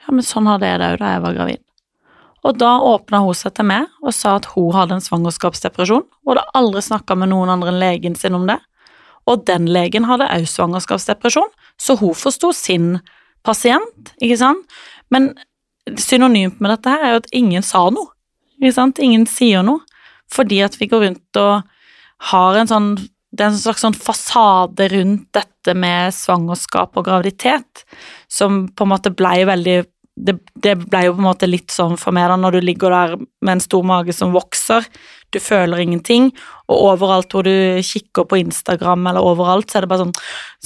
ja, 0.00 0.10
men 0.10 0.26
sånn 0.26 0.48
hadde 0.50 0.66
jeg 0.66 0.80
det 0.80 0.88
òg 0.96 1.02
da 1.02 1.12
jeg 1.12 1.22
var 1.22 1.36
gravid. 1.36 1.62
Og 2.40 2.56
da 2.56 2.72
åpna 2.88 3.20
hun 3.22 3.36
seg 3.36 3.54
til 3.54 3.68
meg 3.68 3.86
og 4.00 4.16
sa 4.16 4.38
at 4.40 4.48
hun 4.56 4.72
hadde 4.74 4.96
en 4.96 5.04
svangerskapsdepresjon. 5.04 6.06
Hun 6.08 6.32
hadde 6.32 6.46
aldri 6.58 6.82
snakka 6.82 7.14
med 7.20 7.30
noen 7.30 7.52
andre 7.52 7.70
enn 7.70 7.82
legen 7.82 8.16
sin 8.18 8.38
om 8.38 8.48
det. 8.48 8.58
Og 9.28 9.44
den 9.46 9.68
legen 9.70 10.08
hadde 10.08 10.26
òg 10.32 10.48
svangerskapsdepresjon, 10.48 11.50
så 11.78 11.94
hun 12.00 12.16
forsto 12.16 12.50
sin 12.56 12.96
pasient, 13.46 14.14
ikke 14.18 14.40
sant. 14.40 14.80
Men 15.12 15.34
synonymt 16.00 16.58
med 16.58 16.72
dette 16.74 16.94
her 16.94 17.04
er 17.04 17.14
jo 17.14 17.20
at 17.20 17.30
ingen 17.36 17.62
sa 17.66 17.84
noe. 17.92 18.10
Ikke 18.60 18.76
sant? 18.76 19.00
Ingen 19.02 19.26
sier 19.30 19.64
noe. 19.66 19.82
Fordi 20.30 20.60
at 20.62 20.76
vi 20.78 20.86
går 20.90 21.06
rundt 21.06 21.40
og 21.40 21.64
har 22.30 22.60
en 22.60 22.70
sånn 22.70 22.92
Det 23.30 23.44
er 23.44 23.52
en 23.52 23.58
slags 23.58 23.84
sånn 23.84 23.94
fasade 23.94 24.88
rundt 24.90 25.28
dette 25.36 25.74
med 25.78 26.10
svangerskap 26.10 26.96
og 26.98 27.04
graviditet 27.06 27.84
som 28.26 28.64
på 28.74 28.86
en 28.86 28.90
måte 28.90 29.12
blei 29.14 29.44
veldig 29.46 29.84
det, 30.20 30.34
det 30.58 30.74
ble 30.82 31.04
jo 31.06 31.14
på 31.14 31.22
en 31.22 31.28
måte 31.28 31.48
litt 31.48 31.72
sånn 31.72 31.96
for 32.00 32.14
meg 32.16 32.28
da, 32.30 32.36
når 32.40 32.56
du 32.56 32.66
ligger 32.66 32.92
der 32.92 33.14
med 33.20 33.52
en 33.54 33.62
stor 33.62 33.86
mage 33.86 34.12
som 34.12 34.34
vokser, 34.34 34.84
du 35.30 35.38
føler 35.40 35.84
ingenting, 35.84 36.30
og 36.68 36.82
overalt 36.90 37.32
hvor 37.32 37.46
du 37.46 37.80
kikker 37.86 38.26
på 38.28 38.40
Instagram 38.42 39.06
eller 39.10 39.30
overalt, 39.30 39.70
så 39.70 39.78
er 39.78 39.86
det 39.86 39.92
bare 39.92 40.04
sånn 40.04 40.18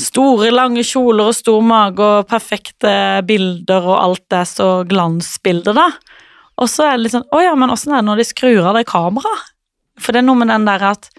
store, 0.07 0.51
lange 0.55 0.85
kjoler 0.87 1.31
og 1.31 1.39
stor 1.39 1.63
mage 1.65 2.03
og 2.03 2.29
perfekte 2.31 2.97
bilder, 3.29 3.85
og 3.85 4.01
alt 4.01 4.39
er 4.41 4.49
så 4.49 4.71
glansbilder, 4.89 5.77
da. 5.77 5.91
Og 6.61 6.71
så 6.71 6.87
er 6.87 6.97
det 6.97 7.05
litt 7.05 7.15
sånn 7.17 7.27
Å 7.35 7.43
ja, 7.43 7.55
men 7.59 7.73
åssen 7.75 7.93
er 7.93 8.03
det 8.03 8.09
når 8.09 8.23
de 8.23 8.29
skrur 8.29 8.69
av 8.71 8.79
det 8.79 8.87
kameraet? 8.91 9.51
For 10.01 10.15
det 10.15 10.23
er 10.23 10.27
noe 10.27 10.39
med 10.41 10.51
den 10.51 10.67
der 10.67 10.83
at 10.91 11.11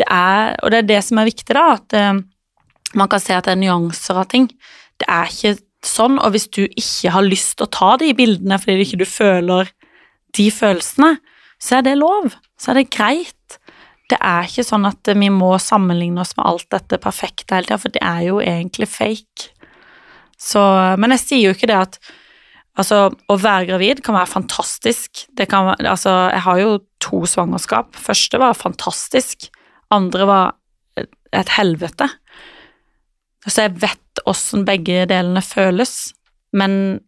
det 0.00 0.06
er 0.08 0.54
Og 0.62 0.72
det 0.72 0.82
er 0.82 0.88
det 0.90 1.00
som 1.06 1.20
er 1.20 1.28
viktig, 1.28 1.52
da, 1.52 1.64
at 1.76 1.96
eh, 1.96 2.22
man 2.98 3.10
kan 3.12 3.22
se 3.22 3.36
at 3.36 3.48
det 3.48 3.54
er 3.54 3.60
nyanser 3.60 4.18
av 4.20 4.28
ting. 4.32 4.50
Det 5.00 5.08
er 5.08 5.30
ikke 5.30 5.56
sånn, 5.86 6.18
og 6.20 6.34
hvis 6.34 6.48
du 6.52 6.64
ikke 6.66 7.12
har 7.14 7.24
lyst 7.24 7.56
til 7.56 7.66
å 7.66 7.72
ta 7.72 7.94
de 8.00 8.10
bildene 8.16 8.58
fordi 8.60 8.78
du 8.78 8.84
ikke 8.84 9.08
føler 9.08 9.70
de 10.36 10.48
følelsene, 10.52 11.14
så 11.62 11.78
er 11.78 11.86
det 11.86 11.96
lov. 12.00 12.34
Så 12.60 12.72
er 12.72 12.80
det 12.80 12.92
greit. 12.92 13.58
Det 14.12 14.18
er 14.20 14.48
ikke 14.48 14.66
sånn 14.66 14.84
at 14.88 15.08
vi 15.08 15.30
må 15.32 15.54
sammenligne 15.62 16.20
oss 16.20 16.34
med 16.36 16.46
alt 16.48 16.68
dette 16.74 17.00
perfekte 17.00 17.56
hele 17.56 17.68
tida, 17.68 17.80
for 17.80 17.94
det 17.94 18.02
er 18.04 18.24
jo 18.28 18.40
egentlig 18.44 18.88
fake. 18.92 19.52
Så, 20.36 20.60
men 20.98 21.14
jeg 21.14 21.22
sier 21.22 21.44
jo 21.46 21.56
ikke 21.56 21.70
det 21.70 21.78
at 21.78 21.98
Altså, 22.80 23.10
å 23.12 23.36
være 23.36 23.68
gravid 23.68 24.00
kan 24.04 24.16
være 24.16 24.32
fantastisk. 24.32 25.26
Kan, 25.44 25.74
altså, 25.76 26.14
jeg 26.32 26.44
har 26.46 26.60
jo 26.62 26.72
to 27.04 27.22
svangerskap. 27.28 27.92
Første 28.00 28.40
var 28.40 28.56
fantastisk. 28.56 29.50
Andre 29.92 30.28
var 30.28 30.54
et 30.96 31.52
helvete. 31.58 32.08
Så 33.44 33.66
jeg 33.66 33.80
vet 33.82 34.22
åssen 34.28 34.64
begge 34.68 35.04
delene 35.10 35.42
føles. 35.44 36.12
Men 36.56 37.00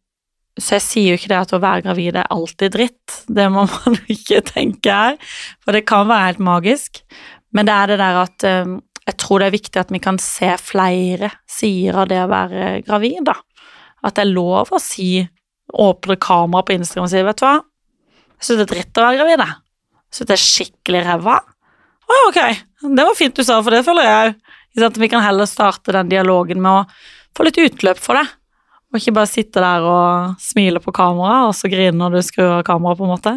Så 0.55 0.77
jeg 0.77 0.83
sier 0.85 1.09
jo 1.09 1.19
ikke 1.19 1.33
det 1.33 1.39
at 1.41 1.53
å 1.57 1.59
være 1.59 1.83
gravid 1.83 2.15
er 2.15 2.29
alltid 2.31 2.77
dritt. 2.77 3.15
Det 3.27 3.49
må 3.51 3.65
man 3.73 3.97
ikke 4.07 4.45
tenke 4.47 4.93
her, 4.95 5.17
for 5.65 5.75
det 5.75 5.87
kan 5.89 6.07
være 6.07 6.29
helt 6.29 6.45
magisk. 6.47 7.01
Men 7.51 7.67
det 7.67 7.75
er 7.75 7.91
det 7.91 7.97
der 7.99 8.19
at 8.21 8.47
eh, 8.47 8.77
jeg 9.05 9.17
tror 9.19 9.43
det 9.43 9.49
er 9.49 9.57
viktig 9.57 9.81
at 9.83 9.91
vi 9.91 10.01
kan 10.05 10.21
se 10.23 10.53
flere 10.63 11.33
sider 11.51 11.99
av 12.05 12.09
det 12.13 12.21
å 12.23 12.31
være 12.31 12.69
gravid, 12.87 13.25
da. 13.27 13.35
At 14.07 14.15
det 14.15 14.29
er 14.29 14.31
lov 14.37 14.71
å 14.71 14.81
si 14.83 15.25
åpne 15.81 16.17
kamera 16.21 16.65
på 16.67 16.77
Instagram 16.77 17.07
og 17.07 17.13
sier 17.13 17.27
vet 17.27 17.41
du 17.41 17.47
hva, 17.47 17.57
jeg 18.35 18.47
syns 18.47 18.61
det 18.61 18.65
er 18.67 18.73
dritt 18.75 19.01
å 19.01 19.05
være 19.05 19.19
gravid. 19.21 19.43
Jeg 19.45 20.17
syns 20.19 20.29
det 20.29 20.37
er 20.37 20.45
skikkelig 20.45 21.03
ræva. 21.07 21.37
Å 22.05 22.17
ja, 22.19 22.25
ok, 22.29 22.41
det 22.99 23.07
var 23.09 23.17
fint 23.19 23.37
du 23.37 23.45
sa, 23.47 23.61
for 23.65 23.73
det 23.73 23.85
føler 23.87 24.09
jeg 24.09 24.35
òg. 24.35 24.99
Vi 25.01 25.09
kan 25.09 25.23
heller 25.25 25.49
starte 25.49 25.95
den 25.95 26.11
dialogen 26.11 26.61
med 26.61 26.83
å 26.83 27.37
få 27.37 27.47
litt 27.47 27.61
utløp 27.63 28.01
for 28.03 28.19
det. 28.19 28.27
Og 28.93 29.01
ikke 29.01 29.15
bare 29.17 29.31
sitte 29.31 29.63
der 29.63 29.87
og 29.89 30.37
smile 30.43 30.83
på 30.83 30.93
kamera, 30.95 31.47
og 31.49 31.55
så 31.57 31.71
grine 31.71 31.97
når 31.99 32.19
du 32.19 32.27
skrur 32.27 32.59
av 32.59 32.67
kameraet, 32.67 33.01
på 33.01 33.07
en 33.07 33.15
måte. 33.15 33.35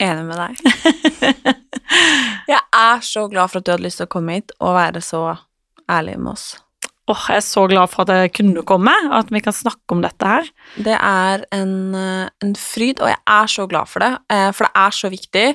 Enig 0.00 0.24
med 0.26 0.40
deg. 0.40 1.54
jeg 2.54 2.62
er 2.80 3.04
så 3.04 3.26
glad 3.30 3.52
for 3.52 3.60
at 3.60 3.68
du 3.68 3.74
hadde 3.74 3.84
lyst 3.84 4.00
til 4.00 4.08
å 4.08 4.14
komme 4.16 4.38
hit 4.38 4.54
og 4.58 4.78
være 4.78 5.04
så 5.04 5.26
ærlig 5.90 6.16
med 6.16 6.32
oss. 6.32 6.48
Åh, 7.10 7.22
jeg 7.32 7.40
er 7.40 7.46
så 7.46 7.64
glad 7.66 7.90
for 7.90 8.04
at 8.04 8.12
jeg 8.14 8.32
kunne 8.38 8.62
komme, 8.66 8.92
at 9.16 9.32
vi 9.34 9.40
kan 9.42 9.54
snakke 9.56 9.96
om 9.96 10.02
dette 10.04 10.28
her. 10.28 10.50
Det 10.76 10.94
er 10.94 11.42
en, 11.56 11.94
eh, 11.96 12.28
en 12.44 12.54
fryd, 12.54 13.00
og 13.00 13.10
jeg 13.10 13.18
er 13.26 13.50
så 13.50 13.66
glad 13.66 13.90
for 13.90 14.04
det, 14.04 14.12
eh, 14.30 14.50
for 14.52 14.68
det 14.68 14.72
er 14.84 14.94
så 14.94 15.10
viktig. 15.10 15.46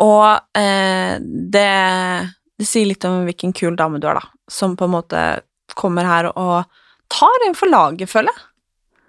Og 0.00 0.40
eh, 0.56 1.18
det, 1.20 1.68
det 2.56 2.68
sier 2.68 2.88
litt 2.88 3.04
om 3.04 3.26
hvilken 3.28 3.52
kul 3.52 3.76
dame 3.76 4.00
du 4.00 4.08
er, 4.08 4.22
da, 4.22 4.32
som 4.48 4.76
på 4.76 4.88
en 4.88 4.94
måte 4.96 5.22
kommer 5.76 6.08
her 6.08 6.30
og 6.32 6.64
tar 7.12 7.46
en 7.46 7.58
for 7.58 7.68
laget, 7.68 8.08
føler 8.08 8.32
jeg. 8.32 8.46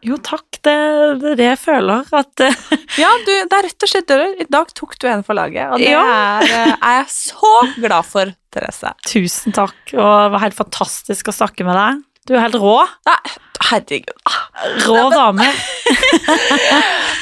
Jo, 0.05 0.13
takk, 0.21 0.59
det 0.63 0.73
det 1.21 1.31
er 1.31 1.35
det 1.39 1.45
jeg 1.47 1.57
føler. 1.59 2.03
At 2.13 2.41
eh, 2.45 2.53
Ja, 3.01 3.09
du, 3.25 3.31
det 3.49 3.55
er 3.57 3.65
rett 3.65 3.85
og 3.87 3.91
slett 3.91 4.07
det. 4.11 4.27
I 4.43 4.45
dag 4.53 4.69
tok 4.77 4.93
du 5.01 5.07
en 5.09 5.23
for 5.25 5.33
laget, 5.37 5.71
og 5.73 5.81
det 5.81 5.89
Ja. 5.91 6.03
er, 6.05 6.45
eh, 6.45 6.75
er 6.77 6.93
jeg 7.01 7.07
så 7.15 7.53
glad 7.81 8.05
for, 8.05 8.25
Therese. 8.53 8.91
Tusen 9.09 9.51
takk, 9.57 9.73
og 9.95 10.05
det 10.05 10.31
var 10.35 10.43
helt 10.45 10.57
fantastisk 10.59 11.31
å 11.31 11.35
snakke 11.35 11.65
med 11.67 11.75
deg. 11.79 12.03
Du 12.27 12.31
er 12.35 12.43
helt 12.43 12.57
rå. 12.59 12.75
Nei, 13.07 13.17
herregud. 13.71 14.17
Rå 14.87 15.03
dame. 15.15 15.47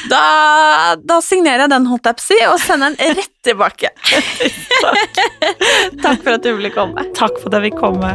Da, 0.06 0.94
da 1.02 1.16
signerer 1.24 1.64
jeg 1.64 1.70
den, 1.72 1.86
holdt 1.90 2.06
jeg 2.06 2.14
på 2.18 2.22
å 2.22 2.26
si, 2.28 2.36
og 2.46 2.60
sender 2.62 2.92
den 2.94 3.16
rett 3.18 3.32
tilbake. 3.42 3.90
Takk 6.04 6.22
for 6.22 6.36
at 6.36 6.44
du 6.46 6.52
ville 6.54 6.70
komme. 6.70 7.08
Takk 7.16 7.40
for 7.42 7.50
at 7.50 7.58
jeg 7.58 7.72
fikk 7.72 7.80
komme. 7.82 8.14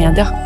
er 0.00 0.39